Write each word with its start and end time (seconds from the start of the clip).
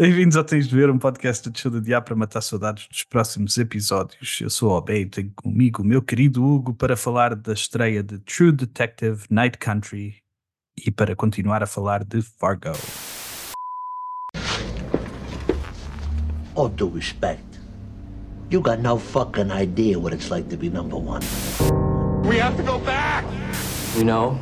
Bem-vindos 0.00 0.36
ao 0.36 0.44
Tens 0.44 0.68
de 0.68 0.76
Ver, 0.76 0.88
um 0.90 0.96
podcast 0.96 1.50
de 1.50 1.58
show 1.58 1.72
de 1.72 1.80
diabo 1.80 2.06
para 2.06 2.14
matar 2.14 2.40
saudades 2.40 2.86
dos 2.86 3.02
próximos 3.02 3.58
episódios. 3.58 4.38
Eu 4.40 4.48
sou 4.48 4.70
o 4.70 4.76
Obey 4.76 5.02
e 5.02 5.06
tenho 5.06 5.32
comigo 5.34 5.82
o 5.82 5.84
meu 5.84 6.00
querido 6.00 6.44
Hugo 6.44 6.72
para 6.72 6.96
falar 6.96 7.34
da 7.34 7.52
estreia 7.52 8.00
de 8.00 8.20
True 8.20 8.52
Detective 8.52 9.24
Night 9.28 9.58
Country 9.58 10.14
e 10.86 10.92
para 10.92 11.16
continuar 11.16 11.64
a 11.64 11.66
falar 11.66 12.04
de 12.04 12.22
Fargo. 12.22 12.78
All 16.54 16.68
due 16.68 16.94
respect, 16.94 17.42
you 18.52 18.62
got 18.62 18.78
no 18.78 18.98
fucking 18.98 19.50
idea 19.50 19.98
what 19.98 20.14
it's 20.14 20.30
like 20.30 20.48
to 20.50 20.56
be 20.56 20.70
number 20.70 20.96
one. 20.96 21.22
We 22.24 22.38
have 22.38 22.56
to 22.56 22.62
go 22.62 22.78
back! 22.78 23.24
You 23.96 24.04
know, 24.04 24.38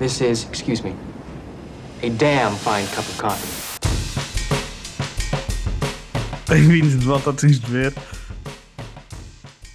this 0.00 0.20
is, 0.20 0.44
excuse 0.50 0.82
me, 0.82 0.92
a 2.02 2.10
damn 2.10 2.56
fine 2.56 2.88
cup 2.88 3.06
of 3.08 3.16
coffee. 3.16 3.65
Bem-vindos 6.48 6.98
de 6.98 7.04
volta 7.04 7.30
ao 7.30 7.36
Tens 7.36 7.58
de 7.60 7.66
Ver. 7.70 7.92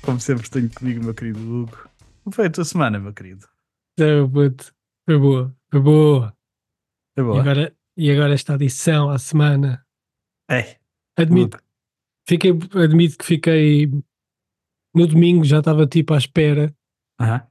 Como 0.03 0.20
sempre 0.20 0.49
tenho 0.49 0.70
comigo 0.73 1.03
meu 1.03 1.13
querido 1.13 1.39
Hugo. 1.39 1.89
Como 2.23 2.34
foi 2.35 2.48
a 2.48 2.49
tua 2.52 2.66
semana, 2.66 2.99
meu 2.99 3.13
querido? 3.13 3.48
Foi, 3.99 4.27
puto. 4.29 4.73
foi 5.05 5.17
boa, 5.20 5.55
foi 5.70 5.79
boa. 5.81 6.38
Foi 7.15 7.23
E 7.23 7.26
boa? 7.27 7.41
agora, 7.41 7.76
e 7.98 8.12
agora 8.12 8.34
esta 8.34 8.53
adição 8.53 9.09
à 9.09 9.17
semana. 9.20 9.85
Ei, 10.49 10.77
Admito, 11.17 11.57
Hugo. 11.57 11.65
fiquei, 12.27 12.52
admito 12.52 13.17
que 13.17 13.26
fiquei 13.26 13.88
no 14.95 15.07
domingo, 15.07 15.43
já 15.43 15.59
estava 15.59 15.85
tipo 15.88 16.13
à 16.13 16.17
espera 16.17 16.73
Aham. 17.20 17.48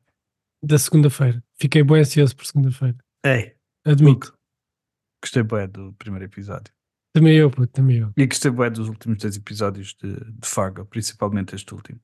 da 0.62 0.78
segunda-feira. 0.78 1.42
Fiquei 1.60 1.82
bem 1.82 2.00
ansioso 2.00 2.34
por 2.36 2.46
segunda-feira. 2.46 2.96
Ei, 3.24 3.54
Admito. 3.84 4.28
Hugo. 4.28 4.38
Gostei 5.22 5.42
bem 5.42 5.68
do 5.68 5.92
primeiro 5.94 6.24
episódio. 6.24 6.72
Também 7.12 7.36
eu, 7.36 7.50
puto, 7.50 7.72
também 7.72 7.98
eu. 7.98 8.12
E 8.16 8.26
gostei 8.26 8.50
bem 8.50 8.70
dos 8.70 8.88
últimos 8.88 9.18
dois 9.18 9.36
episódios 9.36 9.94
de, 10.00 10.14
de 10.14 10.48
Fargo, 10.48 10.84
principalmente 10.86 11.54
este 11.54 11.74
último. 11.74 12.00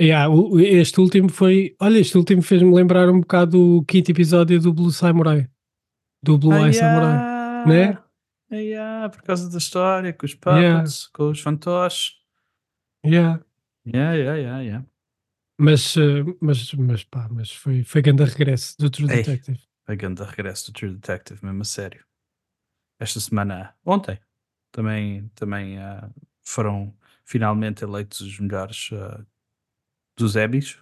Yeah, 0.00 0.26
este 0.58 1.00
último 1.00 1.28
foi. 1.28 1.76
Olha, 1.80 1.98
este 1.98 2.16
último 2.16 2.42
fez-me 2.42 2.74
lembrar 2.74 3.08
um 3.10 3.20
bocado 3.20 3.78
o 3.78 3.84
quinto 3.84 4.10
episódio 4.10 4.60
do 4.60 4.72
Blue 4.72 4.90
Samurai. 4.90 5.48
Do 6.22 6.38
Blue 6.38 6.54
Eye 6.54 6.72
Samurai. 6.72 7.66
né? 7.66 7.98
Ah, 8.78 9.08
por 9.10 9.22
causa 9.22 9.48
da 9.50 9.58
história, 9.58 10.12
com 10.12 10.26
os 10.26 10.32
Yeah. 10.32 10.78
puppets, 10.80 11.06
com 11.08 11.30
os 11.30 11.40
fantoches. 11.40 12.12
Yeah. 13.04 13.42
Yeah, 13.86 14.14
yeah, 14.14 14.36
yeah, 14.38 14.60
yeah. 14.62 14.86
Mas, 15.58 15.96
eh, 15.96 16.22
mas, 16.40 16.72
mas 16.74 17.04
pá, 17.04 17.28
mas 17.30 17.50
foi, 17.50 17.82
foi 17.82 18.02
grande 18.02 18.24
regresso 18.24 18.76
do 18.78 18.90
True 18.90 19.10
Ei. 19.10 19.16
Detective. 19.16 19.58
A 19.86 19.94
grande 19.94 20.22
regresso 20.22 20.66
do 20.70 20.74
True 20.74 20.92
Detective, 20.94 21.44
mesmo 21.44 21.62
a 21.62 21.64
sério. 21.64 22.04
Esta 23.02 23.18
semana, 23.18 23.74
ontem, 23.84 24.16
também, 24.70 25.28
também 25.34 25.76
ah, 25.76 26.08
foram 26.40 26.96
finalmente 27.24 27.82
eleitos 27.82 28.20
os 28.20 28.38
melhores 28.38 28.90
ah, 28.92 29.26
dos 30.16 30.36
Emmys. 30.36 30.78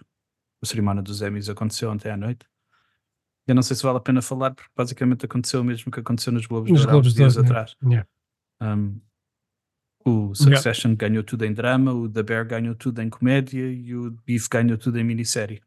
A 0.61 0.67
cerimónia 0.67 1.01
dos 1.01 1.23
Emmys 1.23 1.49
aconteceu 1.49 1.89
ontem 1.89 2.11
à 2.11 2.15
noite. 2.15 2.45
Eu 3.47 3.55
não 3.55 3.63
sei 3.63 3.75
se 3.75 3.81
vale 3.81 3.97
a 3.97 4.01
pena 4.01 4.21
falar, 4.21 4.53
porque 4.53 4.69
basicamente 4.75 5.25
aconteceu 5.25 5.61
o 5.61 5.63
mesmo 5.63 5.91
que 5.91 5.99
aconteceu 5.99 6.31
nos 6.31 6.45
Globos 6.45 6.69
Nos 6.69 6.85
de 6.85 7.13
dias 7.15 7.35
né? 7.37 7.41
atrás. 7.41 7.75
Yeah. 7.83 8.07
Um, 8.61 9.01
o 10.05 10.35
Succession 10.35 10.95
ganhou 10.95 11.23
tudo 11.23 11.43
em 11.43 11.53
drama, 11.53 11.91
o 11.91 12.07
The 12.07 12.21
Bear 12.21 12.45
ganhou 12.45 12.75
tudo 12.75 13.01
em 13.01 13.09
comédia 13.09 13.65
e 13.71 13.95
o 13.95 14.11
Beef 14.11 14.47
ganhou 14.47 14.77
tudo 14.77 14.99
em 14.99 15.03
minissérie. 15.03 15.59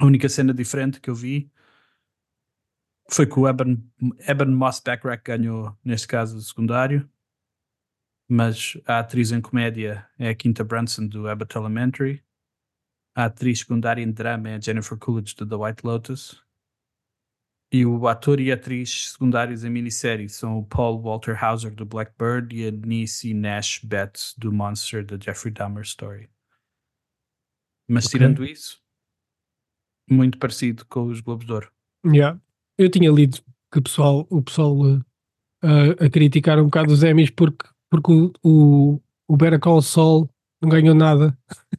A 0.00 0.06
única 0.06 0.26
cena 0.30 0.54
diferente 0.54 1.02
que 1.02 1.10
eu 1.10 1.14
vi 1.14 1.52
foi 3.10 3.26
que 3.26 3.38
o 3.38 3.48
Eben, 3.48 3.90
Eben 4.28 4.46
Moss 4.54 4.80
Backrack 4.80 5.22
ganhou, 5.24 5.76
neste 5.84 6.08
caso, 6.08 6.36
o 6.36 6.40
secundário, 6.40 7.08
mas 8.28 8.76
a 8.86 8.98
atriz 8.98 9.30
em 9.30 9.40
comédia 9.40 10.08
é 10.18 10.30
a 10.30 10.34
Quinta 10.34 10.64
Brunson 10.64 11.06
do 11.06 11.28
Abbott 11.28 11.56
Elementary, 11.56 12.24
a 13.14 13.26
atriz 13.26 13.60
secundária 13.60 14.02
em 14.02 14.10
drama 14.10 14.50
é 14.50 14.54
a 14.56 14.60
Jennifer 14.60 14.98
Coolidge 14.98 15.34
do 15.36 15.46
The 15.46 15.54
White 15.56 15.86
Lotus, 15.86 16.44
e 17.72 17.84
o 17.84 18.06
ator 18.06 18.40
e 18.40 18.52
atriz 18.52 19.10
secundários 19.12 19.64
em 19.64 19.70
minissérie 19.70 20.28
são 20.28 20.58
o 20.58 20.64
Paul 20.64 21.02
Walter 21.02 21.42
Hauser 21.42 21.74
do 21.74 21.84
Blackbird 21.84 22.54
e 22.54 22.68
a 22.68 22.70
Niecy 22.70 23.34
Nash 23.34 23.80
Betts 23.82 24.34
do 24.38 24.52
Monster 24.52 25.04
da 25.04 25.18
Jeffrey 25.18 25.52
Dahmer 25.52 25.82
Story. 25.82 26.30
Mas 27.88 28.06
Ok. 28.06 28.18
tirando 28.18 28.44
isso, 28.44 28.80
muito 30.08 30.38
parecido 30.38 30.84
com 30.86 31.06
os 31.06 31.20
Globos 31.20 31.46
de 31.46 31.52
Ouro. 31.52 31.72
Yeah. 32.04 32.40
Eu 32.78 32.90
tinha 32.90 33.10
lido 33.10 33.38
que 33.72 33.78
o 33.78 33.82
pessoal, 33.82 34.26
o 34.30 34.42
pessoal 34.42 34.76
uh, 34.78 35.04
a 36.04 36.10
criticar 36.10 36.58
um 36.58 36.64
bocado 36.64 36.92
os 36.92 37.02
Emmys 37.02 37.30
porque, 37.30 37.66
porque 37.90 38.12
o, 38.12 38.32
o, 38.44 39.00
o 39.28 39.36
Better 39.36 39.58
Call 39.60 39.82
Saul 39.82 40.28
não 40.60 40.68
ganhou 40.68 40.94
nada 40.94 41.36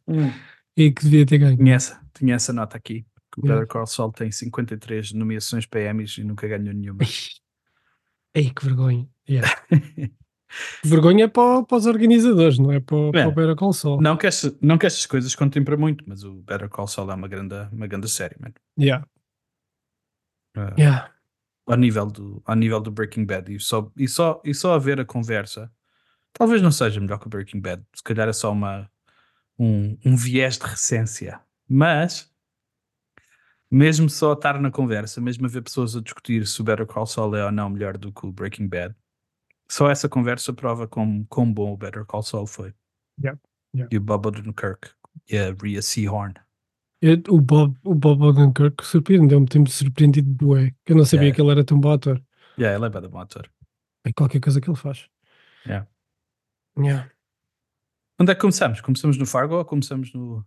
e 0.75 0.91
que 0.91 1.03
devia 1.03 1.25
ter 1.25 1.37
ganho. 1.37 1.57
Tinha 1.57 1.75
essa, 1.75 2.01
tinha 2.13 2.35
essa 2.35 2.51
nota 2.53 2.77
aqui. 2.77 3.05
Que 3.33 3.41
o 3.41 3.45
Yeah. 3.45 3.61
Better 3.61 3.67
Call 3.73 3.85
Saul 3.87 4.11
tem 4.11 4.31
53 4.31 5.13
nomeações 5.13 5.65
para 5.65 5.89
Emmys 5.89 6.17
e 6.17 6.23
nunca 6.23 6.47
ganhou 6.47 6.73
nenhuma. 6.73 6.99
Ei, 8.33 8.49
que 8.51 8.65
vergonha. 8.65 9.07
Yeah. 9.29 9.47
Vergonha 10.83 11.27
para, 11.27 11.63
para 11.63 11.77
os 11.77 11.85
organizadores, 11.85 12.57
não 12.57 12.71
é 12.71 12.79
para, 12.79 12.95
o- 12.95 13.11
para 13.11 13.27
o 13.27 13.31
Better 13.33 13.55
Call 13.55 13.73
Saul. 13.73 14.01
não, 14.01 14.15
que 14.15 14.27
não 14.61 14.77
que 14.77 14.85
estas 14.85 15.05
coisas 15.05 15.35
contem 15.35 15.61
para 15.61 15.75
muito, 15.75 16.05
mas 16.07 16.23
o 16.23 16.35
Better 16.35 16.69
Call 16.69 16.87
Saul 16.87 17.11
é 17.11 17.15
uma 17.15 17.27
grande, 17.27 17.55
uma 17.71 17.85
grande 17.85 18.07
série, 18.09 18.35
mano. 18.39 18.53
Yeah. 18.79 19.05
Ah, 20.57 20.73
Yeah. 20.77 21.11
ao 21.67 21.77
nível 21.77 22.07
do, 22.07 22.41
ao 22.45 22.55
nível 22.55 22.79
do 22.81 22.91
Breaking 22.91 23.25
Bad 23.25 23.53
e 23.53 23.59
só, 23.59 23.91
e, 23.97 24.07
só, 24.07 24.41
e 24.43 24.53
só 24.53 24.73
a 24.73 24.79
ver 24.79 24.99
a 24.99 25.05
conversa, 25.05 25.71
talvez 26.33 26.61
não 26.61 26.71
seja 26.71 26.99
melhor 26.99 27.19
que 27.19 27.27
o 27.27 27.29
Breaking 27.29 27.59
Bad, 27.61 27.83
se 27.93 28.01
calhar 28.03 28.27
é 28.27 28.33
só 28.33 28.51
uma, 28.51 28.89
um, 29.59 29.97
um 30.05 30.15
viés 30.15 30.57
de 30.57 30.65
recência, 30.65 31.39
mas 31.67 32.31
mesmo 33.69 34.09
só 34.09 34.33
estar 34.33 34.59
na 34.61 34.71
conversa, 34.71 35.19
mesmo 35.19 35.45
a 35.45 35.49
ver 35.49 35.61
pessoas 35.61 35.95
a 35.95 36.01
discutir 36.01 36.47
se 36.47 36.61
o 36.61 36.63
Better 36.63 36.85
Call 36.85 37.05
Saul 37.05 37.35
é 37.35 37.45
ou 37.45 37.51
não 37.51 37.69
melhor 37.69 37.97
do 37.97 38.11
que 38.13 38.25
o 38.25 38.31
Breaking 38.31 38.67
Bad, 38.67 38.95
só 39.69 39.89
essa 39.89 40.07
conversa 40.07 40.53
prova 40.53 40.87
como, 40.87 41.25
como 41.27 41.53
bom 41.53 41.73
o 41.73 41.77
Better 41.77 42.05
Call 42.05 42.23
Saul 42.23 42.47
foi. 42.47 42.73
Yeah, 43.21 43.39
yeah. 43.75 43.89
E 43.93 43.97
o 43.97 44.01
Bob 44.01 44.27
Odenkirk 44.27 44.89
e 45.29 45.37
a 45.37 45.51
Rhea 45.51 45.81
Seahorn. 45.81 46.33
Eu- 47.01 47.21
o 47.29 47.39
Bob, 47.39 47.77
o 47.83 47.93
Bob 47.93 48.23
Odenkirk 48.23 48.83
surpreendeu-me, 48.85 49.45
tem-me 49.47 49.69
surpreendido 49.69 50.29
bué, 50.29 50.71
que 50.85 50.93
eu 50.93 50.97
não 50.97 51.05
sabia 51.05 51.25
Yeah. 51.27 51.35
que 51.35 51.41
ele 51.41 51.51
era 51.51 51.63
tão 51.63 51.79
bom 51.79 51.91
ator. 51.91 52.21
Yeah, 52.57 52.75
ele 52.77 52.85
é 52.85 53.01
bem 53.01 53.09
bom 53.09 53.19
ator. 53.19 53.49
É 54.05 54.11
qualquer 54.13 54.39
coisa 54.41 54.59
que 54.59 54.69
ele 54.69 54.77
faz. 54.77 55.07
Yeah. 55.65 55.87
Yeah. 56.77 57.11
Onde 58.19 58.31
é 58.31 58.35
que 58.35 58.41
começamos? 58.41 58.81
Começamos 58.81 59.17
no 59.17 59.25
Fargo 59.27 59.55
ou 59.55 59.65
começamos 59.65 60.11
no, 60.13 60.43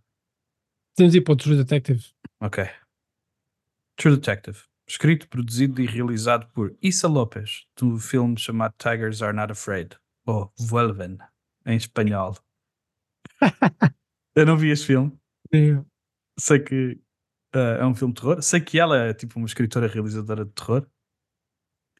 Temos 0.95 1.13
de 1.13 1.19
ir 1.19 1.21
para 1.21 1.33
o 1.33 1.37
True 1.37 1.55
Detective. 1.55 2.03
Ok. 2.41 2.65
True 3.95 4.15
Detective. 4.17 4.59
Escrito, 4.87 5.29
produzido 5.29 5.81
e 5.81 5.85
realizado 5.85 6.51
por 6.51 6.75
Issa 6.81 7.07
Lopes, 7.07 7.65
do 7.79 7.97
filme 7.97 8.37
chamado 8.37 8.73
Tigers 8.77 9.21
Are 9.21 9.33
Not 9.33 9.53
Afraid, 9.53 9.95
ou 10.25 10.51
Vuelven, 10.59 11.17
em 11.65 11.77
espanhol. 11.77 12.35
Eu 14.35 14.45
não 14.45 14.57
vi 14.57 14.69
este 14.69 14.87
filme. 14.87 15.17
Yeah. 15.53 15.85
Sei 16.41 16.59
que 16.59 16.99
ah, 17.53 17.77
é 17.79 17.85
um 17.85 17.93
filme 17.93 18.13
de 18.13 18.19
terror. 18.19 18.41
Sei 18.41 18.59
que 18.59 18.79
ela 18.79 18.97
é 18.97 19.13
tipo 19.13 19.37
uma 19.37 19.45
escritora 19.45 19.87
realizadora 19.87 20.43
de 20.43 20.51
terror. 20.51 20.87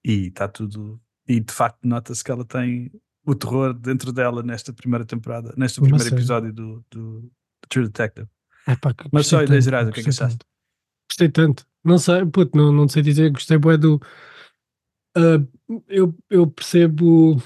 E 0.04 0.28
está 0.28 0.48
tudo. 0.48 1.00
E 1.28 1.40
de 1.40 1.54
facto 1.54 1.80
nota-se 1.84 2.24
que 2.24 2.32
ela 2.32 2.44
tem 2.44 2.92
o 3.24 3.36
terror 3.36 3.72
dentro 3.72 4.12
dela 4.12 4.42
nesta 4.42 4.74
primeira 4.74 5.06
temporada, 5.06 5.54
neste 5.56 5.80
primeiro 5.80 6.04
série. 6.04 6.16
episódio 6.16 6.52
do, 6.52 6.86
do, 6.90 7.22
do 7.22 7.32
True 7.70 7.86
Detective. 7.86 8.28
Epá, 8.68 8.94
que 8.94 9.08
Mas 9.12 9.28
só 9.28 9.44
ideias 9.44 9.66
gerais, 9.66 9.88
o 9.88 9.92
que 9.92 10.00
é 10.00 10.04
que 10.04 10.10
achaste? 10.10 10.40
Gostei 11.08 11.30
tanto. 11.30 11.68
Não 11.84 12.00
sei, 12.00 12.26
puto, 12.26 12.58
não, 12.58 12.72
não 12.72 12.88
sei 12.88 13.04
dizer, 13.04 13.32
gostei 13.32 13.60
bué 13.60 13.78
do. 13.78 14.02
Ah, 15.16 15.46
eu, 15.88 16.18
eu 16.32 16.48
percebo. 16.48 17.42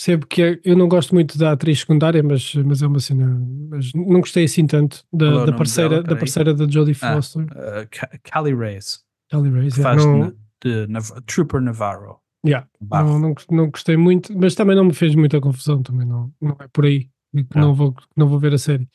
Percebo 0.00 0.26
que 0.26 0.40
é- 0.42 0.60
eu 0.64 0.74
não 0.74 0.88
gosto 0.88 1.14
muito 1.14 1.36
da 1.36 1.52
atriz 1.52 1.80
secundária, 1.80 2.22
mas, 2.22 2.54
mas 2.54 2.80
é 2.80 2.86
uma 2.86 3.00
cena. 3.00 3.38
Mas 3.68 3.92
não 3.92 4.20
gostei 4.20 4.44
assim 4.44 4.66
tanto 4.66 5.04
Qual 5.10 5.30
é 5.30 5.34
da, 5.40 5.44
da 5.46 5.52
parceira, 5.52 5.90
dela? 5.90 6.02
da 6.04 6.16
parceira 6.16 6.54
da 6.54 6.66
Jodie 6.66 6.96
Ah, 7.02 7.14
Foster, 7.16 7.42
Uh, 7.44 7.86
Ca- 7.90 8.18
Callie 8.22 8.54
Reyes, 8.54 9.04
Kelly 9.28 9.50
Reyes. 9.50 9.76
yeah, 9.76 10.00
faz 10.00 10.06
não, 10.06 10.32
de 10.64 10.86
Trooper 11.26 11.60
Navarro. 11.60 12.18
yeah, 12.46 12.66
não, 12.80 13.18
não, 13.18 13.34
não 13.50 13.70
gostei 13.70 13.98
muito, 13.98 14.34
mas 14.34 14.54
também 14.54 14.74
não 14.74 14.84
me 14.86 14.94
fez 14.94 15.14
muita 15.14 15.38
confusão. 15.38 15.82
Também 15.82 16.06
não, 16.06 16.32
não 16.40 16.56
é 16.60 16.66
por 16.72 16.86
aí 16.86 17.00
que 17.34 17.46
Ah. 17.54 17.60
não, 17.60 17.74
vou, 17.74 17.94
não 18.16 18.26
vou 18.26 18.38
ver 18.38 18.54
a 18.54 18.58
série. 18.58 18.88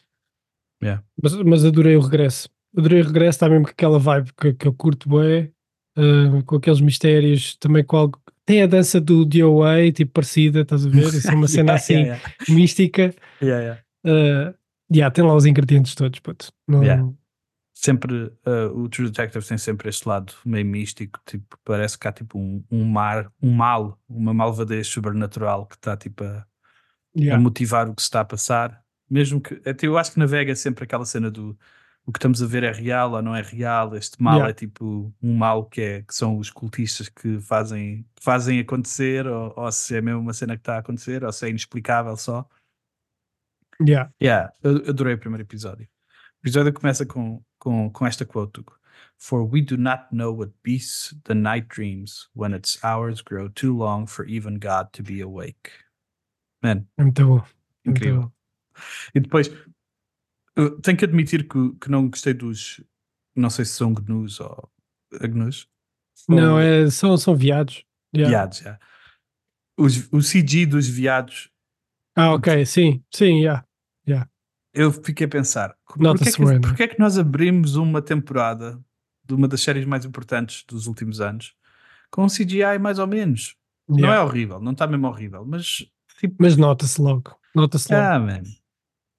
Yeah. 0.84 1.04
Mas, 1.22 1.36
mas 1.36 1.64
adorei 1.66 1.96
o 1.96 2.02
regresso. 2.02 2.50
Adorei 2.76 3.02
o 3.02 3.06
regresso, 3.06 3.36
está 3.38 3.48
mesmo 3.48 3.66
com 3.66 3.72
aquela 3.72 4.00
vibe 4.00 4.32
que, 4.36 4.54
que 4.56 4.68
eu 4.68 4.74
curto 4.74 5.08
bem, 5.08 5.52
com 6.46 6.56
aqueles 6.56 6.82
mistérios, 6.82 7.56
também 7.58 7.84
com 7.86 7.96
algo. 7.96 8.20
Tem 8.46 8.62
a 8.62 8.68
dança 8.68 9.02
do 9.02 9.26
DOA, 9.26 9.92
tipo 9.92 10.12
parecida, 10.14 10.62
estás 10.62 10.86
a 10.86 10.90
ver? 10.90 11.06
Isso 11.08 11.30
é 11.30 11.34
uma 11.36 11.48
cena 11.48 11.74
Yeah, 11.74 11.76
assim 11.76 11.94
yeah, 11.94 12.22
mística. 12.50 13.14
yeah, 13.42 13.62
yeah, 13.64 13.82
Uh, 14.06 14.54
yeah, 14.94 15.12
tem 15.14 15.24
lá 15.24 15.34
os 15.34 15.46
ingredientes 15.48 15.96
todos, 15.96 16.20
puto. 16.20 16.52
Não, 16.68 16.84
Yeah. 16.84 17.12
sempre 17.74 18.14
uh, 18.46 18.72
o 18.76 18.88
True 18.88 19.10
Detective 19.10 19.46
tem 19.48 19.58
sempre 19.58 19.90
este 19.90 20.08
lado 20.08 20.34
meio 20.46 20.66
místico, 20.66 21.20
tipo, 21.26 21.58
parece 21.64 21.98
que 21.98 22.08
há 22.08 22.12
tipo 22.12 22.38
um, 22.38 22.64
um 22.70 22.86
mar, 22.86 23.32
um 23.42 23.52
mal, 23.52 24.00
uma 24.08 24.34
malvadez 24.34 24.88
sobrenatural 24.88 25.66
que 25.66 25.76
está 25.76 25.98
tipo 25.98 26.24
a, 26.24 26.46
Yeah. 27.18 27.38
a 27.38 27.42
motivar 27.42 27.90
o 27.90 27.96
que 27.96 28.02
se 28.02 28.08
está 28.08 28.20
a 28.22 28.26
passar. 28.26 28.84
Mesmo 29.10 29.40
que 29.42 29.62
até 29.68 29.88
eu 29.88 29.98
acho 29.98 30.12
que 30.14 30.20
navega 30.20 30.56
sempre 30.56 30.84
aquela 30.84 31.06
cena 31.06 31.32
do 31.32 31.58
o 32.06 32.12
que 32.12 32.20
estamos 32.20 32.42
a 32.42 32.46
ver 32.46 32.64
é 32.64 32.72
real 32.72 33.12
ou 33.14 33.22
não 33.22 33.36
é 33.36 33.42
real. 33.42 33.96
Este 33.96 34.22
mal 34.22 34.36
Yeah. 34.36 34.52
é 34.52 34.54
tipo 34.54 35.12
um 35.22 35.36
mal 35.36 35.66
que, 35.66 35.82
é, 35.82 36.02
que 36.04 36.14
são 36.14 36.38
os 36.38 36.50
cultistas 36.52 37.10
que 37.10 37.40
fazem, 37.40 38.06
fazem 38.22 38.60
acontecer, 38.60 39.26
ou, 39.28 39.54
ou 39.56 39.72
se 39.72 39.96
é 39.96 40.02
mesmo 40.02 40.22
uma 40.22 40.34
cena 40.34 40.56
que 40.56 40.62
está 40.62 40.76
a 40.76 40.80
acontecer, 40.80 41.24
ou 41.24 41.32
se 41.32 41.46
é 41.46 41.50
inexplicável 41.50 42.16
só. 42.16 42.48
Yeah. 43.82 44.10
Yeah, 44.22 44.54
eu 44.64 44.78
adorei 44.90 45.16
o 45.16 45.18
primeiro 45.18 45.44
episódio. 45.44 45.86
O 45.86 46.48
episódio 46.48 46.72
começa 46.74 47.06
com, 47.06 47.44
com, 47.60 47.90
com 47.90 48.06
esta 48.06 48.26
quote: 48.26 48.64
For 49.18 49.44
we 49.44 49.62
do 49.62 49.76
not 49.78 50.04
know 50.12 50.32
what 50.34 50.54
beasts 50.64 51.14
the 51.26 51.34
night 51.34 51.68
dreams 51.68 52.30
when 52.36 52.54
its 52.56 52.78
hours 52.84 53.22
grow 53.22 53.50
too 53.50 53.76
long 53.76 54.06
for 54.08 54.26
even 54.30 54.60
God 54.60 54.88
to 54.94 55.04
be 55.04 55.22
awake. 55.22 55.72
Man, 56.64 56.86
É 56.98 57.04
muito 57.04 57.26
bom. 57.26 57.38
é 57.40 57.42
muito 57.42 57.98
incrível. 57.98 58.22
bom. 58.22 58.32
E 59.14 59.20
depois, 59.20 59.50
eu 60.56 60.80
tenho 60.82 60.98
que 60.98 61.06
admitir 61.06 61.48
que, 61.48 61.72
que 61.82 61.90
não 61.90 62.10
gostei 62.10 62.34
dos. 62.34 62.84
Não 63.36 63.50
sei 63.50 63.66
se 63.66 63.74
são 63.74 63.94
gnus 63.94 64.40
ou. 64.40 64.70
Gnus? 65.22 65.68
Não, 66.28 66.60
é, 66.60 66.90
são, 66.90 67.18
são 67.18 67.36
viados. 67.36 67.84
Yeah. 68.16 68.30
Viados, 68.30 68.58
já. 68.60 68.80
Os, 69.78 70.08
o 70.12 70.20
CG 70.20 70.66
dos 70.66 70.88
viados, 70.88 71.50
Ah, 72.16 72.34
ok, 72.34 72.66
sim, 72.66 73.04
sim, 73.14 73.42
yeah. 73.42 73.66
eu 74.74 74.92
fiquei 74.92 75.26
a 75.26 75.30
pensar: 75.30 75.76
porquê 75.86 76.30
é, 76.30 76.32
que, 76.32 76.46
né? 76.46 76.60
porquê 76.60 76.84
é 76.84 76.88
que 76.88 77.00
nós 77.00 77.18
abrimos 77.18 77.76
uma 77.76 78.02
temporada 78.02 78.82
de 79.26 79.34
uma 79.34 79.48
das 79.50 79.62
séries 79.62 79.86
mais 79.86 80.06
importantes 80.06 80.64
dos 80.66 80.88
últimos 80.88 81.20
anos 81.20 81.54
com 82.10 82.24
um 82.24 82.28
CGI 82.28 82.80
mais 82.80 83.00
ou 83.00 83.08
menos? 83.08 83.56
Não 83.88 84.00
é 84.00 84.12
Yeah. 84.12 84.24
horrível, 84.24 84.60
não 84.62 84.72
está 84.72 84.88
mesmo 84.88 85.08
horrível, 85.08 85.46
mas 85.46 85.86
tipo. 86.18 86.36
Mas 86.40 86.56
nota-se 86.56 87.02
logo. 87.02 87.36
Nota-se 87.54 87.92
logo. 87.94 88.04
Ah, 88.04 88.20
man. 88.20 88.44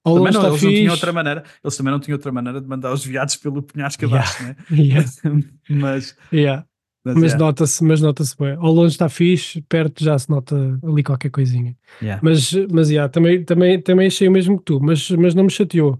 Ao 0.07 0.15
Também 0.15 0.31
não, 0.33 0.47
eles 0.47 0.61
não 0.63 0.69
tinham 0.71 0.93
outra 0.93 1.11
maneira, 1.13 1.43
eles 1.63 1.77
também 1.77 1.91
não 1.91 1.99
tinham 1.99 2.15
outra 2.15 2.31
maneira 2.31 2.61
de 2.61 2.67
mandar 2.67 2.93
os 2.93 3.03
viados 3.05 3.35
pelo 3.35 3.61
penhasco 3.61 4.05
Yeah. 4.05 4.29
abaixo, 4.29 4.43
né? 4.43 4.55
Yeah, 4.71 5.05
mas, 5.69 6.15
yeah. 6.31 6.65
mas, 7.05 7.15
Mas 7.15 7.23
yeah, 7.23 7.45
nota-se, 7.45 7.83
mas 7.83 8.01
nota-se 8.01 8.35
bem. 8.37 8.55
Ao 8.59 8.71
longe 8.71 8.93
está 8.93 9.09
fixe, 9.09 9.61
perto 9.63 10.03
já 10.03 10.17
se 10.17 10.29
nota 10.29 10.55
ali 10.83 11.03
qualquer 11.03 11.29
coisinha. 11.29 11.75
yeah. 12.01 12.21
Mas, 12.23 12.51
mas 12.71 12.89
yeah, 12.89 13.09
também, 13.11 13.43
também, 13.43 13.81
também 13.81 14.07
achei 14.07 14.27
o 14.27 14.31
mesmo 14.31 14.57
que 14.57 14.63
tu, 14.65 14.79
mas, 14.79 15.09
mas 15.11 15.33
não 15.35 15.43
me 15.43 15.49
chateou. 15.51 15.99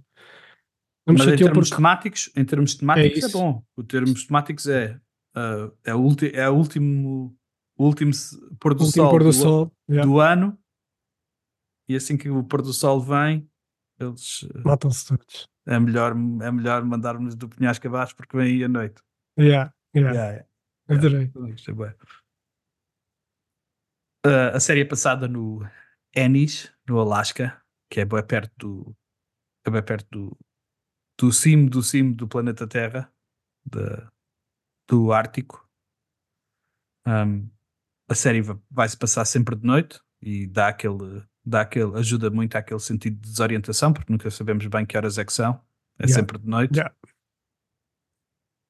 Não 1.05 1.13
me 1.13 1.19
Mas 1.19 1.27
em 1.27 1.31
chateou 1.31 1.49
termos 1.49 1.69
porque. 1.69 1.75
temáticos, 1.75 2.29
em 2.35 2.45
termos 2.45 2.75
temáticos 2.75 3.23
é, 3.23 3.27
isso. 3.27 3.37
bom. 3.37 3.63
O 3.77 3.83
termos 3.83 4.25
temáticos 4.25 4.67
é, 4.67 4.99
ah, 5.35 5.71
é, 5.85 5.95
o 5.95 5.99
ulti, 5.99 6.31
é 6.33 6.49
o 6.49 6.53
último, 6.53 7.33
último 7.77 8.11
pôr 8.59 8.73
do 8.73 8.83
último 8.83 9.03
sol, 9.03 9.09
pôr 9.09 9.23
do 9.23 9.25
do, 9.29 9.33
sol. 9.33 9.71
yeah, 9.89 10.05
do 10.05 10.19
ano 10.19 10.57
e 11.87 11.95
assim 11.95 12.17
que 12.17 12.29
o 12.29 12.43
pôr 12.43 12.61
do 12.61 12.73
sol 12.73 12.99
vem, 12.99 13.47
eles, 13.99 14.45
ah, 14.55 14.61
Matam-se 14.65 15.07
todos. 15.07 15.49
é, 15.67 15.79
melhor, 15.79 16.11
é 16.13 16.51
melhor 16.51 16.83
mandarmos 16.83 17.35
do 17.35 17.47
penhasco 17.49 17.87
abaixo 17.87 18.15
porque 18.15 18.35
vem 18.37 18.55
aí 18.55 18.63
a 18.63 18.67
noite. 18.67 19.01
Yeah, 19.39 19.73
yeah, 19.95 20.13
Yeah, 20.13 20.31
yeah. 20.31 20.47
Adorei. 20.89 21.31
Isto 21.53 21.71
é 21.71 21.73
bué. 21.73 21.95
Ah, 24.25 24.55
a 24.55 24.59
série 24.59 24.81
é 24.81 24.85
passada 24.85 25.27
no 25.27 25.59
Ennis, 26.15 26.71
no 26.87 26.99
Alasca, 26.99 27.61
que 27.89 27.99
é 28.01 28.05
bem 28.05 28.25
perto 28.25 28.53
do 28.57 28.95
é 29.65 29.69
bem 29.69 29.83
perto 29.83 30.07
do, 30.09 30.37
do 31.19 31.31
cimo 31.31 31.69
do 31.69 31.83
cimo 31.83 32.15
do 32.15 32.27
planeta 32.27 32.65
Terra, 32.67 33.11
da- 33.65 34.09
do 34.89 35.11
Ártico. 35.11 35.67
Ahm, 37.05 37.49
a 38.09 38.15
série 38.15 38.41
va- 38.41 38.59
vai-se 38.71 38.97
passar 38.97 39.25
sempre 39.25 39.55
de 39.55 39.65
noite 39.65 39.99
e 40.21 40.47
dá 40.47 40.69
aquele, 40.69 41.25
dá 41.47 41.61
aquele, 41.61 41.97
ajuda 41.97 42.29
muito 42.29 42.55
àquele 42.55 42.79
sentido 42.79 43.15
de 43.21 43.29
desorientação, 43.29 43.93
porque 43.93 44.11
nunca 44.11 44.29
sabemos 44.29 44.65
bem 44.67 44.85
que 44.85 44.97
horas 44.97 45.17
é 45.17 45.25
que 45.25 45.31
são. 45.33 45.53
É 45.99 46.03
Yeah. 46.03 46.13
sempre 46.13 46.37
de 46.37 46.47
noite. 46.47 46.75
Yeah. 46.75 46.93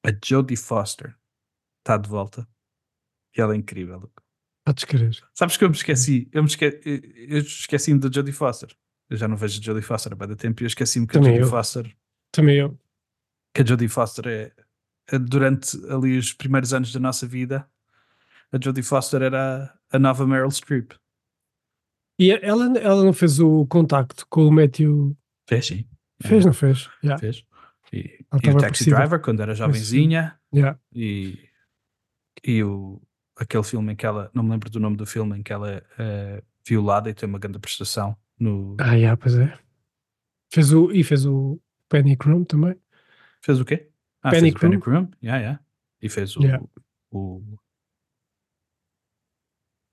A 0.06 0.10
Jodie 0.24 0.56
Foster 0.56 1.14
está 1.80 1.96
de 1.98 2.08
volta. 2.08 2.48
E 3.36 3.40
ela 3.40 3.52
é 3.54 3.56
incrível. 3.56 4.10
Podes 4.64 4.84
querer. 4.84 5.16
Sabes 5.34 5.56
que 5.56 5.64
eu 5.64 5.68
me 5.68 5.74
esqueci? 5.76 6.28
Eu 6.32 6.42
me 6.42 6.48
esque... 6.48 6.80
eu 6.84 7.38
esqueci-me 7.38 7.98
da 8.00 8.10
Jodie 8.10 8.32
Foster. 8.32 8.74
Eu 9.10 9.16
já 9.16 9.26
não 9.28 9.36
vejo 9.36 9.60
a 9.60 9.62
Jodie 9.64 9.82
Foster 9.82 10.12
há 10.12 10.16
bastante 10.16 10.38
tempo 10.40 10.62
e 10.62 10.64
eu 10.64 10.68
esqueci-me 10.68 11.06
que 11.06 11.16
a 11.16 11.20
Também 11.20 11.32
Jodie 11.34 11.44
eu. 11.46 11.50
Foster, 11.50 11.96
Também 12.32 12.56
eu. 12.58 12.78
que 13.54 13.62
a 13.62 13.64
Jodie 13.66 13.88
Foster 13.88 14.26
é, 14.26 14.52
é 15.10 15.18
durante 15.18 15.76
ali 15.90 16.16
os 16.18 16.32
primeiros 16.32 16.72
anos 16.72 16.92
da 16.92 17.00
nossa 17.00 17.26
vida, 17.26 17.68
a 18.52 18.58
Jodie 18.62 18.82
Foster 18.82 19.22
era 19.22 19.78
a, 19.90 19.96
a 19.96 19.98
nova 19.98 20.26
Meryl 20.26 20.50
Streep. 20.50 20.92
E 22.18 22.30
ela, 22.32 22.76
ela 22.78 23.04
não 23.04 23.12
fez 23.12 23.38
o 23.38 23.64
contacto 23.66 24.26
com 24.28 24.46
o 24.46 24.52
Matthew. 24.52 25.16
Fez, 25.48 25.66
sim. 25.66 25.84
Fez, 26.20 26.44
É, 26.44 26.46
não 26.46 26.52
fez? 26.52 26.90
Yeah. 27.02 27.18
Fez. 27.20 27.44
E, 27.92 27.98
e 27.98 28.36
o 28.36 28.40
Taxi 28.40 28.60
parecida. 28.60 28.96
Driver, 28.96 29.20
quando 29.20 29.40
era 29.40 29.54
jovenzinha, 29.54 30.34
Yeah. 30.52 30.78
e, 30.94 31.38
e 32.44 32.62
o, 32.64 33.00
aquele 33.36 33.62
filme 33.62 33.92
em 33.92 33.96
que 33.96 34.04
ela, 34.06 34.30
não 34.34 34.42
me 34.42 34.50
lembro 34.50 34.70
do 34.70 34.80
nome 34.80 34.96
do 34.96 35.06
filme, 35.06 35.38
em 35.38 35.42
que 35.42 35.52
ela 35.52 35.70
é, 35.70 35.82
é 35.98 36.42
violada 36.66 37.08
e 37.08 37.14
tem 37.14 37.28
uma 37.28 37.38
grande 37.38 37.58
prestação 37.58 38.16
no. 38.38 38.76
Ah, 38.80 38.94
yeah, 38.94 39.16
pois 39.16 39.36
é. 39.36 39.56
Fez 40.52 40.72
o, 40.72 40.90
e 40.90 41.04
fez 41.04 41.24
o 41.26 41.60
Penny 41.88 42.16
Chrome 42.20 42.44
também. 42.46 42.74
Fez 43.42 43.60
o 43.60 43.64
quê? 43.64 43.90
Ah, 44.22 44.30
Penny 44.30 44.50
fez 44.50 44.54
o 44.54 44.58
Penny 44.58 44.80
Crum. 44.80 45.08
Yeah, 45.22 45.40
yeah. 45.40 45.60
E 46.02 46.08
fez 46.08 46.36
o, 46.36 46.42
Yeah. 46.42 46.64
o 47.10 47.42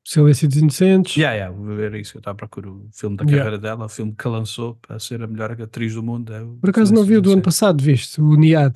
Silêncio 0.07 0.47
dos 0.47 0.57
Inocentes. 0.57 1.17
Yeah, 1.17 1.35
yeah, 1.35 1.83
era 1.83 1.97
isso 1.97 2.11
que 2.11 2.17
eu 2.17 2.19
estava 2.19 2.35
a 2.35 2.37
procurar. 2.37 2.69
O 2.69 2.87
filme 2.93 3.17
da 3.17 3.23
Yeah. 3.23 3.37
carreira 3.43 3.57
dela, 3.59 3.85
o 3.85 3.89
filme 3.89 4.13
que 4.15 4.27
lançou 4.27 4.75
para 4.75 4.99
ser 4.99 5.21
a 5.23 5.27
melhor 5.27 5.51
atriz 5.59 5.95
do 5.95 6.03
mundo. 6.03 6.31
É 6.31 6.45
Por 6.61 6.69
acaso 6.69 6.93
não 6.93 7.03
vi 7.03 7.17
o 7.17 7.21
do 7.21 7.31
ano 7.33 7.41
passado, 7.41 7.81
viste? 7.83 8.21
O 8.21 8.35
Niad. 8.35 8.75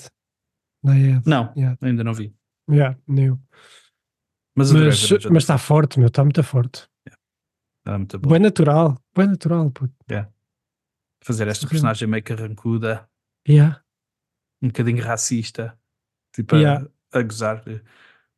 Niad. 0.83 1.21
Não, 1.27 1.53
Yeah. 1.55 1.77
ainda 1.81 2.03
não 2.03 2.13
vi. 2.13 2.33
Yeah, 2.69 2.97
nem 3.07 3.25
eu. 3.27 3.39
Mas 4.55 4.71
Mas, 4.71 5.09
mas 5.31 5.43
está 5.43 5.57
forte, 5.57 5.99
meu, 5.99 6.07
está 6.07 6.23
muito 6.23 6.41
forte. 6.43 6.81
Foster, 6.81 7.17
está 7.85 7.97
muito 7.97 8.19
bom. 8.19 8.29
Bem 8.31 8.39
natural, 8.39 8.97
bem 9.15 9.27
natural, 9.27 9.69
puto. 9.71 9.93
Fazer 11.23 11.47
esta 11.47 11.65
Sim. 11.65 11.69
personagem 11.69 12.07
meio 12.07 12.23
carrancuda, 12.23 13.07
Yeah. 13.47 13.81
um 14.61 14.67
bocadinho 14.67 15.03
racista, 15.03 15.77
tipo 16.33 16.55
Yeah. 16.55 16.87
a, 17.13 17.19
a 17.19 17.21
gozar. 17.21 17.63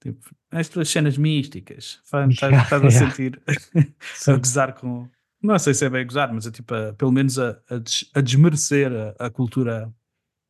Tipo, 0.01 0.35
estas 0.51 0.89
cenas 0.89 1.17
místicas, 1.17 2.01
estás 2.03 2.35
Yeah, 2.41 2.63
estás 2.63 2.83
a 2.83 2.87
yeah. 2.87 3.11
sentir 3.11 3.41
a 4.27 4.37
gozar 4.37 4.73
com. 4.73 5.07
Não 5.41 5.57
sei 5.59 5.73
se 5.73 5.85
é 5.85 5.89
bem 5.89 6.01
a 6.01 6.05
gozar, 6.05 6.33
mas 6.33 6.45
é 6.47 6.51
tipo, 6.51 6.73
a- 6.73 6.93
pelo 6.93 7.11
menos 7.11 7.37
a, 7.39 7.61
a, 7.69 7.77
des- 7.77 8.09
a 8.13 8.21
desmerecer 8.21 8.91
a, 8.91 9.25
a 9.27 9.29
cultura. 9.29 9.85
A, 9.87 10.01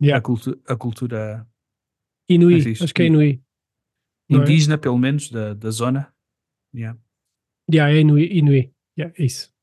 Yeah. 0.03 0.19
cultu 0.21 0.59
a 0.67 0.75
cultura 0.75 1.47
Inuí, 2.27 2.59
acho 2.71 2.91
que 2.93 3.03
é 3.03 3.05
Inuí. 3.05 3.43
É? 4.31 4.35
indígena, 4.35 4.77
pelo 4.77 4.97
menos, 4.97 5.29
da, 5.29 5.53
da 5.53 5.69
zona. 5.69 6.11
Yeah. 6.73 6.97
Yeah, 7.71 7.93
é 7.93 7.99
Inuí, 7.99 8.25
Inuí. 8.31 8.73
Yeah, 8.97 9.13
é 9.19 9.25
isso. 9.25 9.53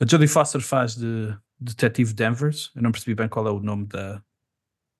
A 0.00 0.06
Jodie 0.06 0.26
Foster 0.26 0.60
faz 0.60 0.96
de 0.96 1.36
Detetive 1.60 2.12
Danvers. 2.14 2.72
Eu 2.74 2.82
não 2.82 2.90
percebi 2.90 3.14
bem 3.14 3.28
qual 3.28 3.46
é 3.46 3.50
o 3.52 3.60
nome 3.60 3.86
da, 3.86 4.24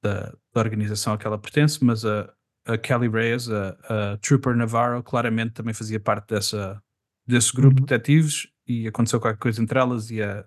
da, 0.04 0.30
da 0.52 0.60
organização 0.60 1.14
a 1.14 1.18
que 1.18 1.26
ela 1.26 1.38
pertence, 1.38 1.82
mas 1.84 2.04
a, 2.04 2.32
a 2.72 2.78
Kelly 2.78 3.08
Reyes, 3.08 3.48
a, 3.50 3.70
a 4.12 4.16
Trooper 4.18 4.54
Navarro, 4.56 5.02
claramente 5.02 5.52
também 5.54 5.74
fazia 5.74 5.98
parte 6.00 6.28
dessa, 6.28 6.82
desse 7.26 7.52
grupo 7.52 7.80
Uhum. 7.80 7.86
de 7.86 7.86
detetives 7.86 8.48
e 8.66 8.86
aconteceu 8.86 9.20
qualquer 9.20 9.38
coisa 9.38 9.62
entre 9.62 9.78
elas 9.78 10.10
e 10.10 10.22
a, 10.22 10.40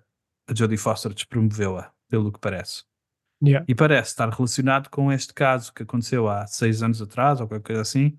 a 0.48 0.54
Jodie 0.54 0.76
Foster 0.78 1.12
despromoveu-a, 1.12 1.92
pelo 2.08 2.32
que 2.32 2.38
parece. 2.40 2.84
Yeah. 3.42 3.64
E 3.68 3.74
parece 3.74 4.10
estar 4.10 4.28
relacionado 4.30 4.88
com 4.88 5.12
este 5.12 5.34
caso 5.34 5.72
que 5.74 5.82
aconteceu 5.82 6.28
há 6.28 6.46
seis 6.46 6.82
anos 6.82 7.02
atrás, 7.02 7.40
ou 7.40 7.48
qualquer 7.48 7.66
coisa 7.66 7.82
assim, 7.82 8.18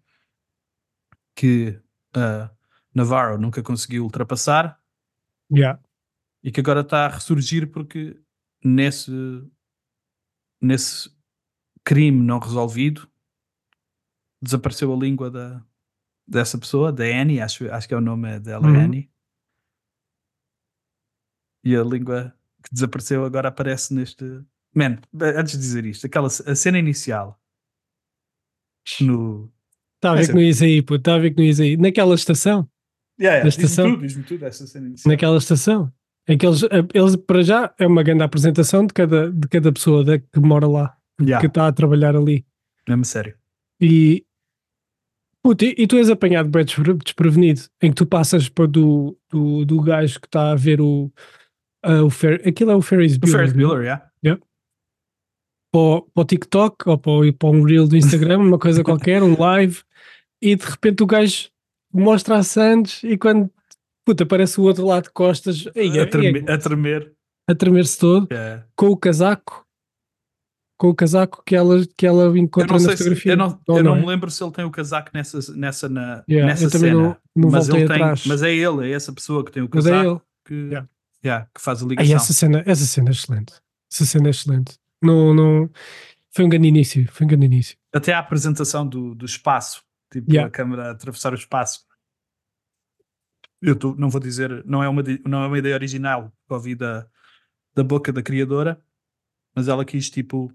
que 1.36 1.80
a 2.16 2.52
Navarro 2.94 3.38
nunca 3.38 3.62
conseguiu 3.64 4.04
ultrapassar 4.04 4.80
Yeah. 5.52 5.80
e 6.44 6.52
que 6.52 6.60
agora 6.60 6.82
está 6.82 7.06
a 7.06 7.10
ressurgir 7.10 7.72
porque 7.72 8.20
nesse, 8.64 9.12
nesse 10.62 11.10
crime 11.84 12.20
não 12.22 12.40
resolvido 12.40 13.08
desapareceu 14.46 14.94
a 14.94 14.98
língua 14.98 15.30
da, 15.30 15.64
dessa 16.28 16.58
pessoa, 16.58 16.92
da 16.92 17.04
Annie, 17.04 17.42
acho, 17.42 17.70
acho 17.72 17.88
que 17.88 17.94
é 17.94 17.98
o 17.98 18.02
nome 18.02 18.40
dela, 18.40 18.68
Uhum. 18.68 18.80
Annie. 18.80 19.10
E 21.64 21.76
a 21.76 21.84
língua 21.84 22.34
que 22.64 22.74
desapareceu 22.74 23.26
agora 23.26 23.50
aparece 23.50 23.94
neste. 23.94 24.24
Man, 24.74 25.00
antes 25.14 25.54
de 25.54 25.60
dizer 25.60 25.86
isto, 25.86 26.06
aquela, 26.06 26.28
a 26.28 26.56
cena 26.56 26.78
inicial 26.78 27.40
no. 29.02 29.52
Estava 29.96 30.16
a 30.16 30.20
É 30.20 30.22
ver 30.22 30.28
que 30.28 30.34
não 30.34 30.42
ias 30.42 30.62
aí, 30.62 30.82
puto. 30.82 30.98
Estava 30.98 31.18
a 31.18 31.22
ver 31.22 31.32
que 31.32 31.38
não 31.38 31.46
ias 31.46 31.60
aí. 31.60 31.78
Naquela 31.78 32.14
estação. 32.14 32.70
Yeah, 33.20 33.44
Na 33.44 33.50
estação? 33.50 33.92
tudo, 33.92 34.02
diz-me 34.02 34.24
tudo 34.24 34.46
essa 34.46 34.68
cena 34.68 34.88
inicial. 34.88 35.12
Naquela 35.12 35.38
estação. 35.38 35.92
Em 36.28 36.38
que 36.38 36.46
eles, 36.46 36.62
eles, 36.94 37.16
para 37.16 37.42
já, 37.44 37.74
é 37.80 37.88
uma 37.88 38.04
grande 38.04 38.24
apresentação 38.24 38.86
de 38.86 38.94
cada, 38.94 39.32
de 39.32 39.48
cada 39.48 39.72
pessoa 39.72 40.04
da, 40.04 40.20
que 40.20 40.40
mora 40.40 40.68
lá. 40.68 40.98
Yeah. 41.22 41.40
que 41.40 41.48
está 41.48 41.68
a 41.68 41.72
trabalhar 41.72 42.14
ali. 42.16 42.46
Mesmo 42.90 43.06
sério. 43.06 43.38
E, 43.80 44.25
puto, 45.46 45.64
e, 45.64 45.86
tu 45.88 45.96
és 45.98 46.10
apanhado 46.10 46.50
bem 46.50 46.66
despre- 46.66 46.94
desprevenido, 46.96 47.62
em 47.82 47.90
que 47.92 47.96
tu 47.96 48.06
passas 48.06 48.50
para 48.50 48.66
do, 48.68 49.16
do, 49.30 49.64
do 49.64 49.80
gajo 49.82 50.20
que 50.20 50.26
está 50.28 50.52
a 50.52 50.56
ver 50.56 50.82
o, 50.82 51.12
ah, 51.84 52.04
o 52.04 52.10
Fer, 52.10 52.42
aquilo 52.48 52.72
é 52.72 52.76
o 52.76 52.82
Ferris 52.82 53.16
O 53.16 53.20
Bueller, 53.20 53.38
Ferris 53.40 53.54
não 53.54 53.60
é? 53.62 53.66
Bueller, 53.68 53.86
yeah. 53.86 54.42
para, 55.72 55.80
o, 55.82 56.02
para 56.02 56.22
o 56.22 56.26
TikTok 56.26 56.90
ou 56.90 56.98
para, 56.98 57.12
o- 57.12 57.34
para 57.34 57.50
um 57.50 57.62
reel 57.64 57.88
do 57.88 57.96
Instagram, 57.96 58.40
uma 58.40 58.58
coisa 58.60 58.84
qualquer, 58.84 59.22
um 59.22 59.40
live, 59.40 59.82
e 60.42 60.56
de 60.56 60.66
repente 60.66 61.04
o 61.04 61.08
gajo 61.08 61.50
mostra 61.94 62.38
a 62.38 62.44
Sands 62.44 63.04
e 63.04 63.18
quando 63.18 63.50
puta, 64.06 64.24
aparece 64.24 64.60
o 64.60 64.64
outro 64.64 64.86
lado 64.86 65.04
de 65.06 65.12
costas 65.12 65.68
a, 65.68 65.80
é- 65.80 66.06
tremer, 66.06 66.50
a 66.50 66.58
tremer. 66.58 67.14
a 67.50 67.56
tremer-se 67.56 67.98
todo 68.00 68.28
Yeah. 68.32 68.66
com 68.76 68.88
o 68.88 68.98
casaco 68.98 69.65
com 70.78 70.90
o 70.90 70.96
casaco 70.96 71.42
que 71.46 71.56
ela, 71.56 71.86
que 71.98 72.06
ela 72.06 72.38
encontra 72.38 72.68
não, 72.68 72.74
na 72.76 72.80
sei 72.80 72.98
se, 72.98 73.04
fotografia. 73.04 73.32
eu 73.34 73.38
não, 73.38 73.62
eu 73.68 73.84
não 73.84 73.96
é? 73.96 74.00
me 74.02 74.06
lembro 74.06 74.30
se 74.30 74.44
ele 74.44 74.52
tem 74.52 74.66
o 74.66 74.72
casaco 74.72 75.10
nessa, 75.14 75.40
nessa, 75.56 75.88
na, 75.88 76.24
Yeah, 76.30 76.48
nessa 76.54 76.70
cena. 76.78 76.94
não- 76.94 77.18
não 77.36 77.50
mas, 77.50 77.70
ele 77.70 77.88
tem, 77.88 78.00
mas 78.26 78.44
é 78.44 78.54
ele, 78.54 78.92
é 78.92 78.92
essa 78.92 79.14
pessoa 79.14 79.44
que 79.46 79.52
tem 79.52 79.64
o 79.64 79.68
é 79.68 79.70
casaco 79.70 80.10
ele. 80.10 80.22
que, 80.46 80.54
Yeah. 80.54 80.90
yeah, 81.24 81.48
que 81.54 81.62
faz 81.62 81.82
a 81.82 81.86
Ai, 81.86 81.90
ligação. 81.90 82.16
essa, 82.16 82.34
cena, 82.34 82.64
essa 82.66 82.86
cena 82.86 83.10
é 83.10 83.12
excelente. 83.12 83.54
Essa 83.92 84.06
cena 84.06 84.28
é 84.28 84.32
excelente. 84.32 84.78
Não, 85.02 85.34
não, 85.34 85.70
foi 86.34 86.44
um 86.46 86.50
grande 86.50 86.68
início. 86.68 87.08
Foi 87.12 87.26
um 87.26 87.30
grande 87.30 87.46
início. 87.46 87.78
Até 87.94 88.12
a 88.14 88.20
apresentação 88.20 88.86
do, 88.88 89.16
do 89.16 89.26
espaço, 89.26 89.82
tipo 90.12 90.30
Yeah. 90.32 90.48
a 90.48 90.52
câmera 90.52 90.88
a 90.88 90.92
atravessar 90.92 91.32
o 91.32 91.36
espaço. 91.36 91.86
Eu 93.62 93.76
tô- 93.76 93.96
não 93.96 94.10
vou 94.10 94.20
dizer, 94.22 94.64
não 94.66 94.84
é 94.84 94.90
uma, 94.90 95.02
não 95.26 95.44
é 95.44 95.48
uma 95.48 95.58
ideia 95.58 95.76
original 95.76 96.32
que 96.48 96.54
ouvi 96.54 96.76
da, 96.76 97.08
da 97.74 97.84
boca 97.84 98.12
da 98.12 98.22
criadora, 98.22 98.82
mas 99.56 99.68
ela 99.68 99.86
quis 99.86 100.10
tipo 100.10 100.52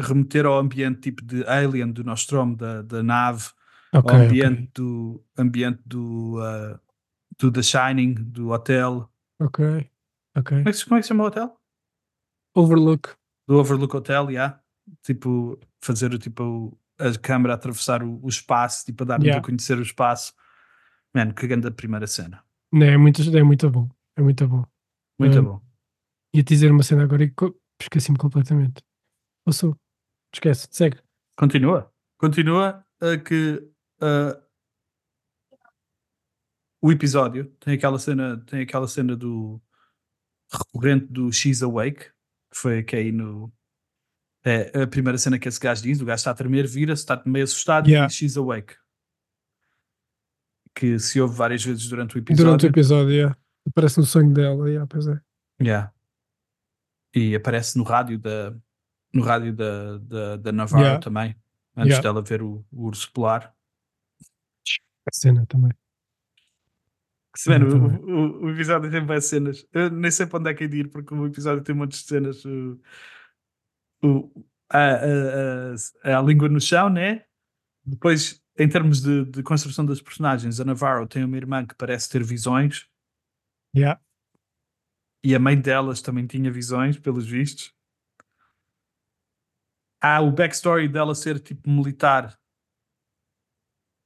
remeter 0.00 0.46
ao 0.46 0.58
ambiente 0.58 1.00
tipo 1.00 1.24
de 1.24 1.44
Alien, 1.46 1.92
do 1.92 2.02
Nostromo, 2.04 2.56
da, 2.56 2.82
da 2.82 3.02
nave, 3.02 3.48
Ok, 3.92 4.10
ao 4.14 4.22
ambiente 4.22 4.62
ok. 4.62 4.70
do 4.74 5.24
ambiente 5.36 5.80
do, 5.86 6.38
ah, 6.40 6.80
do 7.38 7.50
The 7.52 7.62
Shining, 7.62 8.14
do 8.14 8.50
hotel. 8.50 9.10
Ok. 9.40 9.90
Ok. 10.36 10.56
Como 10.58 10.68
é 10.68 10.72
que, 10.72 10.72
se- 10.78 10.84
como 10.84 10.96
é 10.96 11.00
que 11.00 11.02
se 11.04 11.08
chama 11.08 11.24
o 11.24 11.26
hotel? 11.26 11.56
Overlook. 12.54 13.10
Do 13.48 13.58
Overlook 13.58 13.96
Hotel, 13.96 14.30
yeah. 14.30 14.60
Tipo, 15.02 15.58
fazer 15.80 16.16
tipo 16.18 16.78
a 16.98 17.16
câmera 17.18 17.54
atravessar 17.54 18.02
o, 18.02 18.20
o 18.22 18.28
espaço, 18.28 18.84
tipo, 18.84 19.02
a 19.02 19.06
dar-nos 19.06 19.26
Yeah. 19.26 19.40
a 19.42 19.44
conhecer 19.44 19.78
o 19.78 19.82
espaço. 19.82 20.32
Mano, 21.14 21.34
que 21.34 21.46
grande 21.46 21.66
a 21.66 21.70
primeira 21.70 22.06
cena. 22.06 22.44
Não, 22.72 22.86
é, 22.86 22.96
muito, 22.96 23.22
é 23.36 23.42
muito 23.42 23.68
bom. 23.70 23.88
É 24.16 24.22
muito 24.22 24.46
bom. 24.46 24.64
Muito 25.18 25.38
Hum. 25.40 25.44
bom. 25.44 25.62
Ia-te 26.34 26.54
dizer 26.54 26.70
uma 26.70 26.82
cena 26.82 27.02
agora 27.02 27.24
e 27.24 27.32
esqueci-me 27.80 28.16
completamente. 28.18 28.82
Passou. 29.44 29.76
Esquece. 30.32 30.68
Segue. 30.70 30.98
Continua. 31.36 31.92
Continua 32.18 32.84
a 33.00 33.16
que 33.16 33.66
ah, 34.00 34.40
o 36.80 36.90
episódio 36.90 37.46
tem 37.60 37.74
aquela 37.74 37.98
cena, 37.98 38.42
tem 38.46 38.62
aquela 38.62 38.88
cena 38.88 39.14
do 39.16 39.60
recorrente 40.52 41.06
do 41.06 41.32
She's 41.32 41.62
Awake, 41.62 42.04
que 42.04 42.56
foi 42.56 42.82
que 42.82 42.96
é 42.96 43.00
aí 43.00 43.12
no. 43.12 43.52
É 44.42 44.82
a 44.82 44.86
primeira 44.86 45.18
cena 45.18 45.38
que 45.38 45.46
esse 45.46 45.60
gajo 45.60 45.82
diz, 45.82 46.00
o 46.00 46.04
gajo 46.04 46.20
está 46.20 46.30
a 46.30 46.34
tremer, 46.34 46.66
vira-se, 46.66 47.02
está 47.02 47.22
meio 47.26 47.44
assustado 47.44 47.86
Yeah. 47.86 48.06
e 48.06 48.08
diz 48.08 48.16
She's 48.16 48.36
Awake. 48.38 48.74
Que 50.74 50.98
se 50.98 51.20
ouve 51.20 51.36
várias 51.36 51.62
vezes 51.62 51.86
durante 51.88 52.16
o 52.16 52.18
episódio. 52.18 52.44
Durante 52.44 52.66
o 52.66 52.68
episódio, 52.68 53.12
yeah. 53.12 53.36
Aparece 53.68 53.98
no 53.98 54.06
sonho 54.06 54.32
dela. 54.32 54.66
Yeah, 54.68 54.86
pois 54.86 55.06
é. 55.06 55.20
Yeah. 55.60 55.92
E 57.14 57.34
aparece 57.34 57.76
no 57.76 57.84
rádio 57.84 58.18
da 58.18 58.56
no 59.12 59.22
rádio 59.22 59.54
da, 59.54 59.98
da, 59.98 60.36
da 60.36 60.52
Navarro 60.52 60.82
Yeah. 60.84 61.00
também, 61.02 61.36
antes 61.76 61.90
Yeah. 61.90 62.02
dela 62.02 62.22
ver 62.22 62.42
o, 62.42 62.64
o 62.70 62.84
urso 62.86 63.10
polar. 63.12 63.54
A 65.06 65.10
cena 65.12 65.44
também. 65.46 65.72
Que 67.32 67.40
cena 67.40 67.64
Mano, 67.64 67.88
também. 67.98 68.04
o, 68.12 68.42
o, 68.42 68.44
o 68.46 68.50
episódio 68.50 68.90
tem 68.90 69.04
várias 69.04 69.24
cenas. 69.26 69.66
Eu 69.72 69.90
nem 69.90 70.10
sei 70.10 70.26
para 70.26 70.38
onde 70.40 70.50
é 70.50 70.54
que 70.54 70.64
é 70.64 70.68
de 70.68 70.78
ir, 70.78 70.88
porque 70.90 71.14
o 71.14 71.26
episódio 71.26 71.62
tem 71.62 71.74
muitas 71.74 72.00
cenas. 72.00 72.44
O, 72.44 72.80
o- 74.02 74.44
a, 74.68 74.78
a, 74.78 76.12
a, 76.14 76.18
a 76.18 76.22
língua 76.22 76.48
no 76.48 76.60
chão, 76.60 76.88
né? 76.88 77.24
Depois, 77.84 78.40
em 78.58 78.68
termos 78.68 79.00
de, 79.00 79.24
de 79.24 79.42
construção 79.42 79.84
das 79.84 80.00
personagens, 80.00 80.60
a 80.60 80.64
Navarro 80.64 81.06
tem 81.08 81.24
uma 81.24 81.36
irmã 81.36 81.66
que 81.66 81.74
parece 81.74 82.08
ter 82.08 82.22
visões 82.22 82.86
Yeah. 83.74 84.00
e 85.24 85.34
a 85.34 85.38
mãe 85.38 85.60
delas 85.60 86.02
também 86.02 86.26
tinha 86.26 86.50
visões, 86.50 86.98
pelos 86.98 87.26
vistos. 87.26 87.72
Há 90.02 90.20
o 90.20 90.30
backstory 90.32 90.88
dela 90.88 91.14
ser 91.14 91.38
tipo 91.40 91.68
militar 91.68 92.34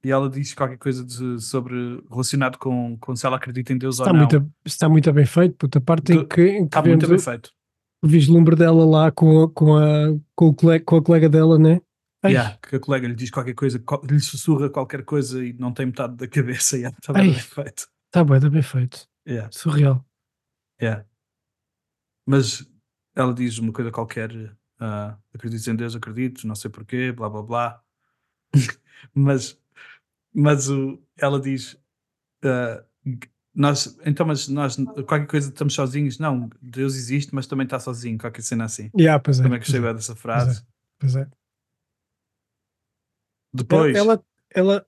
e 0.03 0.11
ela 0.11 0.29
diz 0.29 0.53
qualquer 0.53 0.77
coisa 0.77 1.03
de- 1.03 1.39
sobre 1.41 2.03
relacionado 2.09 2.57
com, 2.57 2.97
com 2.99 3.15
se 3.15 3.25
ela 3.25 3.37
acredita 3.37 3.73
em 3.73 3.77
Deus 3.77 3.95
Está 3.95 4.11
ou 4.11 4.13
não. 4.13 4.19
muito, 4.19 4.53
está 4.63 4.89
muito 4.89 5.11
bem 5.13 5.25
feito. 5.25 5.55
Puta, 5.55 5.81
parte 5.81 6.13
em 6.13 6.27
que, 6.27 6.41
em 6.47 6.57
que 6.59 6.65
Está 6.65 6.81
muito 6.83 7.07
bem 7.07 7.15
o- 7.17 7.19
feito. 7.19 7.51
o 8.03 8.07
vislumbre 8.07 8.55
dela 8.55 8.85
lá 8.85 9.11
com 9.11 9.43
a, 9.43 9.49
com 9.51 9.75
a, 9.77 9.83
com 10.35 10.47
o 10.49 10.53
colega, 10.53 10.85
com 10.85 10.97
a 10.97 11.03
colega 11.03 11.29
dela, 11.29 11.57
né? 11.57 11.81
Ai, 12.23 12.31
Yeah, 12.33 12.57
que 12.57 12.75
a 12.75 12.79
colega 12.79 13.07
lhe 13.07 13.15
diz 13.15 13.29
qualquer 13.31 13.53
coisa, 13.53 13.79
co- 13.79 14.01
lhe 14.03 14.19
sussurra 14.19 14.69
qualquer 14.69 15.03
coisa 15.05 15.43
e 15.45 15.53
não 15.53 15.71
tem 15.71 15.85
metade 15.87 16.15
da 16.15 16.27
cabeça. 16.27 16.75
Yeah, 16.77 16.95
está 16.99 17.13
Ai. 17.15 17.23
bem 17.27 17.33
feito. 17.39 17.87
Está 18.07 18.23
bem, 18.23 18.37
está 18.37 18.49
bem 18.49 18.61
feito. 18.61 19.07
Yeah, 19.27 19.49
Surreal. 19.51 20.05
yeah. 20.81 21.03
Mas 22.27 22.67
ela 23.15 23.33
diz 23.33 23.57
uma 23.59 23.71
coisa 23.73 23.91
qualquer, 23.91 24.29
acredito 25.33 25.69
em 25.69 25.75
Deus, 25.75 25.95
acredito, 25.95 26.47
não 26.47 26.55
sei 26.55 26.69
porquê, 26.69 27.11
blá 27.11 27.29
blá 27.29 27.41
blá. 27.41 27.83
mas 29.13 29.57
mas 30.33 30.69
o, 30.69 31.01
ela 31.17 31.39
diz, 31.39 31.77
ah, 32.43 32.83
nós, 33.53 33.97
então, 34.05 34.25
mas 34.25 34.49
nós, 34.49 34.75
qualquer 35.07 35.27
coisa 35.27 35.49
estamos 35.49 35.73
sozinhos? 35.73 36.19
Não, 36.19 36.49
Deus 36.61 36.95
existe, 36.95 37.33
mas 37.33 37.47
também 37.47 37.63
está 37.63 37.79
sozinho, 37.79 38.17
qualquer 38.17 38.41
cena 38.41 38.65
assim. 38.65 38.91
Yeah, 38.97 39.21
pois 39.23 39.39
é. 39.39 39.43
Também 39.43 39.59
pois 39.59 39.69
gostei 39.71 39.89
é, 39.89 39.93
dessa 39.93 40.15
frase. 40.15 40.61
pois 40.99 41.15
é. 41.15 41.27
Depois, 43.53 43.95
Ela, 43.95 44.21
ela 44.53 44.85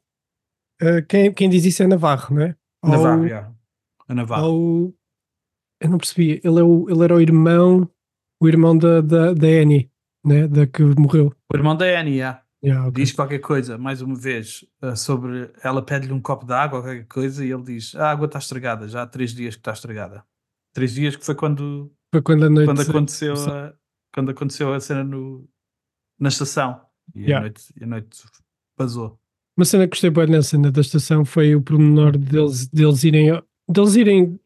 eh, 0.81 1.01
quem, 1.03 1.33
quem 1.33 1.49
diz 1.49 1.63
isso 1.63 1.81
é 1.81 1.87
Navarro, 1.87 2.35
não 2.35 2.41
é? 2.41 2.55
Navarro, 2.83 3.21
Ou- 3.21 3.25
yeah. 3.27 3.55
a 4.09 4.13
Navarro. 4.13 4.47
ou- 4.51 4.97
eu 5.79 5.89
não 5.89 5.97
percebi. 5.97 6.41
Ele, 6.43 6.59
é 6.59 6.63
o, 6.63 6.89
ele 6.89 7.03
era 7.03 7.15
o 7.15 7.21
irmão, 7.21 7.89
o 8.39 8.47
irmão 8.47 8.77
da, 8.77 9.01
da, 9.01 9.33
da 9.33 9.47
Annie, 9.47 9.89
né? 10.25 10.47
Da 10.47 10.65
que 10.67 10.83
morreu. 10.83 11.33
O 11.51 11.55
irmão 11.57 11.75
da 11.75 11.85
Annie, 11.99 12.15
yeah. 12.17 12.41
Yeah, 12.63 12.87
ok. 12.87 13.03
diz 13.03 13.11
qualquer 13.13 13.37
coisa, 13.39 13.77
mais 13.77 14.01
uma 14.01 14.15
vez, 14.15 14.65
uh, 14.81 14.95
sobre 14.97 15.51
ela 15.63 15.79
pede-lhe 15.85 16.11
um 16.11 16.19
copo 16.19 16.43
de 16.45 16.53
água 16.53 16.79
ou 16.79 16.83
qualquer 16.83 17.05
coisa 17.05 17.45
e 17.45 17.51
ele 17.51 17.61
diz: 17.63 17.95
A 17.95 18.09
água 18.09 18.25
está 18.25 18.39
estragada, 18.39 18.87
já 18.87 19.03
há 19.03 19.07
três 19.07 19.31
dias 19.33 19.55
que 19.55 19.61
está 19.61 19.71
estragada. 19.73 20.23
Três 20.73 20.93
dias 20.93 21.15
que 21.15 21.23
foi 21.23 21.35
quando, 21.35 21.91
Foi 22.11 22.21
quando 22.21 22.45
a 22.45 22.49
noite. 22.49 22.65
quando, 22.67 22.81
aconteceu, 22.81 23.33
a, 23.35 23.73
quando 24.13 24.31
aconteceu 24.31 24.73
a 24.73 24.79
cena 24.79 25.03
no, 25.03 25.47
na 26.19 26.29
estação 26.29 26.81
e, 27.15 27.25
a 27.25 27.27
Yeah. 27.27 27.41
noite, 27.41 27.63
e 27.79 27.83
a 27.83 27.87
noite 27.87 28.23
vazou. 28.77 29.19
Uma 29.55 29.65
cena 29.65 29.85
que 29.85 29.91
gostei 29.91 30.09
bem 30.09 30.27
na 30.27 30.41
cena 30.41 30.71
da 30.71 30.81
estação 30.81 31.23
foi 31.25 31.55
o 31.55 31.61
pormenor 31.61 32.17
deles, 32.17 32.67
deles 32.67 33.03
irem. 33.03 33.41
Deles 33.69 33.95
irem. 33.95 34.39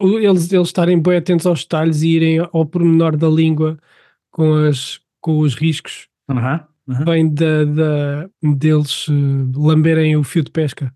Eles, 0.00 0.52
eles 0.52 0.68
estarem 0.68 1.00
bem 1.00 1.16
atentos 1.16 1.46
aos 1.46 1.62
detalhes 1.62 2.02
e 2.02 2.08
irem 2.08 2.38
ao 2.38 2.64
pormenor 2.64 3.16
da 3.16 3.28
língua 3.28 3.78
com, 4.30 4.54
as, 4.54 5.00
com 5.20 5.38
os 5.38 5.54
riscos. 5.54 6.08
Aham. 6.28 6.66
Vem 7.04 7.32
da, 7.34 7.64
da, 7.64 8.30
deles 8.56 9.06
eh, 9.10 9.12
lamberem 9.54 10.16
o 10.16 10.24
fio 10.24 10.42
de 10.42 10.50
pesca 10.50 10.94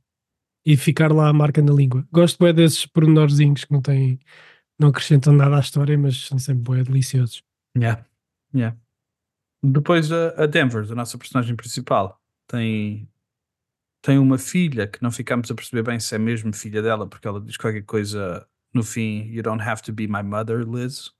e 0.65 0.75
ficar 0.75 1.13
lá 1.13 1.29
a 1.29 1.33
marca 1.33 1.61
na 1.61 1.73
língua. 1.73 2.07
Gosto 2.11 2.43
bem 2.43 2.55
desses 2.55 2.87
pormenorzinhos 2.87 3.65
que 3.65 3.73
não 3.73 3.83
têm. 3.83 4.19
Não 4.79 4.89
acrescentam 4.89 5.35
nada 5.35 5.57
à 5.57 5.61
história, 5.61 5.99
mas 5.99 6.27
são 6.27 6.39
sempre 6.39 6.75
bem 6.75 6.83
deliciosos. 6.83 7.43
Yeah, 7.77 8.07
yeah. 8.55 8.77
Depois 9.63 10.11
a, 10.11 10.43
a 10.43 10.47
Denver, 10.47 10.91
a 10.91 10.95
nossa 10.95 11.19
personagem 11.19 11.55
principal, 11.55 12.19
tem, 12.49 13.09
tem 14.03 14.19
uma 14.19 14.39
filha 14.39 14.87
que 14.87 15.03
não 15.03 15.11
ficamos 15.11 15.51
a 15.51 15.55
perceber 15.55 15.83
bem 15.83 16.01
se 16.01 16.15
é 16.15 16.19
mesmo 16.19 16.55
filha 16.55 16.81
dela, 16.81 17.07
porque 17.07 17.29
ela 17.29 17.41
diz 17.41 17.57
qualquer 17.57 17.83
coisa 17.83 18.49
no 18.75 18.83
fim: 18.83 19.25
You 19.31 19.43
don't 19.43 19.63
have 19.63 19.83
to 19.83 19.93
be 19.93 20.07
my 20.07 20.23
mother, 20.23 20.67
Liz. 20.69 21.11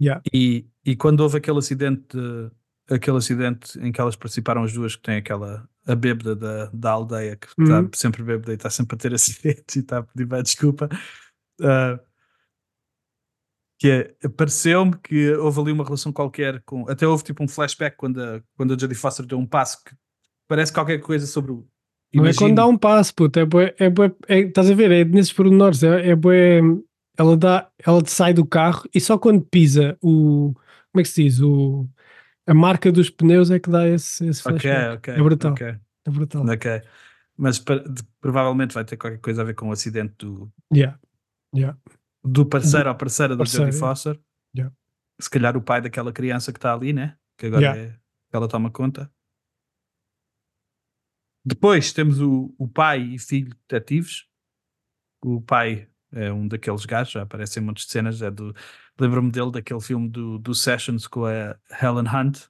Yeah. 0.00 0.22
E, 0.32 0.66
e 0.84 0.94
quando 0.96 1.20
houve 1.20 1.38
aquele 1.38 1.58
acidente, 1.58 2.16
de- 2.16 2.50
aquele 2.88 3.16
acidente 3.16 3.78
em 3.80 3.90
que 3.90 4.00
elas 4.00 4.14
participaram 4.16 4.62
as 4.62 4.72
duas, 4.72 4.94
que 4.96 5.02
tem 5.02 5.16
aquela 5.16 5.68
a 5.86 5.94
bêbada 5.94 6.36
da, 6.36 6.66
da 6.66 6.90
aldeia 6.92 7.34
que 7.36 7.46
está 7.48 7.80
Uhum. 7.80 7.90
sempre 7.94 8.22
bêbada 8.22 8.52
e 8.52 8.56
está 8.56 8.68
sempre 8.70 8.94
a 8.94 8.98
ter 8.98 9.14
acidentes 9.14 9.74
e 9.76 9.80
está 9.80 9.98
a 9.98 10.02
pedir 10.02 10.42
desculpa. 10.42 10.88
ah, 11.62 11.98
que 13.80 13.88
é, 13.90 14.28
pareceu-me 14.28 14.96
que 14.98 15.32
houve 15.34 15.60
ali 15.60 15.72
uma 15.72 15.84
relação 15.84 16.12
qualquer 16.12 16.62
com. 16.64 16.88
Até 16.90 17.06
houve 17.06 17.22
tipo 17.24 17.42
um 17.42 17.48
flashback 17.48 17.96
quando 17.96 18.20
a, 18.22 18.42
quando 18.56 18.74
a 18.74 18.78
Jodie 18.78 18.94
Foster 18.96 19.24
deu 19.24 19.38
um 19.38 19.46
passo 19.46 19.82
que 19.84 19.94
parece 20.48 20.72
qualquer 20.72 20.98
coisa 20.98 21.26
sobre 21.26 21.52
o. 21.52 21.68
Não 22.14 22.26
é 22.26 22.32
quando 22.34 22.54
dá 22.54 22.66
um 22.66 22.76
passo, 22.76 23.14
puto, 23.14 23.38
é 23.38 23.44
bué, 23.44 23.74
é 23.78 23.90
bué, 23.90 24.10
é, 24.28 24.38
estás 24.40 24.70
a 24.70 24.74
ver, 24.74 24.90
é 24.90 25.04
nesses 25.04 25.32
pormenores, 25.32 25.82
é, 25.82 26.08
é 26.10 26.16
bué, 26.16 26.60
ela 27.18 27.36
dá, 27.36 27.70
ela 27.84 28.02
sai 28.06 28.32
do 28.32 28.46
carro 28.46 28.84
e 28.94 29.00
só 29.00 29.18
quando 29.18 29.42
pisa 29.42 29.96
o, 30.00 30.54
como 30.90 31.00
é 31.00 31.02
que 31.02 31.08
se 31.08 31.24
diz? 31.24 31.40
O, 31.40 31.86
a 32.46 32.54
marca 32.54 32.90
dos 32.90 33.10
pneus 33.10 33.50
é 33.50 33.58
que 33.58 33.68
dá 33.68 33.86
esse, 33.86 34.26
esse 34.26 34.40
Ok, 34.48 34.58
flashback. 34.60 34.96
ok. 34.96 35.14
é 35.14 35.22
brutal. 35.22 35.52
ok, 35.52 35.66
É 36.06 36.10
brutal. 36.10 36.46
ok. 36.48 36.82
Mas 37.36 37.62
provavelmente 38.20 38.74
vai 38.74 38.84
ter 38.84 38.96
qualquer 38.96 39.18
coisa 39.20 39.42
a 39.42 39.44
ver 39.44 39.54
com 39.54 39.68
o 39.68 39.72
acidente 39.72 40.14
do, 40.18 40.50
Yeah. 40.74 40.98
Yeah. 41.54 41.78
do 42.24 42.44
parceiro 42.46 42.88
ou 42.88 42.94
parceira 42.94 43.34
do 43.34 43.38
Parceiro, 43.38 43.66
Jodie. 43.66 43.78
Foster. 43.78 44.18
Yeah. 44.56 44.74
Se 45.20 45.28
calhar 45.30 45.56
o 45.56 45.60
pai 45.62 45.80
daquela 45.82 46.12
criança 46.12 46.52
que 46.52 46.58
está 46.58 46.72
ali, 46.74 46.92
né? 46.92 47.16
Que 47.36 47.46
agora 47.46 47.76
é, 47.76 47.88
que 47.90 48.36
ela 48.36 48.48
toma 48.48 48.70
conta. 48.70 49.10
Depois 51.44 51.92
temos 51.92 52.20
o, 52.20 52.54
o 52.58 52.68
pai 52.68 53.00
e 53.00 53.18
filho 53.18 53.54
detetives. 53.68 54.24
O 55.24 55.40
pai 55.40 55.88
é 56.12 56.32
um 56.32 56.46
daqueles 56.46 56.84
gajos, 56.84 57.12
já 57.12 57.22
aparecem 57.22 57.62
muitas 57.62 57.84
cenas. 57.84 58.22
É 58.22 58.30
do, 58.30 58.54
lembro-me 58.98 59.30
dele 59.30 59.50
daquele 59.50 59.80
filme 59.80 60.08
do, 60.08 60.38
do 60.38 60.54
Sessions 60.54 61.06
com 61.06 61.24
a 61.24 61.56
Helen 61.82 62.06
Hunt, 62.08 62.46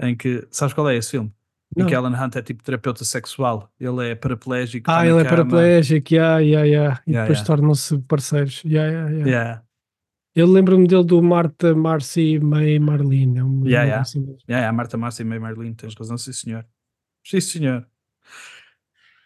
em 0.00 0.16
que 0.16 0.46
sabes 0.50 0.74
qual 0.74 0.88
é 0.88 0.96
esse 0.96 1.12
filme? 1.12 1.32
Em 1.76 1.80
Não. 1.80 1.86
que 1.86 1.94
Helen 1.94 2.14
Hunt 2.14 2.34
é 2.36 2.42
tipo 2.42 2.64
terapeuta 2.64 3.04
sexual. 3.04 3.72
Ele 3.78 4.08
é 4.08 4.14
paraplégico. 4.14 4.90
Ah, 4.90 5.06
ele 5.06 5.20
é 5.20 5.24
paraplégico, 5.24 6.14
yeah, 6.14 6.38
yeah, 6.40 6.66
yeah. 6.66 7.02
e 7.06 7.10
Yeah, 7.10 7.28
depois 7.28 7.38
yeah. 7.38 7.46
tornam-se 7.46 7.98
parceiros. 8.00 8.62
Yeah, 8.64 8.90
yeah, 8.90 9.10
yeah. 9.10 9.30
Yeah. 9.30 9.62
Eu 10.34 10.46
lembro-me 10.46 10.86
dele 10.86 11.04
do 11.04 11.22
Marta, 11.22 11.74
Marcy, 11.74 12.38
May, 12.38 12.78
Marlene. 12.78 13.38
É 13.38 13.44
um, 13.44 13.64
Yeah, 13.66 13.84
yeah. 13.84 14.00
assim. 14.00 14.36
Yeah, 14.48 14.68
a 14.68 14.72
Marta 14.72 14.96
e 14.96 15.24
May 15.24 15.38
Marlene, 15.38 15.74
tens 15.74 15.94
razão, 15.94 16.18
sim 16.18 16.32
senhor. 16.32 16.66
Sim 17.24 17.40
senhor. 17.40 17.86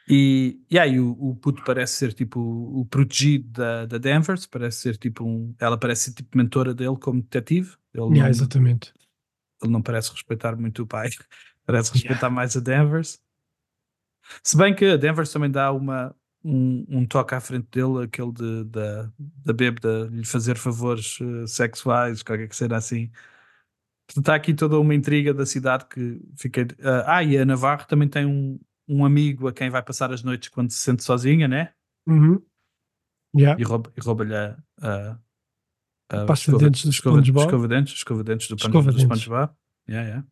E, 0.06 0.60
yeah, 0.70 0.90
e 0.90 1.00
o, 1.00 1.12
o 1.12 1.36
puto 1.36 1.64
parece 1.64 1.94
ser 1.94 2.12
tipo 2.12 2.38
o, 2.38 2.84
protegido 2.84 3.48
da, 3.48 3.86
da 3.86 3.96
Danvers, 3.96 4.46
parece 4.46 4.78
ser 4.80 4.96
tipo 4.98 5.24
um. 5.24 5.54
Ela 5.58 5.78
parece 5.78 6.04
ser 6.04 6.12
tipo 6.12 6.36
mentora 6.36 6.74
dele 6.74 6.96
como 6.96 7.22
detetive. 7.22 7.76
Ele, 7.94 8.04
Yeah, 8.04 8.24
não, 8.24 8.28
exatamente. 8.28 8.92
ele 9.62 9.72
não 9.72 9.80
parece 9.80 10.10
respeitar 10.10 10.56
muito 10.56 10.82
o 10.82 10.86
pai, 10.86 11.08
parece 11.64 11.92
respeitar 11.92 12.28
mais 12.28 12.56
a 12.56 12.60
Danvers. 12.60 13.18
Se 14.42 14.56
bem 14.56 14.74
que 14.74 14.84
a 14.84 14.96
Danvers 14.96 15.32
também 15.32 15.50
dá 15.50 15.72
uma, 15.72 16.14
um, 16.44 16.84
um 16.88 17.06
toque 17.06 17.34
à 17.34 17.40
frente 17.40 17.68
dele, 17.70 18.04
aquele 18.04 18.32
de, 18.32 18.64
da, 18.64 19.10
da 19.18 19.52
bêbada 19.52 20.08
lhe 20.10 20.24
fazer 20.24 20.56
favores 20.56 21.18
eh, 21.20 21.46
sexuais, 21.46 22.22
qualquer 22.22 22.48
que 22.48 22.56
seja 22.56 22.76
assim. 22.76 23.10
Portanto, 24.06 24.22
Está 24.22 24.34
aqui 24.34 24.52
toda 24.54 24.78
uma 24.78 24.94
intriga 24.94 25.32
da 25.32 25.46
cidade 25.46 25.86
que 25.86 26.20
fiquei. 26.36 26.66
ah, 26.82 27.16
ah, 27.16 27.22
e 27.24 27.38
a 27.38 27.44
Navarro 27.44 27.86
também 27.86 28.06
tem 28.08 28.26
um, 28.26 28.58
um 28.86 29.04
amigo 29.04 29.48
a 29.48 29.52
quem 29.52 29.70
vai 29.70 29.82
passar 29.82 30.12
as 30.12 30.22
noites 30.22 30.48
quando 30.50 30.70
se 30.70 30.78
sente 30.78 31.02
sozinha, 31.02 31.48
né? 31.48 31.72
Uhum. 32.06 32.40
Yeah. 33.36 33.60
E 33.60 33.64
rouba- 33.64 33.90
rouba-lhe 34.00 34.34
a, 34.36 34.56
a, 34.80 35.18
a 36.10 36.24
Pasta 36.26 36.52
de 36.52 36.58
dentes 36.58 36.84
do 36.84 36.90
escova, 36.90 37.20
escova 37.20 37.66
de 37.68 37.74
dentes, 37.74 37.94
escova 37.94 38.22
de 38.22 38.30
dentes 38.32 38.48
do, 38.48 38.56
Escova 38.56 38.92
do 38.92 38.98
de 38.98 39.04
dentes. 39.04 39.22
SpongeBob. 39.22 39.52
Yeah, 39.88 40.08
yeah. 40.08 40.26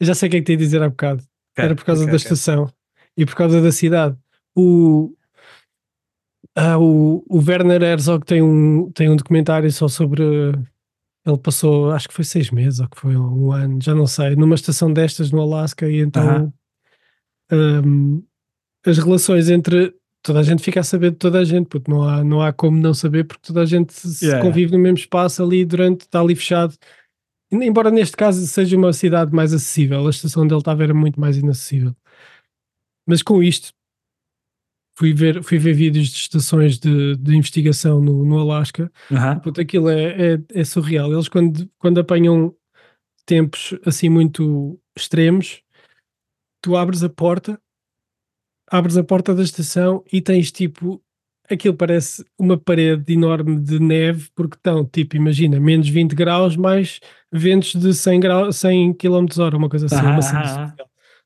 Já 0.00 0.14
sei 0.14 0.28
o 0.28 0.30
que 0.30 0.36
é 0.38 0.40
que 0.40 0.46
te 0.46 0.52
ia 0.52 0.58
dizer 0.58 0.82
há 0.82 0.88
bocado. 0.88 1.22
Ok, 1.52 1.64
Era 1.64 1.74
por 1.76 1.84
causa 1.84 2.02
ok, 2.02 2.10
da 2.12 2.16
ok. 2.16 2.24
estação 2.24 2.72
e 3.16 3.24
por 3.26 3.34
causa 3.36 3.60
da 3.60 3.70
cidade. 3.70 4.16
O, 4.56 5.14
ah, 6.56 6.78
o, 6.78 7.24
o 7.28 7.38
Werner 7.46 7.82
Herzog 7.82 8.24
tem 8.24 8.42
um, 8.42 8.90
tem 8.92 9.08
um 9.10 9.16
documentário 9.16 9.70
só 9.70 9.86
sobre. 9.88 10.22
Ele 11.24 11.38
passou, 11.38 11.92
acho 11.92 12.08
que 12.08 12.14
foi 12.14 12.24
seis 12.24 12.50
meses 12.50 12.80
ou 12.80 12.88
que 12.88 12.98
foi 12.98 13.16
um 13.16 13.52
ano, 13.52 13.80
já 13.80 13.94
não 13.94 14.06
sei, 14.06 14.34
numa 14.34 14.56
estação 14.56 14.92
destas 14.92 15.30
no 15.30 15.40
Alasca 15.40 15.88
e 15.88 16.00
então 16.00 16.52
hum, 17.52 18.22
as 18.84 18.98
relações 18.98 19.48
entre 19.48 19.94
toda 20.22 20.40
a 20.40 20.42
gente 20.42 20.62
fica 20.62 20.80
a 20.80 20.84
saber 20.84 21.10
de 21.10 21.16
toda 21.18 21.40
a 21.40 21.44
gente, 21.44 21.66
porque 21.66 21.90
não 21.90 22.02
há, 22.02 22.24
não 22.24 22.42
há 22.42 22.52
como 22.52 22.78
não 22.78 22.94
saber, 22.94 23.24
porque 23.24 23.42
toda 23.46 23.62
a 23.62 23.66
gente 23.66 23.92
se 23.92 24.24
Yeah. 24.24 24.44
convive 24.44 24.72
no 24.72 24.78
mesmo 24.78 24.98
espaço 24.98 25.42
ali 25.42 25.64
durante, 25.64 26.02
está 26.02 26.20
ali 26.20 26.34
fechado. 26.34 26.76
Embora 27.50 27.90
neste 27.90 28.16
caso 28.16 28.46
seja 28.46 28.76
uma 28.76 28.92
cidade 28.92 29.34
mais 29.34 29.52
acessível, 29.52 30.06
a 30.06 30.10
estação 30.10 30.44
onde 30.44 30.54
ele 30.54 30.60
estava 30.60 30.82
era 30.82 30.94
muito 30.94 31.20
mais 31.20 31.36
inacessível. 31.36 31.94
Mas 33.06 33.22
com 33.22 33.42
isto, 33.42 33.72
fui 34.96 35.12
ver, 35.12 35.42
fui 35.42 35.58
ver 35.58 35.74
vídeos 35.74 36.08
de 36.08 36.16
estações 36.16 36.78
de, 36.78 37.16
de 37.16 37.36
investigação 37.36 38.00
no, 38.00 38.24
no 38.24 38.38
Alasca 38.38 38.90
Aham. 39.10 39.38
Puta, 39.40 39.62
aquilo 39.62 39.88
é, 39.88 40.34
é, 40.34 40.38
é 40.54 40.64
surreal. 40.64 41.12
Eles, 41.12 41.28
quando, 41.28 41.68
quando 41.78 42.00
apanham 42.00 42.54
tempos 43.24 43.74
assim 43.86 44.08
muito 44.08 44.78
extremos, 44.96 45.62
tu 46.60 46.76
abres 46.76 47.02
a 47.02 47.08
porta, 47.08 47.60
abres 48.70 48.96
a 48.96 49.04
porta 49.04 49.34
da 49.34 49.42
estação 49.42 50.04
e 50.12 50.20
tens 50.20 50.50
tipo. 50.50 51.02
Aquilo 51.50 51.74
parece 51.74 52.24
uma 52.38 52.56
parede 52.56 53.12
enorme 53.12 53.60
de 53.60 53.78
neve, 53.78 54.30
porque 54.34 54.56
estão, 54.56 54.86
tipo, 54.86 55.16
imagina, 55.16 55.58
menos 55.60 55.88
20 55.88 56.14
graus, 56.14 56.56
mais 56.56 57.00
ventos 57.30 57.74
de 57.74 57.92
100, 57.92 58.20
graus, 58.20 58.56
100 58.56 58.94
km 58.94 59.26
hora, 59.38 59.56
uma 59.56 59.68
coisa 59.68 59.86
assim, 59.86 59.96
uma 59.96 60.22
surreal. 60.22 60.72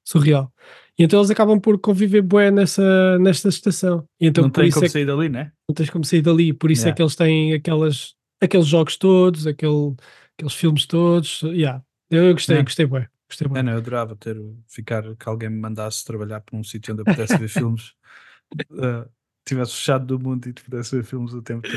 surreal. 0.02 0.52
E 0.98 1.04
então 1.04 1.18
eles 1.20 1.30
acabam 1.30 1.60
por 1.60 1.78
conviver 1.78 2.22
bué 2.22 2.50
nessa, 2.50 3.18
nesta 3.18 3.48
estação. 3.48 4.08
E 4.20 4.26
então 4.26 4.44
não 4.44 4.64
isso 4.64 4.74
como 4.74 4.84
é 4.84 4.88
que 4.88 4.92
sair 4.92 5.04
dali, 5.06 5.28
né? 5.28 5.52
não 5.68 5.74
tens 5.74 5.90
como 5.90 6.04
sair 6.04 6.22
dali, 6.22 6.52
por 6.52 6.70
isso 6.70 6.82
é 6.82 6.84
Yeah. 6.86 6.96
que 6.96 7.02
eles 7.02 7.16
têm 7.16 7.52
aquelas, 7.52 8.14
aqueles 8.40 8.66
jogos 8.66 8.96
todos, 8.96 9.46
aquele, 9.46 9.94
aqueles 10.38 10.54
filmes 10.54 10.86
todos. 10.86 11.42
Yeah. 11.42 11.82
Eu 12.10 12.32
gostei, 12.32 12.54
Yeah. 12.54 12.64
gostei 12.64 12.86
bem. 12.86 13.06
Gostei 13.28 13.48
bem. 13.48 13.58
É, 13.58 13.62
não, 13.62 13.72
eu 13.72 13.78
adorava 13.78 14.16
ter, 14.16 14.36
ficar, 14.68 15.02
que 15.16 15.28
alguém 15.28 15.50
me 15.50 15.58
mandasse 15.60 16.04
trabalhar 16.04 16.40
para 16.40 16.56
um 16.56 16.64
sítio 16.64 16.92
onde 16.94 17.02
eu 17.02 17.04
pudesse 17.04 17.36
ver 17.36 17.48
filmes. 17.50 17.92
Uh, 18.70 19.08
tivesse 19.46 19.72
fechado 19.72 20.06
do 20.06 20.18
mundo 20.18 20.48
e 20.48 20.52
pudesse 20.52 20.96
ver 20.96 21.04
filmes 21.04 21.32
o 21.34 21.42
tempo 21.42 21.68
todo. 21.68 21.74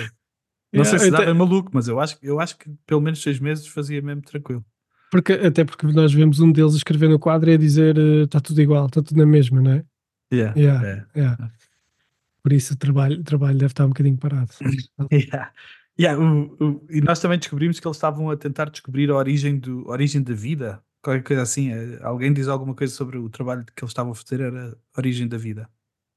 Não 0.71 0.83
Yeah, 0.83 0.89
sei 0.91 0.99
se 0.99 1.05
eu 1.07 1.11
dava 1.11 1.25
te- 1.25 1.33
maluco, 1.33 1.71
mas 1.73 1.87
eu 1.87 1.99
acho, 1.99 2.17
eu 2.21 2.39
acho 2.39 2.55
que 2.57 2.69
pelo 2.85 3.01
menos 3.01 3.21
seis 3.23 3.39
meses 3.39 3.65
fazia 3.67 4.01
mesmo 4.01 4.21
tranquilo. 4.21 4.63
Porque, 5.11 5.33
até 5.33 5.63
porque 5.65 5.87
nós 5.87 6.13
vemos 6.13 6.39
um 6.39 6.51
deles 6.51 6.73
escrever 6.75 7.09
no 7.09 7.19
quadro 7.19 7.49
e 7.49 7.53
a 7.53 7.57
dizer 7.57 7.97
está 7.97 8.39
tudo 8.39 8.61
igual, 8.61 8.85
está 8.87 9.01
tudo 9.01 9.17
na 9.17 9.25
mesma, 9.25 9.61
não 9.61 9.71
é? 9.71 9.85
Yeah, 10.33 10.53
Yeah. 10.59 10.83
yeah. 10.87 11.07
Yeah. 11.15 11.51
Por 12.43 12.53
isso 12.53 12.73
o 12.73 12.77
trabalho, 12.77 13.19
o 13.19 13.23
trabalho 13.23 13.57
deve 13.57 13.71
estar 13.71 13.85
um 13.85 13.89
bocadinho 13.89 14.17
parado. 14.17 14.51
Yeah. 15.11 15.51
Yeah, 15.99 16.17
o- 16.17 16.55
o- 16.63 16.87
e 16.89 17.01
nós 17.01 17.19
também 17.19 17.37
descobrimos 17.37 17.77
que 17.79 17.85
eles 17.87 17.97
estavam 17.97 18.29
a 18.29 18.37
tentar 18.37 18.69
descobrir 18.69 19.09
a 19.11 19.15
origem, 19.17 19.59
do, 19.59 19.81
a 19.89 19.91
origem 19.91 20.21
da 20.23 20.33
vida, 20.33 20.81
qualquer 21.01 21.23
coisa 21.23 21.41
assim. 21.41 21.71
eh, 21.73 21.99
Alguém 22.01 22.31
diz 22.31 22.47
alguma 22.47 22.73
coisa 22.73 22.93
sobre 22.93 23.17
o 23.17 23.29
trabalho 23.29 23.65
que 23.65 23.83
eles 23.83 23.89
estavam 23.91 24.13
a 24.13 24.15
fazer, 24.15 24.39
era 24.39 24.69
a 24.69 24.99
origem 24.99 25.27
da 25.27 25.37
vida. 25.37 25.69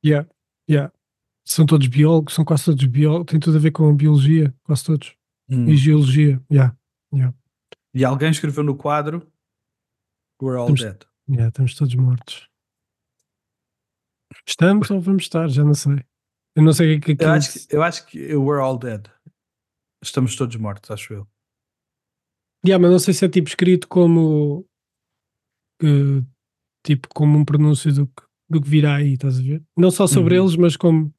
Yeah. 0.04 0.28
Yeah. 0.70 0.92
São 1.44 1.66
todos 1.66 1.88
biólogos, 1.88 2.34
são 2.34 2.44
quase 2.44 2.66
todos 2.66 2.84
biólogos, 2.84 3.32
tem 3.32 3.40
tudo 3.40 3.56
a 3.56 3.60
ver 3.60 3.72
com 3.72 3.92
biologia, 3.96 4.54
quase 4.62 4.84
todos. 4.84 5.16
Hum. 5.50 5.66
E 5.68 5.76
geologia. 5.76 6.40
Yeah. 6.48 6.76
Yeah. 7.12 7.34
E 7.94 8.04
alguém 8.04 8.30
escreveu 8.30 8.64
no 8.64 8.76
quadro 8.76 9.30
We're 10.42 10.58
all 10.58 10.72
Estamos- 10.74 10.80
dead. 10.82 11.08
Yeah, 11.28 11.48
estamos 11.48 11.74
todos 11.76 11.94
mortos. 11.94 12.48
Estamos 14.46 14.90
ou 14.90 15.00
vamos 15.00 15.22
estar? 15.24 15.48
Já 15.48 15.62
não 15.62 15.74
sei. 15.74 16.04
Eu 16.56 16.62
não 16.64 16.72
sei 16.72 16.96
o 16.96 17.00
que 17.00 17.12
é 17.12 17.16
que 17.16 17.24
Eu 17.24 17.30
acho, 17.30 17.52
que, 17.68 17.76
eu 17.76 17.82
acho 17.82 18.06
que 18.06 18.34
We're 18.36 18.60
all 18.62 18.78
dead. 18.78 19.06
Estamos 20.02 20.34
todos 20.34 20.56
mortos, 20.56 20.90
acho 20.90 21.12
eu. 21.14 21.28
Yeah, 22.66 22.80
mas 22.80 22.90
não 22.90 22.98
sei 22.98 23.14
se 23.14 23.24
é 23.24 23.28
tipo 23.28 23.48
escrito 23.48 23.86
como 23.88 24.66
eh, 25.82 26.24
tipo 26.84 27.08
como 27.08 27.38
um 27.38 27.44
pronúncio 27.44 27.92
do 27.92 28.06
que, 28.08 28.22
do 28.48 28.60
que 28.60 28.68
virá 28.68 28.96
aí, 28.96 29.14
estás 29.14 29.38
a 29.38 29.42
ver? 29.42 29.64
Não 29.76 29.90
só 29.90 30.06
sobre 30.06 30.38
Uhum. 30.38 30.44
eles, 30.46 30.56
mas 30.56 30.76
como 30.76 31.14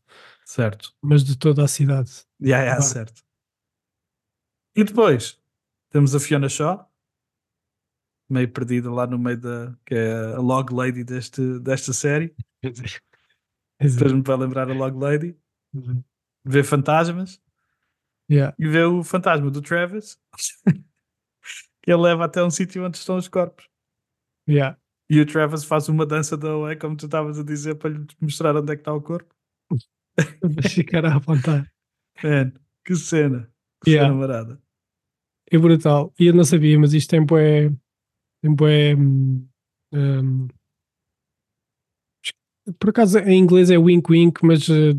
Certo. 0.45 0.93
mas 1.01 1.23
de 1.23 1.37
toda 1.37 1.63
a 1.63 1.67
cidade. 1.67 2.11
Yeah, 2.41 2.63
yeah, 2.63 2.81
certo. 2.81 3.23
E 4.75 4.83
depois 4.83 5.39
temos 5.93 6.13
a 6.15 6.19
Fiona 6.19 6.49
Shaw, 6.49 6.91
meio 8.29 8.51
perdida 8.51 8.91
lá 8.91 9.05
no 9.07 9.17
meio 9.19 9.39
da. 9.39 9.77
que 9.85 9.93
é 9.95 10.33
a 10.33 10.39
log 10.39 10.73
lady 10.73 11.03
deste, 11.03 11.59
desta 11.59 11.93
série. 11.93 12.35
Depois 13.79 14.11
me 14.11 14.21
vai 14.21 14.37
lembrar 14.37 14.69
a 14.69 14.73
log 14.73 14.97
lady. 14.97 15.37
Vê 16.43 16.63
fantasmas 16.63 17.41
Yeah. 18.31 18.55
e 18.57 18.67
vê 18.67 18.83
o 18.85 19.03
fantasma 19.03 19.51
do 19.51 19.61
Travis 19.61 20.17
que 21.83 21.91
ele 21.91 22.01
leva 22.01 22.23
até 22.23 22.41
um 22.41 22.49
sítio 22.49 22.83
onde 22.85 22.97
estão 22.97 23.17
os 23.17 23.27
corpos. 23.27 23.67
Yeah. 24.49 24.79
E 25.09 25.19
o 25.19 25.25
Travis 25.25 25.65
faz 25.65 25.89
uma 25.89 26.05
dança 26.05 26.37
da 26.37 26.55
Oé, 26.55 26.75
como 26.77 26.95
tu 26.95 27.05
estavas 27.05 27.37
a 27.37 27.43
dizer, 27.43 27.75
para 27.75 27.89
lhe 27.89 28.07
mostrar 28.21 28.55
onde 28.55 28.71
é 28.71 28.75
que 28.75 28.81
está 28.81 28.93
o 28.93 29.01
corpo. 29.01 29.35
Vai 30.41 30.69
ficar 30.69 31.05
a 31.05 31.15
apontar. 31.15 31.69
Man, 32.23 32.53
que 32.85 32.95
cena. 32.95 33.51
Que 33.83 33.91
Yeah. 33.91 34.07
cena 34.09 34.19
marada. 34.19 34.62
É 35.53 35.57
brutal. 35.57 36.11
E 36.19 36.25
eu 36.27 36.33
não 36.33 36.43
sabia, 36.43 36.77
mas 36.79 36.93
isto 36.93 37.09
tem 37.09 37.23
bué. 37.25 37.69
Tem 38.41 38.53
bué. 38.53 38.95
hum, 38.95 39.47
hum, 39.93 40.47
por 42.79 42.89
acaso 42.89 43.19
em 43.19 43.37
inglês 43.39 43.69
é 43.69 43.77
wink 43.77 44.09
wink, 44.11 44.39
mas 44.45 44.67
eh, 44.69 44.93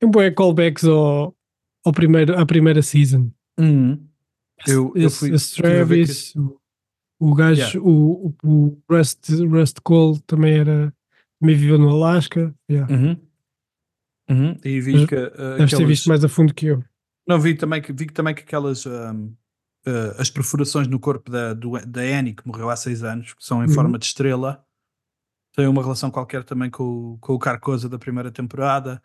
tem 0.00 0.10
bué 0.10 0.30
callbacks 0.30 0.84
ao, 0.84 1.36
ao 1.84 1.92
primeiro, 1.92 2.38
à 2.38 2.46
primeira 2.46 2.80
season. 2.82 3.30
Uhum. 3.58 4.06
Eu, 4.66 4.92
eu 4.94 5.10
fui. 5.10 5.32
esse 5.34 5.56
que- 5.56 5.62
Travis, 5.62 6.34
o, 7.18 7.34
gajo, 7.34 7.60
Yeah. 7.60 7.80
o, 7.80 8.34
o, 8.44 8.48
o 8.48 8.82
Rust, 8.90 9.28
Rust 9.30 9.78
Cole 9.82 10.20
também 10.22 10.54
era. 10.58 10.94
Também 11.40 11.56
viveu 11.56 11.78
no 11.78 11.88
Alasca. 11.88 12.54
Yeah. 12.70 12.92
Uhum. 12.94 13.16
Uhum. 14.30 14.56
E 14.64 14.80
vi 14.80 14.92
Mas 14.92 15.06
que. 15.06 15.14
uh, 15.16 15.30
Deves 15.30 15.56
ter 15.58 15.62
aquelas- 15.64 15.88
visto 15.88 16.08
mais 16.08 16.24
a 16.24 16.28
fundo 16.28 16.54
que 16.54 16.66
eu. 16.66 16.84
Não, 17.26 17.40
vi 17.40 17.54
também 17.54 17.80
que, 17.82 17.92
vi 17.92 18.06
também 18.06 18.34
que 18.34 18.42
aquelas. 18.42 18.84
um, 18.86 19.32
uh, 19.86 20.20
as 20.20 20.30
perfurações 20.30 20.86
no 20.88 20.98
corpo 20.98 21.30
da, 21.30 21.52
do, 21.54 21.72
da 21.86 22.00
Annie, 22.00 22.34
que 22.34 22.46
morreu 22.46 22.70
há 22.70 22.76
seis 22.76 23.02
anos, 23.02 23.32
que 23.34 23.44
são 23.44 23.62
em 23.64 23.68
Uhum. 23.68 23.74
forma 23.74 23.98
de 23.98 24.04
estrela, 24.06 24.64
têm 25.54 25.66
uma 25.66 25.82
relação 25.82 26.10
qualquer 26.10 26.44
também 26.44 26.70
com, 26.70 26.84
o- 27.14 27.18
com 27.18 27.34
o 27.34 27.38
Carcosa 27.38 27.88
da 27.88 27.98
primeira 27.98 28.30
temporada. 28.30 29.02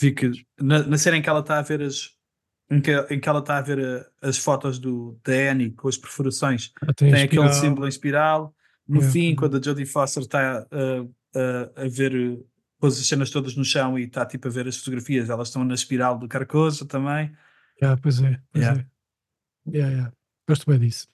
Vi 0.00 0.12
que 0.12 0.30
na, 0.60 0.82
na 0.84 0.96
cena 0.98 1.16
em 1.16 1.22
que 1.22 1.28
ela 1.28 1.40
está 1.40 1.58
a 1.58 1.62
ver 1.62 1.82
as. 1.82 2.16
Em 2.70 2.82
que, 2.82 2.92
em 3.10 3.18
que 3.18 3.26
ela 3.28 3.38
está 3.38 3.56
a 3.56 3.62
ver 3.62 3.78
uh, 3.78 4.04
as 4.20 4.36
fotos 4.36 4.78
do, 4.78 5.18
da 5.24 5.32
Annie 5.50 5.70
com 5.72 5.88
as 5.88 5.96
perfurações, 5.96 6.70
Ah, 6.82 6.92
tem 6.92 7.14
a 7.14 7.24
aquele 7.24 7.50
símbolo 7.52 7.86
em 7.86 7.88
espiral. 7.88 8.54
No 8.86 8.96
Yeah. 9.00 9.12
fim, 9.12 9.34
quando 9.34 9.56
a 9.56 9.60
Jodie 9.62 9.86
Foster 9.86 10.22
está 10.22 10.66
uh, 10.70 11.04
uh, 11.04 11.72
a 11.76 11.88
ver, 11.88 12.38
pôs 12.78 12.98
as 12.98 13.06
cenas 13.06 13.30
todas 13.30 13.56
no 13.56 13.64
chão 13.64 13.98
e 13.98 14.04
está 14.04 14.24
tipo 14.26 14.48
a 14.48 14.50
ver 14.50 14.68
as 14.68 14.76
fotografias, 14.76 15.30
elas 15.30 15.48
estão 15.48 15.64
na 15.64 15.74
espiral 15.74 16.18
do 16.18 16.28
Carcosa 16.28 16.84
também. 16.86 17.32
Yeah, 17.82 17.98
pois 18.02 18.20
é, 18.22 18.38
pois 18.52 18.64
Yeah. 18.64 18.80
é. 18.82 19.70
Yeah, 19.70 19.92
yeah. 19.94 20.12
Gosto 20.48 20.70
bem 20.70 20.78
disso. 20.78 21.06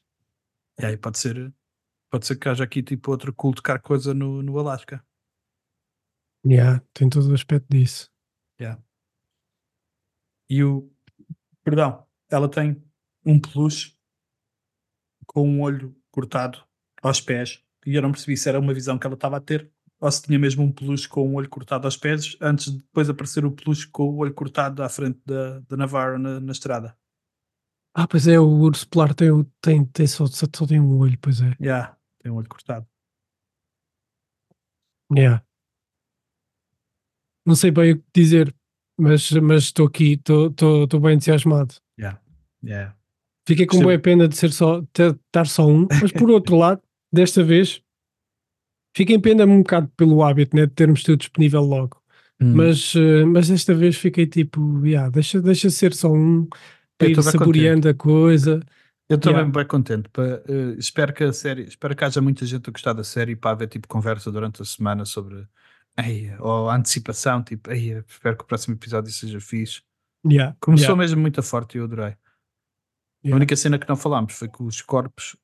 E 0.80 0.86
aí 0.86 0.96
pode 0.96 1.18
ser, 1.18 1.52
pode 2.08 2.26
ser 2.26 2.36
que 2.36 2.48
haja 2.48 2.62
aqui 2.62 2.82
tipo 2.82 3.10
outro 3.10 3.34
culto 3.34 3.62
Carcosa 3.62 4.14
no, 4.14 4.42
no 4.42 4.58
Alasca. 4.58 5.04
Yeah, 6.46 6.80
tem 6.92 7.08
todo 7.08 7.28
o 7.30 7.34
aspecto 7.34 7.66
disso. 7.68 8.12
E 10.48 10.62
o. 10.62 10.88
Perdão, 11.64 12.06
ela 12.30 12.48
tem 12.48 12.80
um 13.24 13.40
peluche 13.40 13.96
com 15.26 15.48
um 15.48 15.62
olho 15.62 15.96
cortado 16.10 16.62
aos 17.02 17.20
pés. 17.20 17.60
E 17.86 17.94
eu 17.96 18.02
não 18.02 18.12
percebi 18.12 18.36
se 18.36 18.48
era 18.48 18.60
uma 18.60 18.74
visão 18.74 18.98
que 18.98 19.06
ela 19.06 19.14
estava 19.14 19.38
a 19.38 19.40
ter 19.40 19.70
ou 19.98 20.10
se 20.10 20.22
tinha 20.22 20.38
mesmo 20.38 20.62
um 20.62 20.70
peluche 20.70 21.08
com 21.08 21.26
um 21.26 21.34
olho 21.34 21.48
cortado 21.48 21.86
aos 21.86 21.96
pés 21.96 22.36
antes 22.40 22.70
de 22.70 22.78
depois 22.78 23.08
aparecer 23.08 23.44
o 23.44 23.50
peluche 23.50 23.88
com 23.88 24.10
o 24.10 24.16
olho 24.18 24.34
cortado 24.34 24.82
à 24.82 24.88
frente 24.88 25.18
da, 25.24 25.60
da 25.60 25.76
Navarro 25.76 26.18
na, 26.18 26.38
na 26.40 26.52
estrada. 26.52 26.96
Ah, 27.94 28.09
pois 28.09 28.26
é, 28.26 28.40
o 28.40 28.48
urso 28.48 28.88
polar 28.88 29.14
tem, 29.14 29.28
tem, 29.61 29.85
tem 29.85 30.07
só, 30.07 30.26
só, 30.26 30.46
tem 30.66 30.80
um 30.80 30.98
olho, 30.98 31.16
pois 31.20 31.40
é. 31.40 31.57
Yeah, 31.61 31.96
tem 32.20 32.33
um 32.33 32.35
olho 32.35 32.48
cortado. 32.48 32.87
Yeah. 35.16 35.44
Não 37.46 37.54
sei 37.54 37.70
bem 37.70 37.92
o 37.92 37.98
que 37.98 38.04
dizer, 38.14 38.54
mas 38.98 39.30
mas 39.33 39.64
estou 39.64 39.87
aqui, 39.87 40.14
estou- 40.14 41.00
bem 41.00 41.14
entusiasmado. 41.14 41.74
Yeah. 41.98 42.20
Yeah. 42.64 42.96
Fiquei 43.46 43.66
com 43.66 43.80
boa 43.80 43.98
pena 43.98 44.26
de 44.26 44.37
ser 44.37 44.50
só, 44.52 44.80
estar 44.80 45.46
só 45.46 45.68
um, 45.68 45.87
mas 46.00 46.11
por 46.11 46.30
outro 46.30 46.57
lado, 46.57 46.83
desta 47.12 47.44
vez, 47.44 47.80
fiquei 48.96 49.14
em 49.14 49.20
pena 49.20 49.44
um 49.44 49.59
bocado 49.59 49.88
pelo 49.96 50.22
hábito 50.22 50.57
né, 50.57 50.66
de 50.66 50.72
termos 50.72 51.02
tudo 51.02 51.18
disponível 51.18 51.62
logo. 51.62 52.02
Hum. 52.40 52.54
Mas, 52.57 52.94
eh, 52.96 53.24
mas 53.24 53.48
desta 53.48 53.74
vez 53.74 53.96
fiquei 53.96 54.26
tipo, 54.26 54.85
yeah, 54.85 55.09
deixa, 55.11 55.40
deixa 55.40 55.70
ser 55.70 55.94
só 55.94 56.11
um 56.11 56.48
para 56.98 57.09
ir 57.09 57.14
bem 57.14 57.22
saboreando 57.22 57.88
a 57.88 57.94
coisa. 57.94 58.61
Eu 59.09 59.16
estou 59.16 59.30
Yeah. 59.33 59.44
mesmo 59.46 59.52
bem 59.52 59.66
contente. 59.66 60.09
pá. 60.09 60.22
Eh, 60.22 60.76
espero 60.78 61.12
que 61.12 61.24
a 61.24 61.33
série, 61.33 61.62
espero 61.64 61.94
que 61.94 62.04
haja 62.04 62.20
muita 62.20 62.46
gente 62.46 62.68
a 62.68 62.72
gostar 62.72 62.94
da 62.94 63.04
série 63.04 63.37
para 63.37 63.50
haver 63.50 63.68
tipo 63.68 63.87
conversa 63.87 64.33
durante 64.33 64.62
a 64.62 64.64
semana 64.64 65.04
sobre 65.04 65.46
ei, 65.98 66.35
ou 66.38 66.68
a 66.70 66.76
antecipação, 66.76 67.42
tipo, 67.42 67.70
ei, 67.70 68.02
espero 68.09 68.37
que 68.37 68.44
o 68.44 68.46
próximo 68.46 68.74
episódio 68.74 69.12
seja 69.12 69.40
fixe. 69.40 69.83
Yeah, 70.26 70.57
Começou 70.59 70.87
yeah, 70.87 70.98
mesmo 71.02 71.20
muito 71.20 71.42
forte 71.42 71.76
e 71.76 71.78
eu 71.78 71.85
adorei. 71.85 72.16
A 73.26 73.35
única 73.35 73.54
cena 73.57 73.78
que 73.78 73.88
não 73.88 73.96
falámos 73.96 74.35
foi 74.35 74.48
que 74.48 74.62
os 74.62 74.80
corpos, 74.83 75.37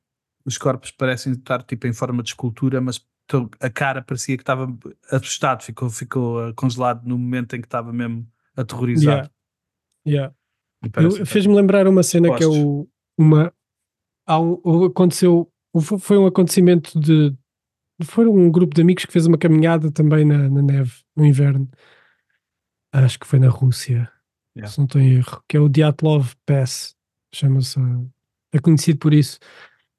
os 0.45 0.57
corpos 0.57 0.91
parecem 0.91 1.33
estar 1.33 1.63
tipo 1.63 1.87
em 1.87 1.93
forma 1.93 2.21
de 2.21 2.29
escultura, 2.29 2.81
mas 2.81 3.03
a 3.59 3.69
cara 3.69 4.01
parecia 4.01 4.35
que 4.35 4.43
estava 4.43 4.67
assustado, 5.09 5.63
ficou, 5.63 5.89
ficou 5.89 6.49
eh, 6.49 6.53
congelado 6.53 7.05
no 7.07 7.17
momento 7.17 7.55
em 7.55 7.61
que 7.61 7.67
estava 7.67 7.93
mesmo 7.93 8.27
aterrorizado. 8.55 9.29
yeah. 10.05 10.33
Fez-me 11.25 11.55
lembrar 11.55 11.87
uma 11.87 12.03
cena 12.03 12.29
que 12.35 12.43
é 12.43 12.47
Postos. 12.47 12.63
o, 12.63 12.89
uma. 13.17 13.53
Há 14.27 14.39
um, 14.39 14.85
aconteceu. 14.85 15.51
Foi 15.99 16.17
um 16.17 16.25
acontecimento 16.25 16.99
de. 16.99 17.35
Foi 18.03 18.27
um 18.27 18.51
grupo 18.51 18.73
de 18.73 18.81
amigos 18.81 19.05
que 19.05 19.13
fez 19.13 19.27
uma 19.27 19.37
caminhada 19.37 19.91
também 19.91 20.25
na, 20.25 20.49
na 20.49 20.61
neve, 20.61 20.91
no 21.15 21.25
inverno. 21.25 21.69
Acho 22.93 23.19
que 23.19 23.27
foi 23.27 23.39
na 23.39 23.49
Rússia, 23.49 24.11
Yeah. 24.53 24.69
se 24.69 24.79
não 24.79 24.85
estou 24.85 24.99
em 24.99 25.13
erro, 25.13 25.41
que 25.47 25.55
é 25.55 25.59
o 25.61 25.69
Dyatlov 25.69 26.33
Pass, 26.45 26.93
chama-se. 27.33 27.79
É 28.53 28.59
conhecido 28.59 28.99
por 28.99 29.13
isso. 29.13 29.39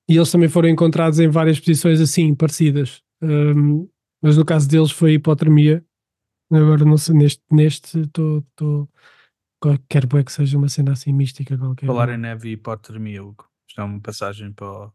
E 0.09 0.16
eles 0.16 0.31
também 0.31 0.49
foram 0.49 0.68
encontrados 0.68 1.18
em 1.21 1.29
várias 1.29 1.59
posições 1.59 2.01
assim, 2.01 2.35
parecidas. 2.35 3.03
Hum, 3.23 3.88
mas 4.23 4.37
no 4.37 4.45
caso 4.45 4.68
deles 4.68 4.90
foi 4.90 5.14
hipotermia. 5.14 5.83
Agora 6.51 6.85
não 6.85 6.99
sei, 6.99 7.14
neste 7.14 7.42
neste 7.51 8.01
estou. 8.01 8.45
Quero 9.88 10.09
bem 10.09 10.25
que 10.25 10.33
seja 10.33 10.59
uma 10.59 10.68
cena 10.68 10.92
assim 10.92 11.12
mística 11.12 11.57
qualquer. 11.57 11.87
Falar 11.87 12.09
em 12.11 12.18
neve 12.18 12.48
e 12.48 12.53
hipotermia, 12.53 13.22
Hugo. 13.22 13.48
Isto 13.68 13.81
é 13.81 13.85
uma 13.85 14.01
passagem 14.01 14.53
para, 14.53 14.92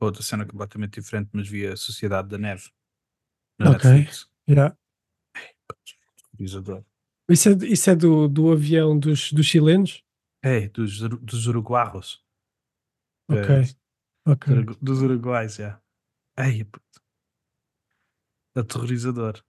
outra 0.00 0.22
cena 0.22 0.44
completamente 0.44 1.00
diferente, 1.00 1.30
mas 1.32 1.48
via 1.48 1.76
Sociedade 1.76 2.28
da 2.28 2.38
Neve. 2.38 2.70
Na 3.58 3.70
Ok. 3.70 3.90
Netflix. 3.90 4.28
Yeah. 4.48 4.76
Isso 7.28 7.48
é, 7.48 7.52
isso 7.66 7.90
é 7.90 7.96
do, 7.96 8.28
do 8.28 8.52
avião 8.52 8.98
dos, 8.98 9.32
dos 9.32 9.46
chilenos? 9.46 10.02
É, 10.42 10.68
dos, 10.68 11.00
dos 11.00 11.46
uruguarros. 11.46 12.24
Ok. 13.30 13.42
É, 13.42 13.62
Ok. 14.30 14.52
Urugu- 14.52 14.78
dos 14.80 15.00
uruguais, 15.02 15.56
já. 15.56 15.80
Ei, 16.38 16.64
puto. 16.64 17.02
Aterrorizador. 18.54 19.42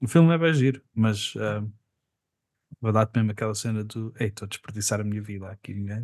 O 0.00 0.08
filme 0.08 0.34
é 0.34 0.38
bem 0.38 0.52
giro, 0.54 0.82
mas 0.94 1.34
ah, 1.36 1.66
vou 2.80 2.92
dar-te 2.92 3.16
mesmo 3.16 3.30
aquela 3.32 3.54
cena 3.54 3.82
do 3.84 4.12
Ei, 4.18 4.28
estou 4.28 4.46
a 4.46 4.48
desperdiçar 4.48 5.00
a 5.00 5.04
minha 5.04 5.22
vida 5.22 5.48
aqui. 5.50 5.74
Né? 5.74 6.02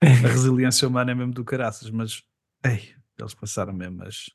resiliência 0.28 0.86
humana 0.88 1.12
é 1.12 1.14
mesmo 1.14 1.32
do 1.32 1.44
caraças, 1.44 1.90
mas 1.90 2.22
ei, 2.64 2.94
eles 3.18 3.34
passaram 3.34 3.72
mesmo 3.72 4.02
as, 4.04 4.26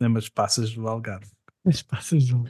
mesmo 0.00 0.18
as 0.18 0.28
passas 0.28 0.72
do 0.72 0.86
Algarve. 0.88 1.30
As 1.66 1.82
passas 1.82 2.26
do 2.26 2.44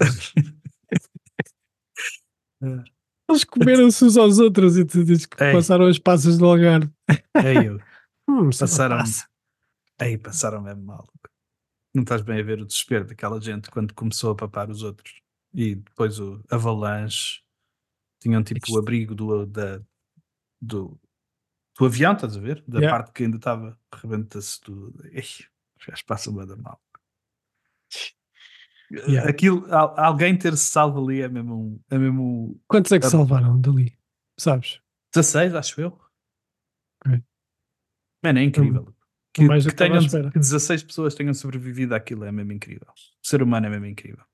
É. 2.62 2.66
Eles 3.30 3.44
comeram-se 3.44 4.02
uns 4.06 4.16
aos 4.16 4.38
outros 4.38 4.78
e 4.78 4.86
tu 4.86 5.04
dizes 5.04 5.26
que 5.26 5.42
Ei. 5.44 5.52
passaram 5.52 5.86
as 5.86 5.98
passas 5.98 6.38
do 6.38 6.46
Algarve. 6.46 6.90
Ei, 7.36 7.68
eu, 7.68 7.78
Hum, 8.30 8.50
Passaram- 8.50 8.98
passa. 8.98 9.26
ei, 10.00 10.18
passaram 10.18 10.60
mesmo 10.62 10.82
mal. 10.82 11.06
Não 11.94 12.02
estás 12.02 12.20
bem 12.22 12.38
a 12.40 12.42
ver 12.42 12.60
o 12.60 12.66
desespero 12.66 13.06
daquela 13.06 13.40
gente 13.40 13.70
quando 13.70 13.94
começou 13.94 14.32
a 14.32 14.34
papar 14.36 14.68
os 14.70 14.82
outros. 14.82 15.20
E 15.54 15.74
depois 15.76 16.18
o 16.20 16.42
avalanche 16.50 17.40
tinham 18.20 18.42
tipo 18.42 18.72
o 18.72 18.78
abrigo 18.78 19.14
do, 19.14 19.46
da, 19.46 19.80
do, 20.60 20.98
do 21.78 21.86
avião, 21.86 22.12
estás 22.14 22.36
a 22.36 22.40
ver? 22.40 22.62
Da 22.66 22.78
Yeah. 22.80 22.96
parte 22.98 23.12
que 23.14 23.24
ainda 23.24 23.36
estava, 23.36 23.78
rebenta-se. 23.94 24.60
Ei, 25.12 25.22
os 25.78 25.86
gajos 25.86 26.02
passam 26.02 26.34
bem 26.34 26.46
da 26.46 26.56
mal. 26.56 26.80
Yeah. 28.90 29.28
Aquilo, 29.28 29.66
al- 29.72 29.94
alguém 29.98 30.36
ter-se 30.36 30.64
salvo 30.64 31.02
ali 31.04 31.20
é 31.20 31.28
mesmo, 31.28 31.54
um- 31.54 31.80
é 31.90 31.98
mesmo 31.98 32.22
um 32.22 32.60
Quantos 32.66 32.90
é 32.92 32.98
que 32.98 33.06
Ah. 33.06 33.10
salvaram 33.10 33.60
dali? 33.60 33.98
Sabes? 34.38 34.80
16, 35.14 35.54
acho 35.54 35.80
eu. 35.80 36.00
Ok. 37.06 37.22
Mano, 38.24 38.38
é 38.38 38.42
incrível. 38.44 38.94
Que, 39.34 39.44
mais 39.44 39.62
do 39.64 39.70
que 39.70 39.76
que 39.76 39.82
estava 39.84 39.98
à 40.04 40.08
tenham, 40.08 40.30
que 40.32 40.38
16 40.38 40.82
pessoas 40.82 41.14
tenham 41.14 41.34
sobrevivido 41.34 41.94
àquilo 41.94 42.24
é 42.24 42.32
mesmo 42.32 42.50
incrível. 42.52 42.88
O 42.90 43.26
ser 43.26 43.42
humano 43.42 43.66
é 43.66 43.70
mesmo 43.70 43.86
incrível. 43.86 44.24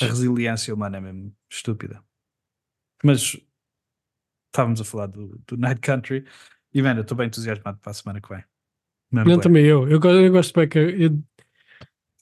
A 0.00 0.06
resiliência 0.06 0.72
humana 0.72 0.96
é 0.96 1.00
mesmo 1.00 1.36
estúpida. 1.50 2.02
Mas 3.04 3.36
estávamos 4.46 4.80
a 4.80 4.84
falar 4.84 5.06
do, 5.06 5.40
do 5.46 5.56
Night 5.56 5.80
Country 5.80 6.24
e, 6.72 6.82
mano, 6.82 7.00
eu 7.00 7.02
estou 7.02 7.16
bem 7.16 7.26
entusiasmado 7.26 7.78
para 7.78 7.90
a 7.90 7.94
semana 7.94 8.20
que 8.20 8.28
vem. 8.28 8.42
Mesmo 9.12 9.30
Não, 9.30 9.38
também 9.40 9.64
eu. 9.64 9.88
Eu, 9.88 10.00
eu 10.00 10.32
gosto 10.32 10.54
bem 10.58 10.68
que 10.68 10.78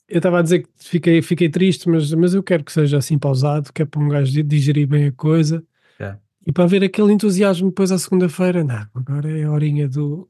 eu 0.09 0.19
estava 0.19 0.41
a 0.41 0.43
dizer 0.43 0.61
que 0.67 0.69
fiquei, 0.79 1.23
fiquei 1.23 1.49
triste, 1.49 1.89
mas, 1.89 2.13
mas 2.13 2.35
eu 2.35 2.43
quero 2.43 2.65
que 2.65 2.73
seja 2.73 2.99
assim 2.99 3.19
pausado, 3.19 3.73
que 3.73 3.83
é 3.83 3.87
para 3.87 4.01
um 4.01 4.09
gajo 4.09 4.31
di- 4.31 4.43
digerir 4.43 4.87
bem 4.87 5.07
a 5.07 5.13
coisa 5.13 5.65
Yeah. 6.01 6.21
e 6.45 6.51
para 6.51 6.67
ver 6.67 6.83
aquele 6.83 7.13
entusiasmo 7.13 7.69
depois 7.69 7.93
à 7.93 7.99
segunda-feira. 7.99 8.65
Não, 8.65 8.87
agora 8.95 9.31
é 9.39 9.45
a 9.45 9.51
horinha 9.53 9.89
do, 9.89 10.29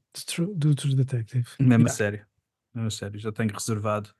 do, 0.54 0.74
True- 0.74 0.94
Detective. 0.94 1.48
Mesmo 1.58 1.86
a 1.86 1.88
sério. 1.88 2.26
Mesmo 2.74 2.88
a 2.88 2.90
sério. 2.90 3.18
Já 3.18 3.32
tenho 3.32 3.50
reservado 3.52 4.10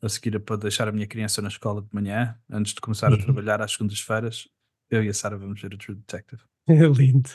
a 0.00 0.08
seguir 0.08 0.38
para 0.40 0.56
deixar 0.56 0.88
a 0.88 0.92
minha 0.92 1.06
criança 1.06 1.42
na 1.42 1.48
escola 1.48 1.82
de 1.82 1.88
manhã, 1.92 2.36
antes 2.50 2.72
de 2.74 2.80
começar 2.80 3.08
a 3.08 3.16
Uhum. 3.16 3.18
trabalhar 3.22 3.60
às 3.60 3.72
segundas-feiras. 3.72 4.48
Eu 4.94 5.02
e 5.04 5.08
a 5.08 5.14
Sara 5.14 5.36
vamos 5.36 5.60
ver 5.60 5.74
o 5.74 5.78
True 5.78 5.96
Detective. 5.96 6.42
É 6.66 6.86
lindo. 6.86 7.28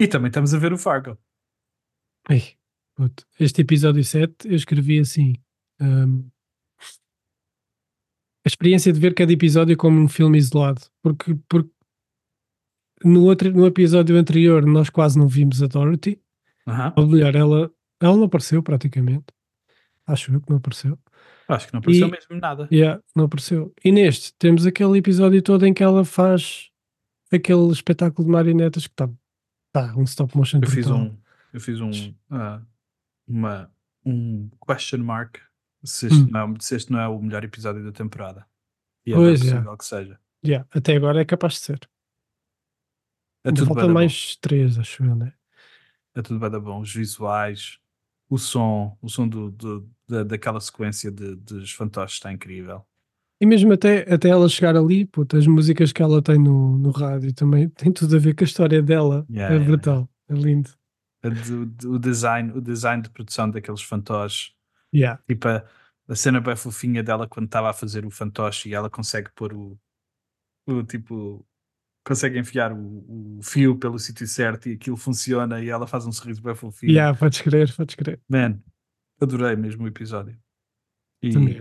E 0.00 0.08
também 0.08 0.28
estamos 0.28 0.52
a 0.52 0.58
ver 0.58 0.72
o 0.72 0.78
Fargo. 0.78 1.16
Ai, 2.28 2.56
puto. 2.96 3.24
Este 3.38 3.62
episódio 3.62 4.02
7 4.02 4.48
eu 4.48 4.56
escrevi 4.56 4.98
assim: 4.98 5.34
hum, 5.80 6.28
a 8.44 8.48
experiência 8.48 8.92
de 8.92 8.98
ver 8.98 9.14
cada 9.14 9.32
episódio 9.32 9.76
como 9.76 10.00
um 10.00 10.08
filme 10.08 10.38
isolado, 10.38 10.80
porque, 11.00 11.36
porque 11.48 11.70
no, 13.04 13.24
outro, 13.24 13.52
no 13.52 13.66
episódio 13.66 14.16
anterior 14.16 14.66
nós 14.66 14.90
quase 14.90 15.16
não 15.18 15.28
vimos 15.28 15.62
a 15.62 15.66
Dorothy, 15.68 16.20
Aham. 16.66 16.94
ou 16.96 17.06
melhor, 17.06 17.36
ela, 17.36 17.72
ela 18.00 18.16
não 18.16 18.24
apareceu 18.24 18.62
praticamente. 18.62 19.26
Acho 20.04 20.32
eu 20.32 20.40
que 20.40 20.50
não 20.50 20.56
apareceu. 20.56 20.98
Acho 21.48 21.66
que 21.68 21.72
não 21.74 21.78
apareceu 21.80 22.08
E- 22.08 22.10
mesmo 22.10 22.36
nada. 22.40 22.68
Yeah, 22.72 23.00
não 23.14 23.24
apareceu. 23.26 23.72
E 23.84 23.92
neste 23.92 24.34
temos 24.34 24.66
aquele 24.66 24.98
episódio 24.98 25.40
todo 25.42 25.64
em 25.66 25.72
que 25.72 25.82
ela 25.82 26.04
faz 26.04 26.70
aquele 27.32 27.70
espetáculo 27.70 28.26
de 28.26 28.32
marionetas 28.32 28.86
que 28.86 28.92
está 28.92 29.08
Tá, 29.72 29.94
um 29.94 30.04
stop 30.04 30.34
motion 30.36 30.58
Eu 30.62 30.70
fiz 30.70 30.86
um, 30.88 31.14
eu 31.52 31.60
fiz 31.60 31.80
um, 31.82 31.90
ah, 32.30 32.62
uma, 33.28 33.70
um 34.04 34.48
question 34.66 34.98
mark 35.04 35.36
se 35.84 36.06
este, 36.06 36.18
Hum. 36.18 36.28
não 36.30 36.40
é, 36.40 36.54
se 36.60 36.74
este 36.76 36.90
não 36.90 36.98
é 36.98 37.06
o 37.06 37.20
melhor 37.20 37.44
episódio 37.44 37.84
da 37.84 37.92
temporada. 37.92 38.46
E 39.04 39.12
é 39.12 39.14
Pois, 39.14 39.40
é. 39.42 39.50
possível 39.52 39.76
que 39.76 39.84
seja. 39.84 40.20
Yeah, 40.44 40.66
até 40.72 40.96
agora 40.96 41.20
é 41.20 41.24
capaz 41.26 41.54
de 41.54 41.58
ser. 41.60 41.88
É 43.44 43.52
tudo 43.52 43.66
falta 43.66 43.82
mais... 43.82 43.94
mais 43.94 44.36
três, 44.36 44.78
acho 44.78 45.04
eu, 45.04 45.14
né? 45.14 45.32
é 46.14 46.22
tudo 46.22 46.40
bem 46.40 46.50
da 46.50 46.58
bom. 46.58 46.80
Os 46.80 46.92
visuais, 46.94 47.78
o 48.30 48.38
som, 48.38 48.96
o 49.02 49.08
som 49.10 49.28
do, 49.28 49.50
do- 49.50 49.88
da, 50.08 50.22
daquela 50.24 50.60
sequência 50.60 51.10
de, 51.10 51.34
dos 51.36 51.72
fantoches 51.72 52.16
está 52.16 52.32
incrível. 52.32 52.84
E 53.40 53.44
mesmo 53.44 53.72
até, 53.72 54.12
até 54.12 54.28
ela 54.30 54.48
chegar 54.48 54.76
ali, 54.76 55.04
puta, 55.04 55.36
as 55.36 55.46
músicas 55.46 55.92
que 55.92 56.02
ela 56.02 56.22
tem 56.22 56.38
no, 56.38 56.78
no 56.78 56.90
rádio 56.90 57.34
também 57.34 57.68
tem 57.76 57.92
tudo 57.92 58.16
a 58.16 58.18
ver 58.18 58.34
com 58.34 58.44
a 58.44 58.46
história 58.46 58.82
dela. 58.82 59.26
Yeah, 59.30 59.54
é 59.54 59.58
yeah, 59.58 59.64
brutal, 59.66 60.08
é 60.28 60.34
lindo. 60.34 60.70
Do- 61.22 61.94
o, 61.94 61.98
design, 61.98 62.52
o 62.52 62.60
design 62.60 63.02
de 63.02 63.10
produção 63.10 63.50
daqueles 63.50 63.82
fantoches, 63.82 64.54
Yeah. 64.94 65.20
tipo 65.28 65.48
a, 65.48 65.64
a 66.08 66.14
cena 66.14 66.40
bem 66.40 66.54
fofinha 66.56 67.02
dela 67.02 67.26
quando 67.26 67.46
estava 67.46 67.68
a 67.68 67.72
fazer 67.72 68.06
o 68.06 68.10
fantoche 68.10 68.68
e 68.68 68.74
ela 68.74 68.88
consegue 68.88 69.28
pôr 69.34 69.52
o, 69.52 69.76
o 70.66 70.82
tipo 70.84 71.44
consegue 72.06 72.38
enfiar 72.38 72.72
o, 72.72 73.38
o 73.38 73.40
fio 73.42 73.76
pelo 73.76 73.98
sítio 73.98 74.26
certo 74.26 74.68
e 74.68 74.74
aquilo 74.74 74.96
funciona 74.96 75.60
e 75.60 75.68
ela 75.68 75.86
faz 75.88 76.06
um 76.06 76.12
sorriso 76.12 76.40
bem 76.40 76.54
fofinho. 76.54 76.92
Yeah, 76.92 77.18
podes 77.18 77.40
crer, 77.40 77.74
podes 77.74 77.96
crer. 77.96 78.20
Man, 78.28 78.60
adorei 79.20 79.56
mesmo 79.56 79.84
o 79.84 79.88
episódio. 79.88 80.38
E, 81.22 81.30
Também 81.30 81.56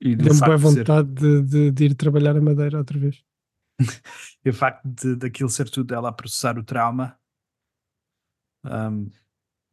e 0.00 0.16
Deu-me 0.16 0.40
boa 0.40 0.56
vontade 0.56 1.08
de, 1.14 1.42
de, 1.42 1.70
de 1.70 1.84
ir 1.84 1.94
trabalhar 1.94 2.36
a 2.36 2.40
madeira 2.40 2.78
outra 2.78 2.98
vez. 2.98 3.22
E 4.44 4.50
o 4.50 4.52
facto 4.54 4.84
de 4.86 5.16
daquilo 5.16 5.48
ser 5.48 5.68
tudo 5.70 5.94
ela 5.94 6.10
a 6.10 6.12
processar 6.12 6.58
o 6.58 6.62
trauma 6.62 7.18
um, 8.64 9.10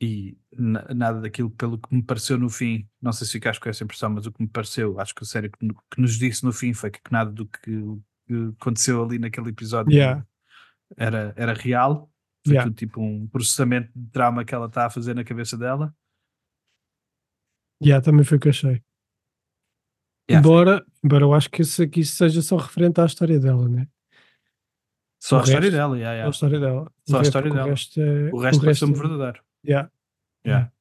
e 0.02 0.38
na- 0.58 0.88
nada 0.94 1.22
daquilo 1.22 1.50
pelo 1.52 1.78
que 1.78 1.94
me 1.94 2.02
pareceu 2.02 2.38
no 2.38 2.50
fim, 2.50 2.88
não 3.02 3.12
sei 3.14 3.28
se 3.28 3.34
ficaste 3.34 3.60
com 3.60 3.70
essa 3.70 3.84
impressão, 3.84 4.10
mas 4.10 4.26
o 4.26 4.32
que 4.32 4.42
me 4.42 4.48
pareceu, 4.48 5.00
acho 5.00 5.14
que 5.14 5.24
a 5.24 5.28
série 5.28 5.50
que, 5.50 5.58
que 5.68 6.02
nos 6.02 6.18
disse 6.18 6.44
no 6.44 6.52
fim 6.52 6.74
foi 6.74 6.90
que, 6.90 7.02
que 7.02 7.12
nada 7.12 7.32
do 7.32 7.46
que, 7.46 7.60
que 8.28 8.34
aconteceu 8.60 9.04
ali 9.04 9.20
naquele 9.20 9.50
episódio 9.50 9.92
Yeah. 9.94 10.26
era, 10.98 11.34
era 11.36 11.54
real. 11.54 12.12
Foi 12.46 12.54
Yeah. 12.56 12.70
tudo 12.70 12.76
tipo 12.78 13.02
um 13.02 13.28
processamento 13.28 13.92
de 13.96 14.10
trauma 14.10 14.44
que 14.44 14.56
ela 14.56 14.66
está 14.66 14.88
a 14.88 14.90
fazer 14.90 15.14
na 15.14 15.24
cabeça 15.24 15.56
dela. 15.58 15.94
Yeah, 17.84 18.04
também 18.04 18.24
foi 18.24 18.38
o 18.38 18.40
que 18.40 18.50
achei. 18.50 18.84
Yeah. 20.30 20.38
Embora, 20.48 20.86
embora 21.04 21.24
eu 21.26 21.34
acho 21.34 21.50
que 21.50 21.62
isso 21.62 21.82
aqui 21.82 22.06
seja 22.06 22.42
só 22.42 22.58
referente 22.58 23.02
à 23.02 23.06
história 23.06 23.40
dela, 23.40 23.68
né? 23.68 23.88
Só 25.22 25.38
O 25.38 25.40
a 25.40 25.44
história 25.44 25.62
resto- 25.66 25.76
dela, 25.78 25.96
yeah, 25.98 26.12
A 26.12 26.16
yeah. 26.16 26.30
história 26.32 26.60
dela. 26.60 26.92
Só 27.08 27.20
a 27.20 27.22
história 27.22 27.52
o 27.52 27.54
dela. 27.54 27.70
resto 27.70 28.00
é- 28.02 28.32
o 28.34 28.38
resto 28.40 28.62
pareceu-me 28.64 28.94
é- 28.94 28.98
verdadeiro. 28.98 29.44
Yeah. 29.66 29.92
Yeah. 30.46 30.72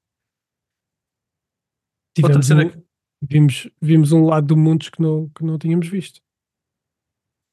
Tivemos 2.17 2.47
cena 2.47 2.65
um- 2.67 2.83
vimos, 3.23 3.69
vimos 3.81 4.13
um 4.13 4.25
lado 4.25 4.47
do 4.47 4.57
mundo 4.57 4.91
que 4.91 5.01
não, 5.01 5.29
que 5.31 5.45
não 5.45 5.59
tínhamos 5.59 5.89
visto. 5.89 6.21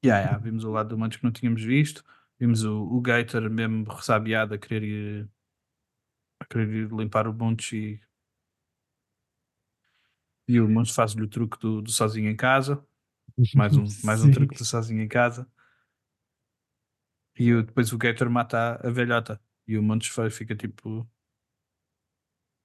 Yeah, 0.05 0.23
yeah, 0.23 0.37
Vimos 0.37 0.63
o 0.63 0.71
lado 0.71 0.89
do 0.89 0.97
Mantos 0.97 1.17
que 1.17 1.23
não 1.23 1.31
tínhamos 1.31 1.63
visto. 1.63 2.03
Vimos 2.39 2.63
o, 2.63 2.83
o 2.83 3.01
Gator 3.01 3.49
mesmo 3.49 3.83
ressabiado 3.89 4.53
a 4.53 4.57
querer 4.57 4.83
ir, 4.83 5.29
a 6.39 6.45
querer 6.45 6.69
ir 6.69 6.91
limpar 6.91 7.27
o 7.27 7.33
Montes 7.33 7.71
e, 7.73 7.99
e 10.47 10.59
o 10.59 10.69
Montes 10.69 10.93
faz-lhe 10.95 11.21
o 11.23 11.27
truque 11.27 11.59
do, 11.59 11.81
do 11.81 11.91
sozinho 11.91 12.29
em 12.29 12.35
casa. 12.35 12.83
Mais 13.55 13.75
um, 13.75 13.83
mais 14.03 14.23
um 14.23 14.31
truque 14.31 14.55
do 14.57 14.65
sozinho 14.65 15.01
em 15.01 15.07
casa. 15.07 15.47
E 17.37 17.53
o- 17.53 17.63
depois 17.63 17.91
o 17.91 17.97
Gator 17.97 18.29
mata 18.29 18.79
a, 18.83 18.89
velhota. 18.89 19.39
E 19.67 19.77
o 19.77 19.83
Montes 19.83 20.11
fica 20.31 20.55
tipo. 20.55 21.07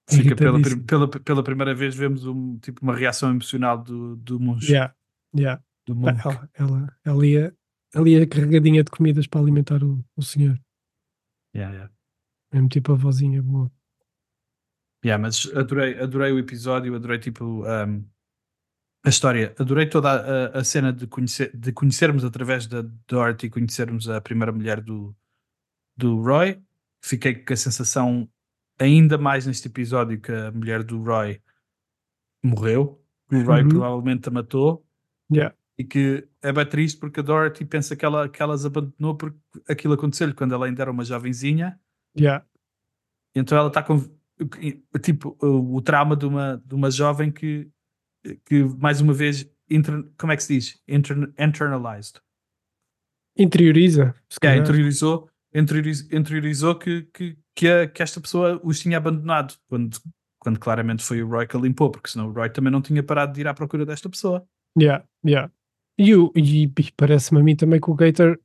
Fica 0.09 0.35
pela, 0.35 0.59
pela, 0.85 1.07
pela 1.07 1.43
primeira 1.43 1.73
vez 1.73 1.95
vemos 1.95 2.25
um, 2.25 2.57
tipo, 2.59 2.81
uma 2.81 2.95
reação 2.95 3.29
emocional 3.31 3.81
do, 3.81 4.15
do 4.17 4.39
Monge. 4.39 4.71
Yeah, 4.71 4.95
yeah. 5.35 5.63
Do 5.85 5.95
monk. 5.95 6.19
Ela, 6.25 6.49
ela, 6.53 6.97
ela, 7.05 7.25
ia, 7.25 7.57
ela 7.93 8.09
ia 8.09 8.27
carregadinha 8.27 8.83
de 8.83 8.91
comidas 8.91 9.27
para 9.27 9.39
alimentar 9.41 9.81
o, 9.83 10.03
o 10.15 10.21
senhor. 10.21 10.59
Yeah, 11.55 11.73
yeah. 11.73 11.93
Mesmo 12.53 12.67
tipo 12.69 12.91
a 12.91 12.95
vozinha 12.95 13.41
boa. 13.41 13.71
Yeah, 15.05 15.21
mas 15.21 15.51
adorei, 15.55 15.99
adorei 15.99 16.31
o 16.31 16.39
episódio, 16.39 16.95
adorei 16.95 17.19
tipo 17.19 17.65
um, 17.65 18.05
a 19.05 19.09
história, 19.09 19.53
adorei 19.59 19.85
toda 19.87 20.09
a, 20.53 20.59
a 20.59 20.63
cena 20.63 20.93
de, 20.93 21.05
conhecer, 21.07 21.55
de 21.55 21.73
conhecermos 21.73 22.23
através 22.23 22.67
da 22.67 22.83
Dorothy, 23.07 23.49
conhecermos 23.49 24.09
a 24.09 24.21
primeira 24.21 24.51
mulher 24.51 24.79
do, 24.79 25.13
do 25.97 26.21
Roy. 26.21 26.61
Fiquei 27.01 27.35
com 27.35 27.51
a 27.53 27.57
sensação, 27.57 28.29
ainda 28.79 29.17
mais 29.17 29.45
neste 29.45 29.67
episódio, 29.67 30.21
que 30.21 30.31
a 30.31 30.51
mulher 30.51 30.83
do 30.83 31.03
Roy 31.03 31.41
morreu. 32.41 33.03
que 33.29 33.35
O 33.35 33.43
Roy 33.43 33.61
Uhum. 33.63 33.69
provavelmente 33.69 34.29
a 34.29 34.31
matou. 34.31 34.85
Yeah. 35.29 35.53
E 35.77 35.83
que 35.83 36.25
é 36.41 36.53
bem 36.53 36.65
triste 36.65 36.97
porque 36.99 37.19
a 37.19 37.23
Dorothy 37.23 37.65
pensa 37.65 37.95
que 37.95 38.05
ela, 38.05 38.29
que 38.29 38.41
elas 38.41 38.65
abandonou 38.65 39.15
porque 39.17 39.37
aquilo 39.67 39.95
aconteceu-lhe 39.95 40.33
quando 40.33 40.53
ela 40.53 40.65
ainda 40.65 40.81
era 40.81 40.91
uma 40.91 41.03
jovenzinha. 41.03 41.77
Yeah. 42.17 42.45
Então 43.35 43.57
ela 43.57 43.67
está 43.67 43.81
com 43.83 43.99
tipo 45.01 45.37
o, 45.41 45.75
trauma 45.81 46.15
de 46.15 46.25
uma, 46.25 46.61
de 46.65 46.75
uma 46.75 46.89
jovem 46.91 47.31
que, 47.31 47.69
que 48.45 48.63
mais 48.79 49.01
uma 49.01 49.13
vez, 49.13 49.49
inter- 49.69 50.03
como 50.17 50.31
é 50.31 50.35
que 50.35 50.43
se 50.43 50.53
diz? 50.55 50.81
Inter- 50.87 51.31
internalized. 51.39 52.19
Interioriza. 53.37 54.13
é, 54.43 54.57
interiorizou, 54.57 55.29
interiorizou, 55.53 56.07
interiorizou 56.17 56.75
que, 56.75 57.03
que, 57.13 57.37
que, 57.55 57.67
a- 57.67 57.87
que 57.87 58.03
esta 58.03 58.21
pessoa 58.21 58.59
os 58.63 58.79
tinha 58.79 58.97
abandonado 58.97 59.55
quando, 59.67 59.97
quando 60.39 60.59
claramente 60.59 61.03
foi 61.03 61.21
o 61.23 61.27
Roy 61.27 61.47
que 61.47 61.57
a 61.57 61.59
limpou, 61.59 61.89
porque 61.89 62.09
senão 62.09 62.27
o 62.29 62.31
Roy 62.33 62.49
também 62.49 62.71
não 62.71 62.81
tinha 62.81 63.01
parado 63.03 63.33
de 63.33 63.41
ir 63.41 63.47
à 63.47 63.53
procura 63.53 63.85
desta 63.85 64.09
pessoa. 64.09 64.45
Yeah, 64.79 65.03
yeah. 65.25 65.51
E, 65.97 66.15
o- 66.15 66.31
e 66.35 66.71
parece-me 66.95 67.39
a 67.39 67.43
mim 67.43 67.55
também 67.55 67.79
que 67.79 67.89
o 67.89 67.95
Gator 67.95 68.39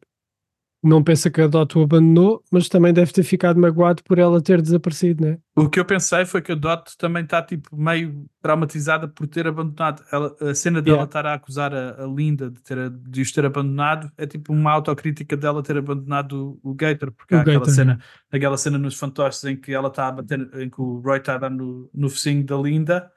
não 0.80 1.02
pensa 1.02 1.28
que 1.28 1.40
a 1.40 1.48
Dot 1.48 1.76
o 1.76 1.82
abandonou, 1.82 2.42
mas 2.52 2.68
também 2.68 2.92
deve 2.92 3.12
ter 3.12 3.24
ficado 3.24 3.58
magoado 3.58 4.02
por 4.04 4.16
ela 4.18 4.40
ter 4.40 4.62
desaparecido, 4.62 5.24
né? 5.24 5.38
O 5.56 5.68
que 5.68 5.80
eu 5.80 5.84
pensei 5.84 6.24
foi 6.24 6.40
que 6.40 6.52
a 6.52 6.54
Dot 6.54 6.96
também 6.96 7.24
está 7.24 7.42
tipo 7.42 7.76
meio 7.76 8.26
traumatizada 8.40 9.08
por 9.08 9.26
ter 9.26 9.48
abandonado. 9.48 10.04
Ela, 10.12 10.36
a 10.40 10.54
cena 10.54 10.80
dela 10.80 10.98
Yeah. 10.98 11.04
estar 11.08 11.26
a 11.26 11.34
acusar 11.34 11.74
a, 11.74 12.04
a 12.04 12.06
Linda 12.06 12.48
de, 12.48 12.62
ter, 12.62 12.90
de 12.90 13.20
os 13.22 13.32
ter 13.32 13.44
abandonado 13.44 14.08
é 14.16 14.24
tipo 14.24 14.52
uma 14.52 14.70
autocrítica 14.70 15.36
dela 15.36 15.62
ter 15.64 15.76
abandonado 15.76 16.58
o, 16.62 16.70
o 16.70 16.74
Gator, 16.74 17.10
porque 17.10 17.34
O 17.34 17.38
há 17.38 17.40
aquela 17.40 17.58
Gator, 17.58 17.74
cena, 17.74 17.98
aquela 18.30 18.56
cena 18.56 18.78
nos 18.78 18.94
fantoches 18.96 19.42
em 19.44 19.56
que 19.56 19.72
ela 19.72 19.88
está 19.88 20.06
a 20.06 20.12
bater, 20.12 20.48
em 20.60 20.70
que 20.70 20.80
o 20.80 21.00
Roy 21.00 21.18
está 21.18 21.34
a 21.34 21.38
dar 21.38 21.50
no, 21.50 21.90
no 21.92 22.08
focinho 22.08 22.44
da 22.44 22.56
Linda 22.56 23.10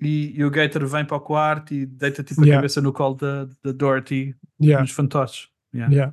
e, 0.00 0.32
e 0.36 0.44
o 0.44 0.50
Gator 0.50 0.84
vem 0.86 1.04
para 1.04 1.16
o 1.16 1.20
quarto 1.20 1.72
e 1.72 1.86
deita 1.86 2.24
tipo 2.24 2.40
a 2.40 2.44
Yeah. 2.44 2.58
cabeça 2.58 2.80
no 2.80 2.92
colo 2.92 3.14
da, 3.14 3.44
da 3.62 3.70
Dorothy 3.70 4.34
Yeah, 4.60 4.82
nos 4.82 4.90
fantoches. 4.90 5.48
Yeah. 5.72 6.12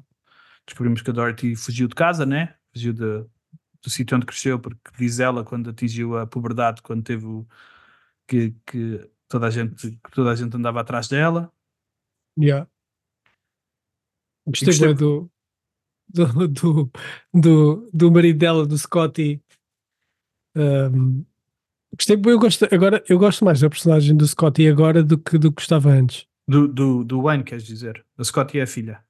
Descobrimos 0.69 1.01
que 1.01 1.09
a 1.09 1.13
Dorothy 1.13 1.55
fugiu 1.55 1.87
de 1.87 1.95
casa, 1.95 2.25
né? 2.25 2.55
Fugiu 2.73 2.93
de- 2.93 3.25
do 3.81 3.89
sítio 3.89 4.15
onde 4.17 4.25
cresceu, 4.25 4.59
porque 4.59 4.79
diz 4.97 5.19
ela 5.19 5.43
quando 5.43 5.69
atingiu 5.69 6.17
a 6.17 6.27
puberdade, 6.27 6.81
quando 6.81 7.01
teve 7.03 7.25
o, 7.25 7.47
que, 8.27 8.53
que 8.65 9.09
toda 9.27 9.47
a 9.47 9.49
gente 9.49 9.91
que 9.91 10.11
toda 10.11 10.31
a 10.31 10.35
gente 10.35 10.55
andava 10.55 10.81
atrás 10.81 11.07
dela. 11.07 11.51
Yeah. 12.37 12.67
Gostei, 14.45 14.67
gostei- 14.67 14.93
do, 14.93 15.31
do, 16.09 16.47
do, 16.47 16.91
do, 17.33 17.89
do 17.93 18.11
marido 18.11 18.39
dela, 18.39 18.65
do 18.65 18.77
Scotty. 18.77 19.41
Um, 20.55 21.23
gostei, 21.95 22.15
eu 22.25 22.39
gosto, 22.39 22.67
agora, 22.73 23.03
eu 23.07 23.17
gosto 23.19 23.45
mais 23.45 23.59
da 23.61 23.69
personagem 23.69 24.15
do 24.15 24.27
Scotty 24.27 24.67
agora 24.67 25.03
do 25.03 25.17
que 25.17 25.37
do 25.37 25.51
que 25.51 25.55
gostava 25.61 25.89
antes. 25.89 26.27
Do, 26.47 26.67
do, 26.67 27.03
do 27.03 27.21
Wayne, 27.21 27.43
queres 27.43 27.63
dizer? 27.63 28.03
A 28.17 28.23
Scotty 28.23 28.59
é 28.59 28.63
a 28.63 28.67
filha. 28.67 29.03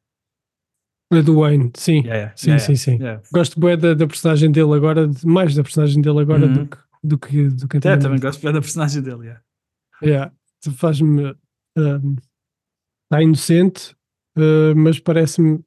A 1.12 1.22
do 1.22 1.40
Wayne, 1.40 1.72
sim. 1.76 2.04
Yeah, 2.04 2.16
yeah, 2.16 2.34
Sim, 2.36 2.50
yeah, 2.52 2.66
sim, 2.66 2.76
sim. 2.76 3.00
Gosto 3.34 3.60
bué 3.60 3.76
da, 3.76 3.94
da 3.96 4.06
personagem 4.08 4.52
dele 4.52 4.74
agora, 4.74 5.10
mais 5.26 5.56
da 5.56 5.64
personagem 5.64 6.02
dele 6.02 6.20
agora 6.20 6.46
Uhum. 6.46 6.54
do 6.54 6.68
que 6.68 6.78
do 7.02 7.18
que, 7.18 7.48
do 7.50 7.68
que 7.68 7.78
É, 7.78 7.96
também 7.98 8.20
gosto 8.20 8.42
bem 8.44 8.52
da 8.54 8.60
personagem 8.62 9.02
dele. 9.02 9.28
Yeah. 9.28 9.42
Yeah, 10.04 10.34
faz-me. 10.76 11.36
Está 11.76 13.24
inocente, 13.24 13.96
uh, 14.38 14.76
mas 14.76 15.00
parece-me. 15.00 15.64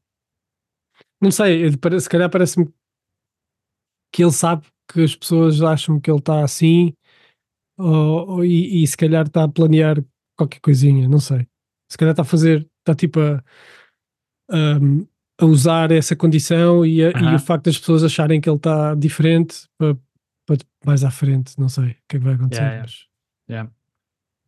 Não 1.20 1.30
sei, 1.30 1.70
se 2.00 2.08
calhar 2.08 2.30
parece-me 2.30 2.72
que 4.12 4.22
ele 4.22 4.30
sabe 4.32 4.66
que 4.92 5.02
as 5.02 5.16
pessoas 5.16 5.60
acham 5.62 5.98
que 5.98 6.10
ele 6.10 6.18
está 6.18 6.44
assim, 6.44 6.92
ou, 7.78 8.28
ou- 8.28 8.44
e, 8.44 8.82
e 8.82 8.86
se 8.86 8.96
calhar 8.96 9.26
está 9.26 9.44
a 9.44 9.48
planear 9.48 10.04
qualquer 10.36 10.60
coisinha, 10.60 11.08
não 11.08 11.18
sei. 11.18 11.46
Se 11.90 11.96
calhar 11.96 12.12
está 12.12 12.22
a 12.22 12.26
fazer, 12.26 12.68
está 12.80 12.94
tipo 12.94 13.18
a, 13.20 13.42
um, 14.50 15.06
a 15.44 15.46
usar 15.48 15.90
essa 15.92 16.14
condição 16.16 16.84
e, 16.84 17.02
a- 17.04 17.10
e 17.10 17.14
Aham. 17.14 17.34
o 17.36 17.38
facto 17.38 17.64
das 17.66 17.78
pessoas 17.78 18.02
acharem 18.04 18.40
que 18.40 18.48
ele 18.48 18.56
está 18.56 18.94
diferente 18.94 19.66
para, 19.78 19.94
para 20.46 20.56
mais 20.84 21.04
à 21.04 21.10
frente, 21.10 21.58
não 21.58 21.68
sei 21.68 21.84
o 21.84 21.96
que 22.08 22.16
é 22.16 22.18
que 22.18 22.24
vai 22.24 22.34
acontecer. 22.34 22.62
Yeah, 22.62 22.80
mas- 22.82 23.06
Yeah. 23.50 23.70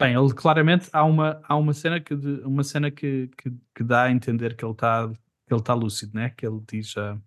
Bem, 0.01 0.15
ele 0.15 0.33
claramente 0.35 0.89
há 0.93 1.05
uma, 1.05 1.41
há 1.45 1.57
uma 1.57 1.73
cena, 1.75 2.01
que, 2.01 2.17
de- 2.17 2.41
uma 2.45 2.65
cena 2.65 2.91
que, 2.91 3.29
que, 3.37 3.53
que 3.75 3.85
dá 3.85 4.05
a 4.05 4.11
entender 4.11 4.57
que 4.57 4.65
ele 4.65 4.73
está 4.73 5.11
ele 5.51 5.63
tá 5.63 5.75
lúcido, 5.75 6.13
né? 6.15 6.31
Que 6.31 6.47
ele 6.47 6.61
diz. 6.71 6.97
ah, 6.97 7.19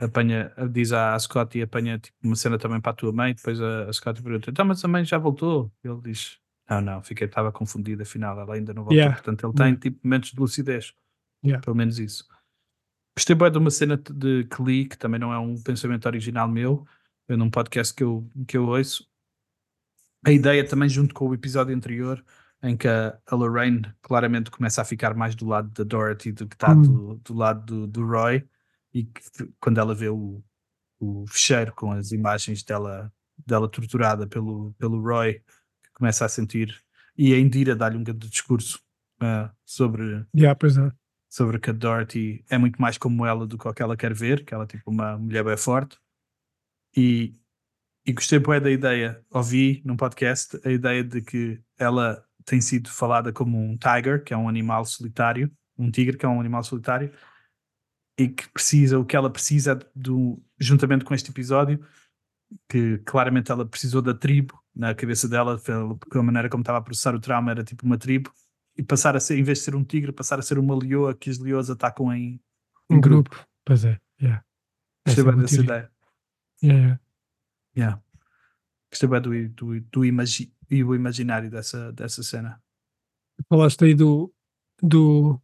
apanha, 0.00 0.52
diz 0.70 0.92
à 0.92 1.18
Scott 1.18 1.58
e 1.58 1.62
apanha 1.62 1.98
tipo, 1.98 2.16
uma 2.22 2.36
cena 2.36 2.58
também 2.58 2.80
para 2.80 2.92
a 2.92 2.94
tua 2.94 3.12
mãe. 3.12 3.34
Depois 3.34 3.60
a, 3.60 3.84
a 3.88 3.92
Scott 3.92 4.22
pergunta: 4.22 4.50
então, 4.50 4.64
mas 4.64 4.84
a 4.84 4.88
mãe 4.88 5.04
já 5.04 5.18
voltou? 5.18 5.72
Ele 5.82 6.00
diz: 6.02 6.38
não, 6.68 6.80
não, 6.80 7.02
fiquei, 7.02 7.26
estava 7.26 7.50
confundido. 7.50 8.02
Afinal, 8.02 8.38
ela 8.38 8.54
ainda 8.54 8.72
não 8.74 8.82
voltou. 8.82 8.96
Yeah. 8.96 9.16
Portanto, 9.16 9.46
ele 9.46 9.54
tem 9.54 9.74
tipo 9.74 9.98
momentos 10.04 10.30
de 10.32 10.38
lucidez. 10.40 10.92
Yeah. 11.44 11.62
Pelo 11.64 11.76
menos 11.76 11.98
isso. 11.98 12.24
Gostei 13.18 13.34
bem 13.34 13.50
de 13.50 13.58
uma 13.58 13.70
cena 13.72 13.96
de 13.96 14.46
li, 14.60 14.84
que 14.84 14.96
também 14.96 15.18
não 15.18 15.32
é 15.32 15.38
um 15.40 15.60
pensamento 15.60 16.06
original 16.06 16.46
meu, 16.48 16.86
é 17.26 17.34
num 17.34 17.50
podcast 17.50 17.92
que 17.92 18.04
eu, 18.04 18.24
que 18.46 18.56
eu 18.56 18.64
ouço. 18.68 19.08
A 20.24 20.30
ideia 20.30 20.64
também, 20.64 20.88
junto 20.88 21.12
com 21.12 21.26
o 21.26 21.34
episódio 21.34 21.74
anterior, 21.74 22.24
em 22.62 22.76
que 22.76 22.86
a, 22.86 23.18
a 23.26 23.34
Lorraine 23.34 23.92
claramente 24.02 24.52
começa 24.52 24.82
a 24.82 24.84
ficar 24.84 25.14
mais 25.14 25.34
do 25.34 25.48
lado 25.48 25.68
da 25.70 25.82
Dorothy 25.82 26.30
do 26.30 26.46
que 26.46 26.54
está 26.54 26.72
Hum. 26.72 26.82
do, 26.82 27.14
do 27.16 27.34
lado 27.34 27.66
do, 27.66 27.86
do 27.88 28.06
Roy, 28.06 28.48
e 28.94 29.02
que, 29.02 29.20
quando 29.58 29.80
ela 29.80 29.96
vê 29.96 30.08
o, 30.08 30.40
o 31.00 31.24
fecheiro 31.26 31.72
com 31.74 31.90
as 31.90 32.12
imagens 32.12 32.62
dela, 32.62 33.12
dela 33.44 33.68
torturada 33.68 34.28
pelo, 34.28 34.72
pelo 34.78 35.02
Roy, 35.02 35.42
que 35.82 35.90
começa 35.92 36.24
a 36.24 36.28
sentir, 36.28 36.72
e 37.16 37.34
a 37.34 37.40
Indira 37.40 37.74
dá-lhe 37.74 37.96
um 37.96 38.04
grande 38.04 38.28
discurso 38.28 38.80
ah, 39.20 39.50
sobre 39.64 40.24
Yeah, 40.36 40.54
pois 40.54 40.78
é. 40.78 40.92
Sobre 41.38 41.60
que 41.60 41.70
a 41.70 41.72
Dorothy 41.72 42.44
é 42.50 42.58
muito 42.58 42.82
mais 42.82 42.98
como 42.98 43.24
ela 43.24 43.46
do 43.46 43.56
que 43.56 43.68
o 43.68 43.72
que 43.72 43.80
ela 43.80 43.96
quer 43.96 44.12
ver, 44.12 44.44
que 44.44 44.52
ela 44.52 44.64
é 44.64 44.66
tipo 44.66 44.90
uma 44.90 45.16
mulher 45.16 45.44
bem 45.44 45.56
forte. 45.56 45.96
E, 46.96 47.32
e 48.04 48.12
gostei 48.12 48.40
bem 48.40 48.60
da 48.60 48.68
ideia, 48.68 49.24
ouvi 49.30 49.80
num 49.84 49.96
podcast 49.96 50.58
a 50.64 50.70
ideia 50.70 51.04
de 51.04 51.22
que 51.22 51.62
ela 51.78 52.24
tem 52.44 52.60
sido 52.60 52.90
falada 52.90 53.32
como 53.32 53.56
um 53.56 53.76
tiger, 53.78 54.24
que 54.24 54.34
é 54.34 54.36
um 54.36 54.48
animal 54.48 54.84
solitário, 54.84 55.48
um 55.78 55.92
tigre 55.92 56.16
que 56.16 56.26
é 56.26 56.28
um 56.28 56.40
animal 56.40 56.64
solitário, 56.64 57.12
e 58.18 58.28
que 58.28 58.48
precisa, 58.48 58.98
o 58.98 59.04
que 59.04 59.14
ela 59.14 59.30
precisa 59.30 59.78
do, 59.94 60.42
juntamente 60.58 61.04
com 61.04 61.14
este 61.14 61.30
episódio, 61.30 61.86
que 62.68 62.98
claramente 63.04 63.52
ela 63.52 63.64
precisou 63.64 64.02
da 64.02 64.12
tribo 64.12 64.60
na 64.74 64.92
cabeça 64.92 65.28
dela, 65.28 65.56
porque 66.00 66.18
a 66.18 66.22
maneira 66.22 66.48
como 66.48 66.62
estava 66.62 66.78
a 66.78 66.82
processar 66.82 67.14
o 67.14 67.20
trauma 67.20 67.52
era 67.52 67.62
tipo 67.62 67.86
uma 67.86 67.96
tribo, 67.96 68.32
e 68.78 68.82
passar 68.82 69.16
a 69.16 69.20
ser, 69.20 69.36
em 69.36 69.42
vez 69.42 69.58
de 69.58 69.64
ser 69.64 69.74
um 69.74 69.82
tigre, 69.82 70.12
passar 70.12 70.38
a 70.38 70.42
ser 70.42 70.58
uma 70.58 70.74
leoa 70.76 71.14
que 71.14 71.28
as 71.28 71.38
leoas 71.38 71.68
atacam 71.68 72.12
em, 72.12 72.40
em 72.88 72.96
Um 72.96 73.00
grupo. 73.00 73.30
grupo. 73.30 73.46
Pois 73.64 73.84
é. 73.84 73.98
Yeah. 74.22 74.44
Gostei 75.04 75.24
é 75.24 75.26
bem 75.26 75.40
dessa 75.40 75.60
ideia. 75.60 75.90
Yeah, 76.62 76.80
yeah. 76.80 77.00
Yeah. 77.76 78.02
Gostei 78.90 79.08
bem 79.08 79.20
do, 79.20 79.48
do, 79.48 79.80
do, 79.80 80.04
imagi 80.04 80.52
e 80.70 80.84
o 80.84 80.94
imaginário 80.94 81.50
dessa, 81.50 81.92
dessa 81.92 82.22
cena. 82.22 82.62
Falaste 83.48 83.84
aí 83.84 83.94
do, 83.94 84.32
do 84.82 85.40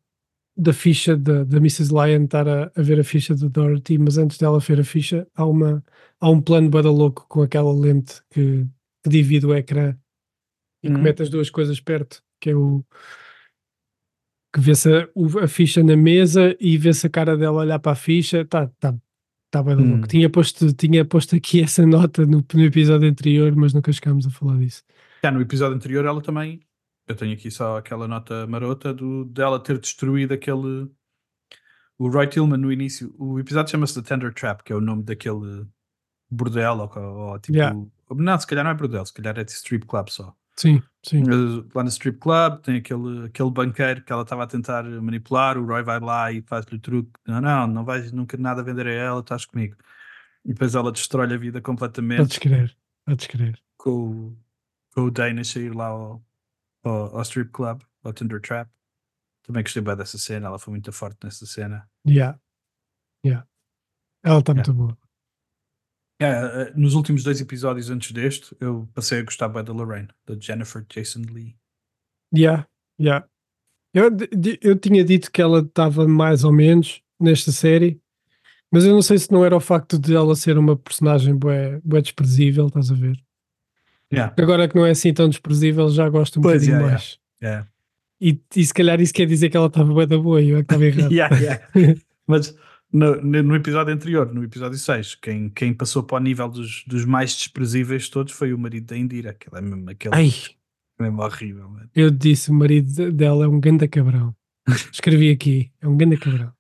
da 0.56 0.72
ficha 0.72 1.16
da, 1.16 1.42
da 1.42 1.56
Mrs. 1.56 1.92
Lyon 1.92 2.24
estar 2.24 2.46
a, 2.48 2.70
a 2.74 2.82
ver 2.82 3.00
a 3.00 3.04
ficha 3.04 3.34
do 3.34 3.48
Dorothy, 3.50 3.98
mas 3.98 4.16
antes 4.18 4.38
dela 4.38 4.60
ver 4.60 4.78
a 4.80 4.84
ficha, 4.84 5.26
há, 5.34 5.44
uma, 5.44 5.84
há 6.20 6.30
um 6.30 6.40
plano 6.40 6.70
bada 6.70 6.90
louco 6.90 7.26
com 7.28 7.42
aquela 7.42 7.72
lente 7.72 8.22
que, 8.30 8.64
que 9.02 9.10
divide 9.10 9.46
o 9.46 9.54
ecrã 9.54 9.96
e 10.82 10.88
que 10.88 10.94
Uhum. 10.94 11.02
mete 11.02 11.22
as 11.22 11.30
duas 11.30 11.50
coisas 11.50 11.80
perto, 11.80 12.22
que 12.40 12.50
é 12.50 12.54
o 12.54 12.84
que 14.54 14.60
vê-se 14.60 14.88
a, 14.88 15.08
a 15.42 15.48
ficha 15.48 15.82
na 15.82 15.96
mesa 15.96 16.56
e 16.60 16.78
vê-se 16.78 17.06
a 17.06 17.10
cara 17.10 17.36
dela 17.36 17.58
olhar 17.62 17.78
para 17.80 17.92
a 17.92 17.96
ficha, 17.96 18.44
tá, 18.44 18.68
tá, 18.78 18.94
tá 19.50 19.62
bada 19.62 19.82
Hum. 19.82 19.90
louco. 19.94 20.06
Tinha 20.06 20.30
posto, 20.30 20.72
tinha 20.72 21.04
posto 21.04 21.34
aqui 21.34 21.60
essa 21.60 21.84
nota 21.84 22.24
no, 22.24 22.44
no 22.54 22.62
episódio 22.64 23.08
anterior, 23.08 23.54
mas 23.56 23.74
nunca 23.74 23.92
chegámos 23.92 24.26
a 24.26 24.30
falar 24.30 24.56
disso. 24.58 24.84
Já 25.24 25.30
no 25.32 25.40
episódio 25.40 25.76
anterior, 25.76 26.04
ela 26.04 26.22
também. 26.22 26.60
Eu 27.08 27.16
tenho 27.16 27.34
aqui 27.34 27.50
só 27.50 27.78
aquela 27.78 28.06
nota 28.06 28.46
marota 28.46 28.94
do, 28.94 29.24
dela 29.24 29.58
ter 29.60 29.78
destruído 29.78 30.32
aquele. 30.32 30.88
O 31.98 32.08
Roy 32.08 32.26
Tillman 32.26 32.56
no 32.58 32.72
início. 32.72 33.14
O 33.18 33.38
episódio 33.38 33.72
chama-se 33.72 34.00
The 34.00 34.08
Tender 34.08 34.32
Trap, 34.32 34.62
que 34.62 34.72
é 34.72 34.76
o 34.76 34.80
nome 34.80 35.02
daquele 35.02 35.66
bordel, 36.30 36.78
ou, 36.78 37.02
ou 37.02 37.38
tipo. 37.40 37.56
Yeah. 37.58 37.76
Não, 38.10 38.38
se 38.38 38.46
calhar 38.46 38.64
não 38.64 38.70
é 38.70 38.74
bordel, 38.74 39.04
se 39.04 39.12
calhar 39.12 39.38
é 39.38 39.44
de 39.44 39.50
strip 39.52 39.86
club 39.86 40.08
só. 40.08 40.34
Sim, 40.56 40.80
sim. 41.04 41.22
Lá 41.74 41.82
no 41.82 41.88
strip 41.88 42.18
club 42.18 42.60
tem 42.62 42.76
aquele, 42.76 43.26
aquele 43.26 43.50
banqueiro 43.50 44.02
que 44.04 44.12
ela 44.12 44.22
estava 44.22 44.44
a 44.44 44.46
tentar 44.46 44.84
manipular, 44.84 45.58
o 45.58 45.66
Roy 45.66 45.82
vai 45.82 45.98
lá 46.00 46.30
e 46.32 46.42
faz-lhe 46.42 46.76
o 46.76 46.80
truque, 46.80 47.10
não, 47.26 47.40
não, 47.40 47.66
não 47.66 47.84
vais 47.84 48.12
nunca 48.12 48.36
nada 48.36 48.62
vender 48.62 48.86
a 48.86 48.92
ela, 48.92 49.20
estás 49.20 49.44
comigo. 49.44 49.76
E 50.44 50.52
depois 50.52 50.74
ela 50.74 50.92
destrói 50.92 51.32
a 51.32 51.36
vida 51.36 51.60
completamente 51.60 52.18
Podes 52.18 52.38
crer, 52.38 52.76
podes 53.04 53.26
crer. 53.26 53.58
com, 53.76 53.90
o- 53.90 54.38
com 54.94 55.00
o 55.02 55.10
Danish 55.10 55.56
a 55.56 55.60
ir 55.60 55.74
lá 55.74 55.86
ao, 55.86 56.22
ao, 56.84 57.16
ao 57.16 57.22
strip 57.22 57.50
club, 57.50 57.80
ao 58.04 58.12
Tinder 58.12 58.40
Trap. 58.40 58.70
Também 59.42 59.62
gostei 59.62 59.82
bem 59.82 59.96
dessa 59.96 60.16
cena, 60.18 60.46
ela 60.46 60.58
foi 60.58 60.70
muito 60.72 60.90
forte 60.92 61.18
nessa 61.24 61.44
cena. 61.46 61.88
Yeah. 62.06 62.38
Yeah. 63.26 63.46
Ela 64.22 64.38
está 64.38 64.52
Yeah. 64.52 64.72
muito 64.72 64.86
boa. 64.86 64.98
É, 66.24 66.72
nos 66.74 66.94
últimos 66.94 67.22
dois 67.22 67.40
episódios 67.40 67.90
antes 67.90 68.12
deste, 68.12 68.56
eu 68.60 68.88
passei 68.94 69.20
a 69.20 69.22
gostar 69.22 69.48
bem 69.48 69.64
da 69.64 69.72
Lorraine, 69.72 70.08
da 70.26 70.34
Jennifer 70.38 70.84
Jason 70.88 71.22
Lee. 71.30 71.56
Yeah, 72.34 72.66
yeah. 73.00 73.26
Eu, 73.92 74.10
eu 74.60 74.76
tinha 74.76 75.04
dito 75.04 75.30
que 75.30 75.40
ela 75.40 75.60
estava 75.60 76.06
mais 76.08 76.42
ou 76.42 76.52
menos 76.52 77.00
nesta 77.20 77.52
série, 77.52 78.00
mas 78.70 78.84
eu 78.84 78.92
não 78.92 79.02
sei 79.02 79.18
se 79.18 79.30
não 79.30 79.44
era 79.44 79.56
o 79.56 79.60
facto 79.60 79.98
de 79.98 80.14
ela 80.16 80.34
ser 80.34 80.58
uma 80.58 80.76
personagem 80.76 81.36
bué, 81.36 81.80
bué 81.84 82.00
desprezível, 82.00 82.66
estás 82.66 82.90
a 82.90 82.94
ver? 82.94 83.16
Yeah. 84.12 84.34
Agora 84.36 84.68
que 84.68 84.74
não 84.74 84.84
é 84.84 84.90
assim 84.90 85.14
tão 85.14 85.28
desprezível, 85.28 85.88
já 85.90 86.08
gosto 86.08 86.40
um 86.40 86.42
Pois, 86.42 86.62
bocadinho 86.62 86.76
yeah, 86.76 86.90
mais. 86.90 87.18
Yeah. 87.42 87.68
E, 88.20 88.40
e 88.56 88.64
se 88.64 88.74
calhar 88.74 89.00
isso 89.00 89.12
quer 89.12 89.26
dizer 89.26 89.48
que 89.48 89.56
ela 89.56 89.66
estava 89.66 89.92
bué 89.92 90.06
da 90.06 90.18
boa 90.18 90.40
e 90.42 90.50
eu 90.50 90.58
é 90.58 90.64
que 90.64 90.64
estava 90.64 90.84
errado. 90.86 91.12
Yeah, 91.12 91.36
yeah. 91.38 92.00
Mas 92.26 92.56
no, 92.94 93.42
no 93.42 93.54
episódio 93.56 93.92
anterior, 93.92 94.32
no 94.32 94.42
episódio 94.44 94.78
6, 94.78 95.16
quem, 95.16 95.50
quem 95.50 95.74
passou 95.74 96.02
para 96.02 96.16
o 96.16 96.20
nível 96.20 96.48
dos, 96.48 96.84
dos 96.86 97.04
mais 97.04 97.34
desprezíveis 97.34 98.04
de 98.04 98.10
todos 98.12 98.32
foi 98.32 98.52
o 98.52 98.58
marido 98.58 98.86
da 98.86 98.96
Indira, 98.96 99.30
aquele 99.30 99.56
é 99.58 99.60
mesmo, 99.60 99.90
aquele 99.90 100.14
Ai, 100.14 100.30
mesmo 101.00 101.20
horrível. 101.22 101.68
mano. 101.68 101.90
eu 101.94 102.10
disse 102.10 102.50
o 102.50 102.54
marido 102.54 102.92
de- 102.92 103.10
dela 103.10 103.44
é 103.44 103.48
um 103.48 103.60
ganda 103.60 103.86
cabrão. 103.88 104.34
Escrevi 104.92 105.30
aqui, 105.30 105.72
é 105.80 105.88
um 105.88 105.96
ganda 105.96 106.16
cabrão. 106.16 106.52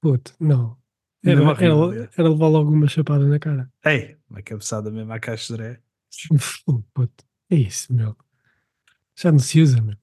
Puto, 0.00 0.34
não. 0.40 0.76
Era, 1.24 1.36
Mesmo 1.36 1.50
era, 1.52 1.74
horrível, 1.74 2.04
é. 2.04 2.10
era 2.16 2.28
levar 2.28 2.48
logo 2.48 2.70
uma 2.70 2.86
chapada 2.86 3.26
na 3.26 3.38
cara. 3.38 3.70
Ei, 3.84 4.16
uma 4.30 4.40
cabeçada 4.42 4.90
mesmo 4.90 5.12
à 5.12 5.18
caixa 5.18 5.56
de. 5.56 5.78
Fu, 6.38 6.82
puto, 6.94 7.24
é 7.50 7.56
isso, 7.56 7.92
meu. 7.92 8.16
Já 9.16 9.32
não 9.32 9.38
se 9.38 9.60
usa, 9.60 9.80
meu. 9.82 9.96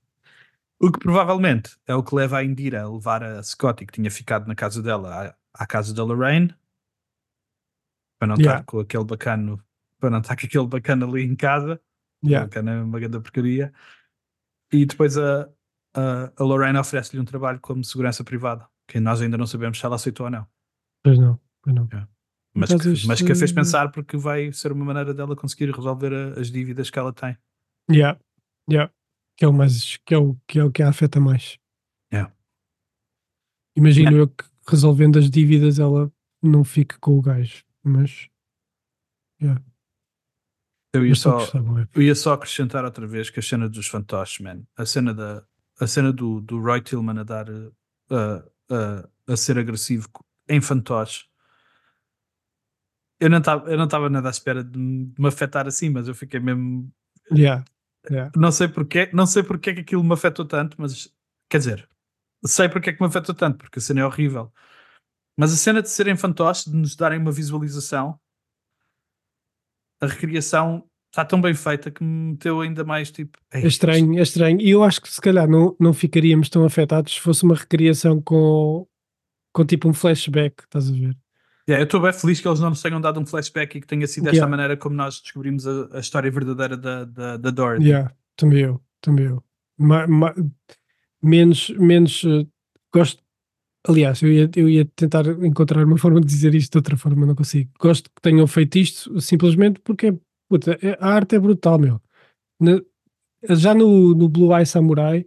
O 0.79 0.91
que 0.91 0.99
provavelmente 0.99 1.77
é 1.87 1.95
o 1.95 2.03
que 2.03 2.13
leva 2.15 2.37
a 2.37 2.43
Indira 2.43 2.83
a 2.83 2.89
levar 2.89 3.23
a 3.23 3.41
Scotty, 3.41 3.85
que 3.85 3.93
tinha 3.93 4.11
ficado 4.11 4.47
na 4.47 4.55
casa 4.55 4.81
dela, 4.83 5.35
à, 5.53 5.63
à 5.63 5.65
casa 5.67 5.93
da 5.93 6.03
Lorraine, 6.03 6.53
para 8.19 8.27
não 8.27 8.35
Yeah. 8.35 8.59
estar 8.59 8.65
com 8.65 8.79
aquele 8.79 9.03
bacano, 9.05 9.63
para 9.99 10.09
não 10.09 10.19
estar 10.19 10.35
com 10.35 10.45
aquele 10.45 10.67
bacano 10.67 11.07
ali 11.09 11.23
em 11.23 11.35
casa, 11.35 11.81
Yeah. 12.23 12.45
o 12.45 12.49
bacano 12.49 12.69
é 12.69 12.81
uma 12.83 12.99
grande 12.99 13.19
porcaria, 13.19 13.73
e 14.71 14.85
depois 14.85 15.17
a, 15.17 15.49
a, 15.95 16.31
a 16.37 16.43
Lorraine 16.43 16.77
oferece-lhe 16.77 17.21
um 17.21 17.25
trabalho 17.25 17.59
como 17.61 17.83
segurança 17.83 18.23
privada, 18.23 18.67
que 18.87 18.99
nós 18.99 19.21
ainda 19.21 19.37
não 19.37 19.47
sabemos 19.47 19.79
se 19.79 19.85
ela 19.85 19.95
aceitou 19.95 20.25
ou 20.25 20.31
não, 20.31 20.47
Pois 21.03 21.17
não, 21.19 21.39
pois 21.61 21.75
não. 21.75 21.87
mas, 22.53 22.71
Mas 22.71 22.81
que, 22.81 22.89
este- 22.89 23.07
mas 23.07 23.21
que 23.21 23.31
a 23.31 23.35
fez 23.35 23.51
pensar 23.51 23.91
porque 23.91 24.17
vai 24.17 24.51
ser 24.51 24.71
uma 24.71 24.83
maneira 24.83 25.13
dela 25.13 25.35
conseguir 25.35 25.71
resolver 25.71 26.13
a- 26.13 26.39
as 26.39 26.51
dívidas 26.51 26.89
que 26.89 26.99
ela 26.99 27.13
tem. 27.13 27.37
Yeah, 27.89 28.19
yeah. 28.69 28.91
Que 29.37 29.45
é 29.45 29.47
o 29.47 29.53
mais, 29.53 29.97
que 29.97 30.13
é 30.13 30.17
o 30.17 30.37
que, 30.47 30.59
é 30.59 30.63
o 30.63 30.71
que 30.71 30.81
a 30.81 30.89
afeta 30.89 31.19
mais. 31.19 31.57
Yeah. 32.11 32.33
Imagino 33.75 34.11
Yeah. 34.11 34.19
eu 34.23 34.27
que 34.27 34.45
resolvendo 34.67 35.19
as 35.19 35.29
dívidas 35.29 35.79
ela 35.79 36.11
não 36.41 36.63
fique 36.63 36.97
com 36.99 37.17
o 37.17 37.21
gajo, 37.21 37.63
mas, 37.83 38.29
Eu 40.93 41.03
ia 41.03 41.09
mas 41.09 41.19
só. 41.19 41.39
Eu 41.93 42.01
ia 42.01 42.15
só 42.15 42.33
acrescentar 42.33 42.85
outra 42.85 43.05
vez 43.05 43.29
que 43.29 43.39
a 43.39 43.43
cena 43.43 43.67
dos 43.67 43.87
fantoches, 43.87 44.39
man. 44.39 44.63
A 44.77 44.85
cena, 44.85 45.13
da, 45.13 45.43
a 45.79 45.87
cena 45.87 46.13
do, 46.13 46.39
do 46.41 46.59
Roy 46.59 46.81
Tillman 46.81 47.19
a 47.19 47.23
dar 47.23 47.49
uh, 47.49 47.73
uh, 48.09 49.09
a 49.27 49.35
ser 49.35 49.57
agressivo 49.57 50.07
em 50.47 50.61
fantoche. 50.61 51.25
Eu 53.19 53.29
não 53.29 53.39
estava 53.39 53.69
eu 53.71 53.77
não 53.77 53.85
estava 53.85 54.09
nada 54.09 54.27
à 54.27 54.31
espera 54.31 54.63
de 54.63 54.77
me 54.77 55.05
de 55.05 55.21
me 55.21 55.27
afetar 55.27 55.67
assim, 55.67 55.89
mas 55.89 56.07
eu 56.07 56.15
fiquei 56.15 56.39
mesmo. 56.39 56.91
Yeah, 57.31 57.63
yeah. 58.09 58.31
Não 58.35 58.51
sei 58.51 58.67
porquê, 58.67 59.09
não 59.13 59.25
sei 59.25 59.43
porque 59.43 59.69
é 59.69 59.73
que 59.75 59.79
aquilo 59.81 60.03
me 60.03 60.13
afetou 60.13 60.45
tanto, 60.45 60.75
mas 60.79 61.13
quer 61.49 61.57
dizer, 61.59 61.89
sei 62.45 62.67
porque 62.69 62.89
é 62.89 62.93
que 62.93 63.01
me 63.01 63.07
afetou 63.07 63.33
tanto, 63.35 63.57
porque 63.59 63.79
a 63.79 63.81
cena 63.81 64.01
é 64.01 64.05
horrível. 64.05 64.51
Mas 65.37 65.51
a 65.53 65.57
cena 65.57 65.81
de 65.81 65.89
serem 65.89 66.15
fantoches, 66.15 66.65
de 66.65 66.75
nos 66.75 66.95
darem 66.95 67.19
uma 67.19 67.31
visualização, 67.31 68.19
a 70.01 70.07
recriação 70.07 70.87
está 71.11 71.23
tão 71.25 71.39
bem 71.41 71.53
feita 71.53 71.89
que 71.89 72.03
me 72.03 72.31
meteu 72.31 72.61
ainda 72.61 72.83
mais 72.83 73.11
tipo. 73.11 73.37
"Ei, 73.53 73.63
É 73.63 73.67
estranho, 73.67 74.17
é 74.19 74.21
estranho. 74.21 74.59
E 74.61 74.69
eu 74.69 74.83
acho 74.83 75.01
que 75.01 75.09
se 75.09 75.21
calhar 75.21 75.47
não, 75.47 75.75
não 75.79 75.93
ficaríamos 75.93 76.49
tão 76.49 76.65
afetados 76.65 77.13
se 77.13 77.19
fosse 77.21 77.43
uma 77.43 77.55
recriação 77.55 78.21
com, 78.21 78.87
com 79.53 79.65
tipo 79.65 79.87
um 79.87 79.93
flashback, 79.93 80.63
estás 80.63 80.89
a 80.89 80.93
ver? 80.93 81.17
Yeah, 81.67 81.81
eu 81.81 81.85
estou 81.85 81.99
bem 81.99 82.13
feliz 82.13 82.39
que 82.39 82.47
eles 82.47 82.59
não 82.59 82.69
nos 82.69 82.81
tenham 82.81 83.01
dado 83.01 83.19
um 83.19 83.25
flashback 83.25 83.77
e 83.77 83.81
que 83.81 83.87
tenha 83.87 84.05
sido 84.05 84.25
desta 84.25 84.37
Yeah. 84.37 84.49
maneira 84.49 84.77
como 84.77 84.95
nós 84.95 85.19
descobrimos 85.19 85.65
a, 85.65 85.97
a 85.97 85.99
história 85.99 86.29
verdadeira 86.29 86.77
da, 86.77 87.05
da, 87.05 87.37
da 87.37 87.49
Dorothy. 87.49 87.87
Yeah, 87.87 88.13
também 88.35 88.61
eu, 88.61 88.81
também 89.01 89.25
eu. 89.25 89.43
Ma- 89.77 90.05
ma- 90.07 90.35
menos, 91.21 91.69
menos 91.71 92.23
eh, 92.23 92.45
gosto, 92.93 93.23
aliás, 93.87 94.21
eu 94.21 94.31
ia, 94.31 94.49
eu 94.55 94.69
ia 94.69 94.85
tentar 94.95 95.25
encontrar 95.43 95.83
uma 95.83 95.97
forma 95.97 96.21
de 96.21 96.27
dizer 96.27 96.53
isto 96.53 96.73
de 96.73 96.77
outra 96.77 96.95
forma, 96.97 97.25
não 97.25 97.35
consigo. 97.35 97.71
Gosto 97.79 98.09
que 98.11 98.21
tenham 98.21 98.45
feito 98.45 98.77
isto 98.77 99.19
simplesmente 99.19 99.79
porque 99.81 100.15
puta, 100.47 100.77
é- 100.81 100.97
a 100.99 101.09
arte 101.09 101.35
é 101.35 101.39
brutal, 101.39 101.79
meu. 101.79 101.99
Na- 102.59 102.79
já 103.55 103.73
no, 103.73 104.13
no 104.13 104.29
Blue 104.29 104.55
Eye 104.55 104.65
Samurai, 104.67 105.25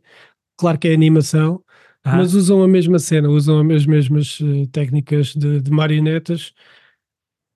claro 0.56 0.78
que 0.78 0.88
é 0.88 0.94
animação, 0.94 1.62
Ah, 2.10 2.16
mas 2.16 2.34
usam 2.34 2.62
a 2.62 2.68
mesma 2.68 2.98
cena, 2.98 3.28
usam 3.28 3.60
as 3.70 3.86
mesmas 3.86 4.38
eh, 4.40 4.66
técnicas 4.72 5.34
de, 5.34 5.60
de 5.60 5.70
marionetas. 5.70 6.54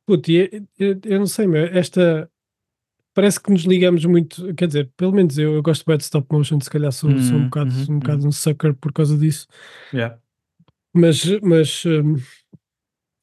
Puta, 0.06 0.32
é- 0.32 0.62
eu, 0.78 1.00
eu 1.04 1.18
não 1.20 1.26
sei, 1.26 1.46
meu, 1.46 1.64
esta 1.66 2.30
parece 3.14 3.40
que 3.40 3.50
nos 3.52 3.64
ligamos 3.64 4.04
muito, 4.06 4.54
quer 4.54 4.68
dizer, 4.68 4.90
pelo 4.96 5.12
menos 5.12 5.38
eu, 5.38 5.54
eu 5.54 5.62
gosto 5.62 5.84
bem 5.86 5.96
de 5.98 6.04
stop 6.04 6.26
motion, 6.32 6.60
se 6.60 6.70
calhar 6.70 6.92
sou, 6.92 7.18
sou 7.18 7.40
um 7.40 7.42
Uhum, 7.42 7.44
bocado, 7.44 7.70
uhum, 7.70 7.96
um 7.96 7.98
bocado 8.00 8.26
um 8.28 8.32
sucker 8.32 8.74
por 8.76 8.92
causa 8.92 9.18
disso, 9.18 9.46
yeah. 9.92 10.16
mas, 10.94 11.24
mas, 11.42 11.84
hum, 11.86 12.16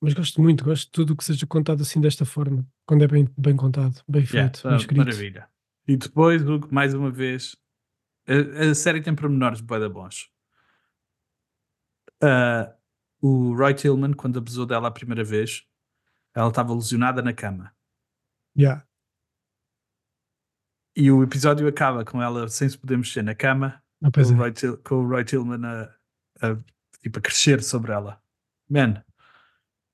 mas 0.02 0.14
gosto 0.14 0.42
muito, 0.42 0.64
gosto 0.64 0.86
de 0.86 0.92
tudo 0.92 1.14
o 1.14 1.18
que 1.18 1.24
seja 1.24 1.46
contado 1.46 1.82
assim 1.82 2.00
desta 2.00 2.26
forma, 2.26 2.66
quando 2.86 3.04
é 3.04 3.08
bem, 3.08 3.28
bem 3.38 3.56
contado, 3.56 4.02
bem 4.08 4.26
Yeah, 4.32 4.52
feito, 4.52 4.62
tá, 4.62 4.70
bem 4.70 4.78
escrito. 4.78 4.96
maravilha. 4.98 5.50
E 5.88 5.98
depois, 5.98 6.44
mais 6.72 6.94
uma 6.94 7.10
vez, 7.12 7.56
a, 8.28 8.72
a 8.72 8.76
série 8.76 9.02
tem 9.02 9.16
pormenores 9.16 9.62
bué 9.62 9.80
da 9.80 9.90
bons. 9.90 10.30
Ah, 12.22 12.74
o 13.22 13.54
Roy 13.56 13.74
Tillman, 13.74 14.14
quando 14.14 14.40
abusou 14.40 14.66
dela 14.66 14.88
a 14.88 14.92
primeira 14.92 15.24
vez, 15.24 15.66
ela 16.36 16.50
estava 16.50 16.74
lesionada 16.74 17.22
na 17.22 17.34
cama. 17.34 17.72
Yeah. 18.58 18.84
E 20.96 21.12
o 21.12 21.24
episódio 21.24 21.68
acaba 21.68 22.04
com 22.04 22.22
ela 22.22 22.48
sem 22.50 22.68
se 22.68 22.78
poder 22.78 22.98
mexer 22.98 23.22
na 23.24 23.36
cama, 23.36 23.82
Ah, 24.02 24.06
com 24.08 24.12
pois 24.12 24.30
o 24.32 24.34
é. 24.34 24.38
Roy, 24.38 24.54
com 24.84 24.96
o 24.96 25.08
Roy 25.08 25.24
Tillman 25.24 25.66
a, 25.66 25.84
a, 26.42 26.58
tipo, 27.02 27.20
a 27.20 27.22
crescer 27.22 27.64
sobre 27.64 27.92
ela. 27.92 28.22
Man, 28.70 29.04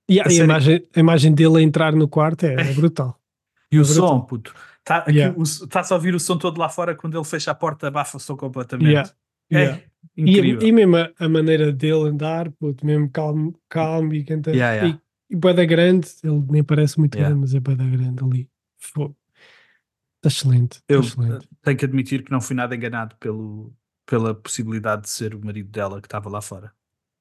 E 0.09 0.19
a, 0.19 0.23
a 0.23 0.27
a 0.27 0.33
imagem, 0.33 0.87
a 0.95 0.99
imagem 0.99 1.33
dele 1.33 1.57
a 1.57 1.61
entrar 1.61 1.93
no 1.93 2.07
quarto 2.07 2.45
é, 2.45 2.53
é 2.55 2.73
brutal. 2.73 3.19
E 3.71 3.79
o 3.79 3.81
É 3.81 3.85
brutal. 3.85 4.07
som, 4.09 4.21
puto. 4.21 4.55
Está 4.79 5.03
Yeah. 5.09 5.35
a 5.35 5.93
ouvir 5.95 6.13
o 6.13 6.19
som 6.19 6.37
todo 6.37 6.59
lá 6.59 6.69
fora 6.69 6.95
quando 6.95 7.17
ele 7.17 7.25
fecha 7.25 7.49
a 7.51 7.55
porta, 7.55 7.87
abafa 7.87 8.17
o 8.17 8.19
som 8.19 8.37
completamente. 8.37 8.89
Yeah. 8.91 9.11
É 9.51 9.57
Yeah. 9.63 9.83
E, 10.15 10.21
incrível. 10.21 10.61
e 10.67 10.71
mesmo 10.71 10.97
a, 10.97 11.11
a 11.19 11.29
maneira 11.29 11.71
dele 11.71 12.09
andar, 12.09 12.51
puto, 12.51 12.85
mesmo 12.85 13.09
calmo, 13.09 13.59
calmo 13.69 14.13
e 14.13 14.23
canta. 14.23 14.51
Yeah, 14.51 14.73
yeah. 14.75 15.01
E, 15.29 15.33
e 15.33 15.37
bué 15.37 15.53
da 15.53 15.65
grande, 15.65 16.07
ele 16.23 16.43
nem 16.49 16.63
parece 16.63 16.99
muito 16.99 17.15
Yeah. 17.15 17.29
grande, 17.35 17.41
mas 17.41 17.55
é 17.55 17.59
bué 17.59 17.75
da 17.75 17.85
grande 17.85 18.23
ali. 18.23 18.49
Está 18.79 20.29
excelente. 20.29 20.79
Tá 20.79 20.83
Eu 20.89 21.01
excelente. 21.01 21.45
eh, 21.45 21.49
tenho 21.61 21.77
que 21.77 21.85
admitir 21.85 22.23
que 22.23 22.31
não 22.31 22.41
fui 22.41 22.55
nada 22.55 22.75
enganado 22.75 23.15
pelo, 23.17 23.73
pela 24.05 24.33
possibilidade 24.33 25.03
de 25.03 25.09
ser 25.09 25.35
o 25.35 25.43
marido 25.45 25.69
dela 25.69 26.01
que 26.01 26.07
estava 26.07 26.29
lá 26.29 26.41
fora. 26.41 26.73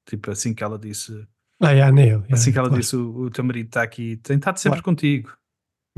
Tipo, 0.06 0.30
assim 0.30 0.54
que 0.54 0.62
ela 0.62 0.78
disse, 0.78 1.26
Ah, 1.60 1.70
yeah, 1.72 1.92
nem 1.94 2.10
eu. 2.10 2.24
assim 2.30 2.52
que 2.52 2.58
ela 2.58 2.68
claro. 2.68 2.80
disse, 2.82 2.96
o, 2.96 3.24
o 3.24 3.30
teu 3.30 3.44
marido 3.44 3.66
está 3.66 3.82
aqui, 3.82 4.16
tem 4.18 4.36
estado 4.36 4.58
sempre 4.58 4.80
Claro. 4.82 4.84
contigo. 4.84 5.32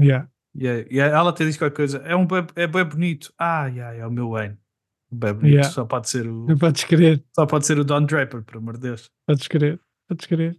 Yeah. 0.00 0.28
E, 0.54 0.64
e 0.90 0.98
ela 0.98 1.30
até 1.30 1.44
disse 1.44 1.58
qualquer 1.58 1.76
coisa, 1.76 1.98
é 1.98 2.16
um 2.16 2.26
é 2.54 2.66
bem 2.66 2.84
bonito. 2.84 3.32
Ah, 3.38 3.66
yeah, 3.66 3.94
é 3.96 4.06
o 4.06 4.10
meu 4.10 4.30
Wayne. 4.30 4.56
Yeah. 5.42 5.68
só 5.70 5.84
pode 5.84 6.08
ser 6.08 6.26
o 6.26 6.46
Não 6.46 6.58
podes 6.58 6.84
querer, 6.84 7.24
só 7.34 7.46
pode 7.46 7.64
ser 7.66 7.78
o 7.78 7.84
Don 7.84 8.04
Draper, 8.04 8.42
por 8.42 8.56
amor 8.56 8.74
de 8.74 8.80
Deus. 8.80 9.10
podes 9.26 9.46
querer, 9.48 9.80
podes 10.08 10.26
querer. 10.26 10.58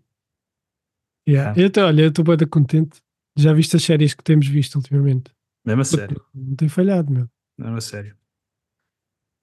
Yeah. 1.27 1.59
Eu 1.61 1.69
tô, 1.69 1.81
olha, 1.81 2.03
eu 2.03 2.07
estou 2.09 2.23
bem 2.23 2.37
contente. 2.47 3.01
Já 3.37 3.53
viste 3.53 3.75
as 3.75 3.83
séries 3.83 4.13
que 4.13 4.23
temos 4.23 4.47
visto 4.47 4.75
ultimamente? 4.75 5.31
Mesmo 5.65 5.81
a 5.81 5.85
sério, 5.85 6.25
Não 6.33 6.55
tem 6.55 6.69
falhado, 6.69 7.11
meu. 7.11 7.29
mesmo 7.57 7.75
a 7.75 7.81
sério. 7.81 8.15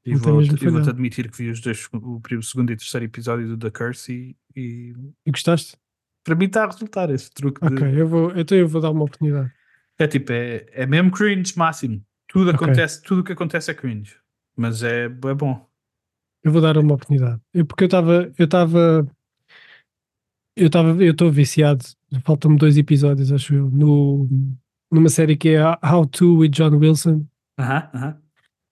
E 0.07 0.15
vou- 0.17 0.35
vou-te 0.35 0.57
falhado. 0.57 0.91
admitir 0.91 1.31
que 1.31 1.37
vi 1.39 1.51
os 1.51 1.61
dois, 1.61 1.87
o 1.93 2.21
primeiro, 2.21 2.43
segundo 2.47 2.73
e 2.73 2.77
terceiro 2.77 3.05
episódio 3.07 3.47
do 3.49 3.59
The 3.59 3.71
Curse 3.71 4.13
e, 4.13 4.37
e 4.57 4.95
E 5.27 5.31
gostaste? 5.31 5.77
para 6.25 6.35
mim 6.35 6.47
está 6.47 6.65
a 6.65 6.67
resultar 6.67 7.11
esse 7.11 7.31
truque 7.31 7.61
de 7.61 7.75
Ok, 7.75 8.01
eu 8.01 8.09
vou, 8.09 8.37
então 8.37 8.57
eu 8.57 8.67
vou 8.67 8.81
dar 8.81 8.91
uma 8.91 9.05
oportunidade. 9.05 9.53
É 9.99 10.07
tipo, 10.09 10.33
é, 10.33 10.67
é 10.73 10.87
mesmo 10.87 11.11
cringe 11.13 11.57
máximo. 11.57 12.03
Tudo 12.29 12.51
Ok. 12.51 12.67
acontece, 12.67 13.03
tudo 13.03 13.21
o 13.21 13.25
que 13.25 13.33
acontece 13.33 13.71
é 13.71 13.75
cringe. 13.75 14.17
Mas 14.57 14.83
é, 14.83 15.05
é 15.05 15.35
bom. 15.35 15.69
Eu 16.43 16.53
vou 16.53 16.61
dar 16.61 16.77
uma 16.77 16.95
oportunidade. 16.95 17.41
Eu, 17.53 17.65
porque 17.67 17.85
eu 17.85 17.87
estava. 17.87 18.33
Eu 18.39 18.45
estava. 18.45 19.09
Eu 20.57 20.67
estava. 20.67 21.05
Eu 21.05 21.13
estou 21.13 21.31
viciado. 21.31 21.85
Faltam-me 22.25 22.57
dois 22.59 22.77
episódios, 22.77 23.33
acho 23.33 23.55
eu. 23.55 23.71
No, 23.71 24.29
numa 24.93 25.09
série 25.09 25.37
que 25.37 25.51
é 25.51 25.63
How 25.85 26.07
To 26.07 26.37
with 26.39 26.51
John 26.51 26.77
Wilson. 26.77 27.27
Aham, 27.59 27.91
aham. 27.95 28.23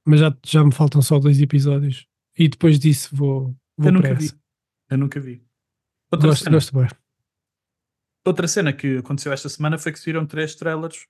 Mas 0.07 0.21
já, 0.21 0.37
já 0.45 0.65
me 0.65 0.73
faltam 0.73 1.01
só 1.03 1.19
dois 1.19 1.41
episódios. 1.41 2.07
E 2.39 2.49
depois 2.49 2.79
disso 2.79 3.15
vou. 3.15 3.55
vou 3.77 3.87
Eu 3.89 3.93
nunca 3.93 4.15
vi. 4.15 4.31
Eu 4.91 4.99
nunca 4.99 5.21
vi. 5.21 5.43
Outra, 6.13 6.29
Gosto, 6.29 6.45
cena, 6.45 6.57
gosto 6.57 6.79
bem. 6.79 6.89
outra 8.27 8.47
cena 8.47 8.73
que 8.73 8.99
aconteceu 8.99 9.33
esta 9.33 9.49
semana 9.49 9.79
foi 9.79 9.93
que 9.93 9.99
se 9.99 10.05
viram 10.05 10.27
três 10.27 10.55
trailers 10.55 11.07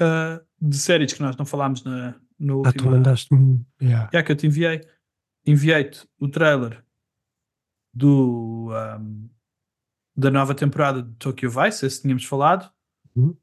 ah, 0.00 0.40
de 0.60 0.78
séries 0.78 1.12
que 1.12 1.20
nós 1.20 1.36
não 1.36 1.44
falámos 1.44 1.84
na, 1.84 2.18
no 2.40 2.60
Ah, 2.64 2.72
tu 2.72 2.78
último. 2.78 2.90
mandaste-me. 2.92 3.64
Yeah. 3.80 4.10
Já 4.12 4.22
que 4.22 4.32
eu 4.32 4.36
te 4.36 4.46
enviei. 4.46 4.80
Enviei-te 5.46 6.06
o 6.18 6.28
trailer 6.28 6.84
do, 7.94 8.70
ahm, 8.72 9.28
da 10.16 10.30
nova 10.30 10.54
temporada 10.54 11.02
de 11.02 11.14
Tokyo 11.16 11.50
Vice, 11.50 11.86
esse 11.86 12.02
tínhamos 12.02 12.24
falado. 12.24 12.72
Uhum. 13.14 13.36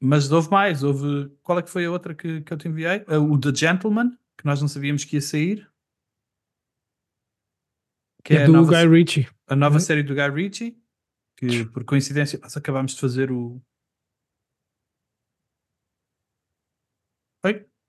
Mas 0.00 0.30
houve 0.32 0.50
mais, 0.50 0.82
houve. 0.82 1.30
Qual 1.42 1.58
é 1.58 1.62
que 1.62 1.70
foi 1.70 1.84
a 1.86 1.90
outra 1.90 2.14
que, 2.14 2.40
que 2.40 2.52
eu 2.52 2.56
te 2.58 2.66
enviei? 2.68 3.04
Ah, 3.06 3.18
O 3.18 3.38
The 3.38 3.54
Gentleman, 3.54 4.10
que 4.36 4.44
nós 4.44 4.60
não 4.60 4.68
sabíamos 4.68 5.04
que 5.04 5.16
ia 5.16 5.22
sair. 5.22 5.70
Que 8.24 8.34
É, 8.34 8.42
a 8.44 8.46
do 8.46 8.52
nova, 8.52 8.70
Guy 8.70 8.88
Ritchie. 8.88 9.28
a 9.48 9.56
nova 9.56 9.76
Uhum. 9.76 9.80
série 9.80 10.02
do 10.02 10.14
Guy 10.14 10.30
Ritchie, 10.30 10.76
que 11.36 11.64
por 11.66 11.84
coincidência 11.84 12.38
nós 12.42 12.56
acabámos 12.56 12.94
de 12.94 13.00
fazer 13.00 13.30
o. 13.32 13.60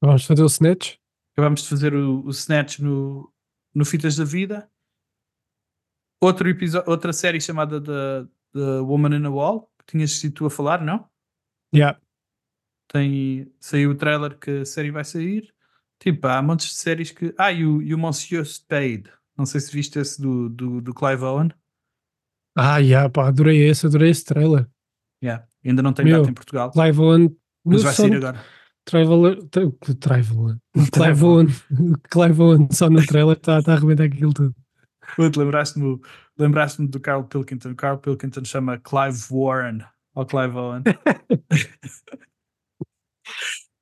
Vamos 0.03 0.25
fazer 0.25 0.43
o 0.43 0.47
Snatch. 0.47 0.95
Acabámos 1.31 1.63
de 1.63 1.69
fazer 1.69 1.93
o, 1.93 2.25
o 2.25 2.29
Snatch 2.31 2.79
no, 2.79 3.31
no 3.73 3.85
Fitas 3.85 4.17
da 4.17 4.25
Vida. 4.25 4.69
Outro 6.21 6.49
episódio, 6.49 6.91
outra 6.91 7.13
série 7.13 7.39
chamada 7.39 7.81
The, 7.81 8.29
The 8.51 8.79
Woman 8.81 9.15
in 9.15 9.25
a 9.25 9.29
Wall, 9.29 9.71
que 9.79 9.93
tinhas 9.93 10.11
sido 10.11 10.33
tu 10.33 10.45
a 10.45 10.49
falar, 10.49 10.83
não? 10.83 11.07
Yeah. 11.73 11.97
Tem, 12.89 13.49
saiu 13.61 13.91
o 13.91 13.95
trailer 13.95 14.37
que 14.37 14.51
a 14.59 14.65
série 14.65 14.91
vai 14.91 15.05
sair. 15.05 15.53
Tipo, 15.99 16.27
há 16.27 16.41
montes 16.41 16.67
de 16.67 16.75
séries 16.75 17.11
que. 17.11 17.33
Ah, 17.37 17.53
e 17.53 17.65
o, 17.65 17.81
e 17.81 17.95
o 17.95 17.97
Monsieur 17.97 18.45
Spade. 18.45 19.09
Não 19.37 19.45
sei 19.45 19.61
se 19.61 19.71
viste 19.71 19.97
esse 19.99 20.21
do, 20.21 20.49
do, 20.49 20.81
do 20.81 20.93
Clive 20.93 21.23
Owen. 21.23 21.49
Ah, 22.57 22.77
yeah, 22.79 23.09
pá, 23.09 23.29
adorei 23.29 23.69
esse, 23.69 23.85
adorei 23.85 24.11
esse 24.11 24.25
trailer. 24.25 24.69
Yeah. 25.23 25.47
Ainda 25.63 25.81
não 25.81 25.93
tem 25.93 26.03
Meu, 26.03 26.19
data 26.19 26.29
em 26.29 26.33
Portugal. 26.33 26.71
Clive 26.71 26.99
Owen. 26.99 27.37
Mas 27.63 27.83
vai 27.83 27.93
sair 27.93 28.15
agora. 28.17 28.43
Traveler, 28.85 29.41
tra, 29.49 29.63
Traveler, 29.99 30.57
Clive 30.91 31.23
Owen, 31.23 31.47
Clive 32.09 32.41
Owen 32.41 32.67
só 32.71 32.89
no 32.89 33.05
trailer 33.05 33.37
está 33.37 33.61
tá 33.61 33.73
a 33.73 33.75
arrebentar 33.77 34.03
aquilo 34.05 34.33
tudo. 34.33 34.53
Puto, 35.15 35.39
Lembraste-me 35.39 35.99
lembraste 36.37 36.85
do 36.87 36.99
Carl 36.99 37.23
Pilkington. 37.23 37.75
Carl 37.75 37.97
Pilkington 37.97 38.43
chama 38.45 38.77
Clive 38.79 39.19
Warren 39.31 39.79
ao 40.15 40.25
Clive 40.25 40.55
Owen. 40.57 40.83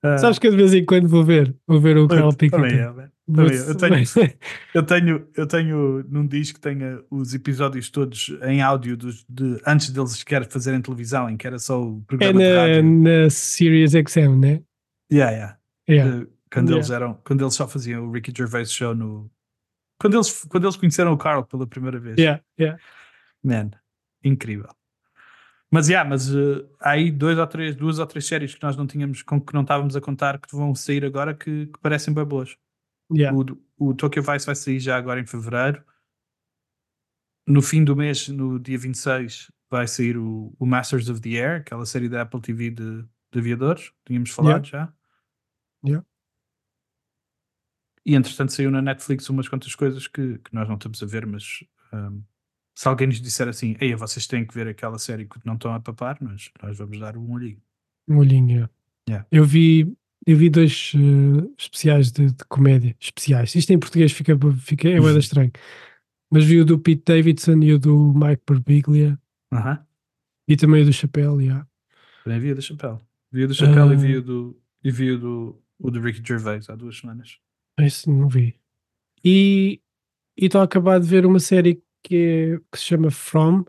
Ah, 0.03 0.17
Sabes 0.17 0.39
que 0.39 0.47
eu 0.47 0.51
de 0.51 0.57
vez 0.57 0.73
em 0.73 0.83
quando 0.83 1.07
vou 1.07 1.23
ver, 1.23 1.55
vou 1.67 1.79
ver 1.79 1.95
o 1.95 2.07
Carl 2.07 2.33
também 2.35 2.49
Pilkington. 2.49 3.01
é, 3.01 3.09
também 3.27 3.51
eu 3.67 3.77
tenho- 3.77 4.33
Eu 4.73 4.83
tenho, 4.83 5.27
eu 5.37 5.45
tenho 5.47 6.03
num 6.09 6.25
disco 6.25 6.59
tenho 6.59 7.03
os 7.11 7.35
episódios 7.35 7.87
todos 7.91 8.35
em 8.41 8.63
áudio 8.63 8.97
dos, 8.97 9.23
de, 9.29 9.61
antes 9.65 9.91
deles 9.91 10.13
sequer 10.13 10.47
fazerem 10.49 10.81
televisão, 10.81 11.29
em 11.29 11.37
que 11.37 11.45
era 11.45 11.59
só 11.59 11.79
o 11.83 11.99
É 11.99 12.05
programa 12.07 12.39
de 12.39 12.49
na, 12.49 12.61
rádio. 12.61 12.83
na 12.83 13.29
Sirius 13.29 13.91
XM, 13.91 14.39
né? 14.39 14.61
Yeah, 15.11 15.31
yeah. 15.31 15.57
Yeah. 15.89 16.25
Quando, 16.51 16.69
Yeah. 16.69 16.75
eles 16.75 16.89
eram, 16.89 17.13
quando 17.25 17.41
eles 17.43 17.53
só 17.53 17.67
faziam 17.67 18.07
o 18.07 18.11
Ricky 18.11 18.33
Gervais 18.35 18.71
show 18.71 18.93
no. 18.95 19.31
Quando 19.99 20.15
eles, 20.17 20.43
quando 20.45 20.65
eles 20.65 20.75
conheceram 20.75 21.13
o 21.13 21.17
Carl 21.17 21.43
pela 21.45 21.67
primeira 21.67 21.99
vez. 21.99 22.17
Yeah, 22.17 22.43
yeah. 22.59 22.81
Man, 23.43 23.71
incrível. 24.23 24.69
Mas, 25.73 25.87
yeah, 25.87 26.07
mas 26.09 26.29
eh, 26.29 26.65
há 26.81 26.91
aí 26.91 27.09
dois 27.11 27.37
ou 27.37 27.47
três, 27.47 27.75
duas 27.75 27.97
ou 27.99 28.05
três 28.05 28.25
séries 28.25 28.53
que 28.53 28.61
nós 28.63 28.75
não 28.75 28.85
tínhamos, 28.85 29.21
com 29.21 29.39
que 29.39 29.53
não 29.53 29.61
estávamos 29.61 29.95
a 29.95 30.01
contar 30.01 30.37
que 30.39 30.53
vão 30.53 30.75
sair 30.75 31.05
agora 31.05 31.33
que, 31.33 31.67
que 31.67 31.79
parecem 31.79 32.13
bem 32.13 32.25
boas. 32.25 32.57
yeah. 33.13 33.35
O, 33.77 33.89
o 33.89 33.93
Tokyo 33.93 34.21
Vice 34.21 34.45
vai 34.45 34.55
sair 34.55 34.79
já 34.79 34.97
agora 34.97 35.21
em 35.21 35.25
fevereiro. 35.25 35.81
No 37.47 37.61
fim 37.61 37.83
do 37.83 37.95
mês, 37.95 38.27
no 38.27 38.59
dia 38.59 38.77
26, 38.77 39.51
vai 39.69 39.87
sair 39.87 40.17
o, 40.17 40.53
o 40.59 40.65
Masters 40.65 41.09
of 41.09 41.21
the 41.21 41.29
Air, 41.29 41.61
aquela 41.61 41.85
série 41.85 42.09
da 42.09 42.21
Apple 42.23 42.41
TV 42.41 42.69
de, 42.69 43.03
de 43.31 43.39
aviadores. 43.39 43.91
Tínhamos 44.05 44.29
falado 44.31 44.65
já. 44.65 44.93
Yeah. 45.85 46.05
E 48.05 48.15
entretanto 48.15 48.51
saiu 48.51 48.71
na 48.71 48.81
Netflix 48.81 49.29
umas 49.29 49.47
quantas 49.47 49.75
coisas 49.75 50.07
que, 50.07 50.39
que 50.39 50.53
nós 50.53 50.67
não 50.67 50.75
estamos 50.75 51.01
a 51.03 51.05
ver, 51.05 51.25
mas 51.25 51.63
um, 51.93 52.21
se 52.75 52.87
alguém 52.87 53.07
nos 53.07 53.21
disser 53.21 53.47
assim, 53.47 53.75
ei, 53.79 53.95
vocês 53.95 54.25
têm 54.25 54.45
que 54.45 54.53
ver 54.53 54.67
aquela 54.67 54.97
série 54.97 55.25
que 55.25 55.39
não 55.45 55.53
estão 55.53 55.73
a 55.73 55.79
papar, 55.79 56.17
mas 56.21 56.49
nós 56.61 56.77
vamos 56.77 56.99
dar 56.99 57.15
um 57.15 57.31
olhinho. 57.31 57.61
Um 58.07 58.17
olhinho. 58.17 58.69
yeah. 59.07 59.25
Eu 59.31 59.45
vi, 59.45 59.95
eu 60.25 60.35
vi 60.35 60.49
dois 60.49 60.93
eh, 60.95 61.47
especiais 61.59 62.11
de, 62.11 62.31
de 62.31 62.43
comédia. 62.45 62.95
Especiais. 62.99 63.53
Isto 63.53 63.71
em 63.71 63.79
português 63.79 64.11
fica, 64.11 64.35
fica 64.59 64.89
é 64.89 64.95
Uhum. 64.95 65.01
bué 65.03 65.13
da 65.13 65.19
estranho. 65.19 65.51
Mas 66.31 66.43
vi 66.45 66.59
o 66.61 66.65
do 66.65 66.79
Pete 66.79 67.03
Davidson 67.05 67.59
e 67.61 67.73
o 67.73 67.77
do 67.79 68.13
Mike 68.15 68.41
Birbiglia 68.47 69.19
Aham. 69.53 69.85
e 70.47 70.55
também 70.55 70.81
o 70.81 70.85
do 70.85 70.93
Chapéu, 70.93 71.39
yeah. 71.39 71.67
Também 72.23 72.39
vi 72.39 72.51
o 72.51 72.55
do 72.55 72.61
Chapéu. 72.61 72.99
Vi 73.31 73.43
o 73.43 73.47
do 73.47 73.53
Chapéu 73.53 73.93
e 73.93 73.95
vi 73.95 74.15
Ah. 74.15 74.19
o 74.19 74.21
do, 74.23 74.61
e 74.83 74.91
vi 74.91 75.11
o 75.11 75.19
do, 75.19 75.63
o 75.81 75.89
do 75.91 75.99
Ricky 76.01 76.21
Gervais 76.25 76.69
há 76.69 76.75
duas 76.75 76.97
semanas. 76.97 77.39
Esse 77.79 78.09
não 78.09 78.27
vi. 78.27 78.59
E 79.23 79.81
e 80.37 80.45
estou 80.45 80.61
a 80.61 80.63
acabar 80.63 80.99
de 80.99 81.07
ver 81.07 81.25
uma 81.25 81.39
série 81.39 81.83
que, 82.03 82.15
é- 82.15 82.59
que 82.71 82.77
se 82.79 82.85
chama 82.85 83.11
From, 83.11 83.63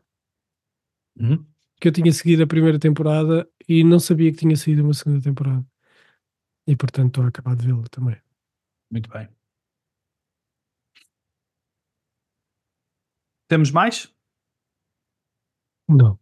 Uhum. 1.18 1.44
que 1.80 1.88
eu 1.88 1.92
tinha 1.92 2.10
seguido 2.12 2.42
a 2.44 2.46
primeira 2.46 2.78
temporada 2.78 3.46
e 3.68 3.82
não 3.84 3.98
sabia 3.98 4.30
que 4.30 4.38
tinha 4.38 4.56
saído 4.56 4.82
uma 4.82 4.94
segunda 4.94 5.20
temporada. 5.20 5.66
E 6.66 6.76
portanto 6.76 7.08
estou 7.08 7.24
a 7.24 7.28
acabar 7.28 7.56
de 7.56 7.66
vê-la 7.66 7.82
também. 7.90 8.16
Muito 8.90 9.10
bem. 9.10 9.28
Temos 13.48 13.70
mais? 13.70 14.12
Não, 15.88 16.18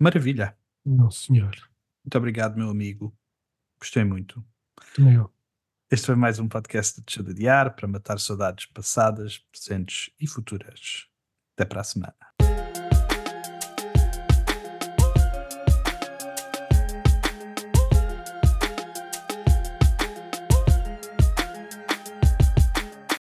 Maravilha. 0.00 0.56
não 0.84 1.10
senhor. 1.10 1.54
Muito 2.04 2.16
obrigado, 2.18 2.56
meu 2.56 2.68
amigo. 2.70 3.16
Gostei 3.80 4.04
muito. 4.04 4.44
Também 4.94 5.14
eu. 5.14 5.30
Este 5.90 6.06
foi 6.06 6.14
mais 6.14 6.38
um 6.38 6.48
podcast 6.48 6.96
de 6.96 7.06
Deixa 7.06 7.22
de 7.22 7.30
Adiar 7.30 7.74
para 7.74 7.88
matar 7.88 8.18
saudades 8.18 8.66
passadas, 8.66 9.38
presentes 9.38 10.10
e 10.20 10.26
futuras. 10.26 11.06
Até 11.54 11.64
para 11.64 11.80
a 11.80 11.84
semana. 11.84 12.47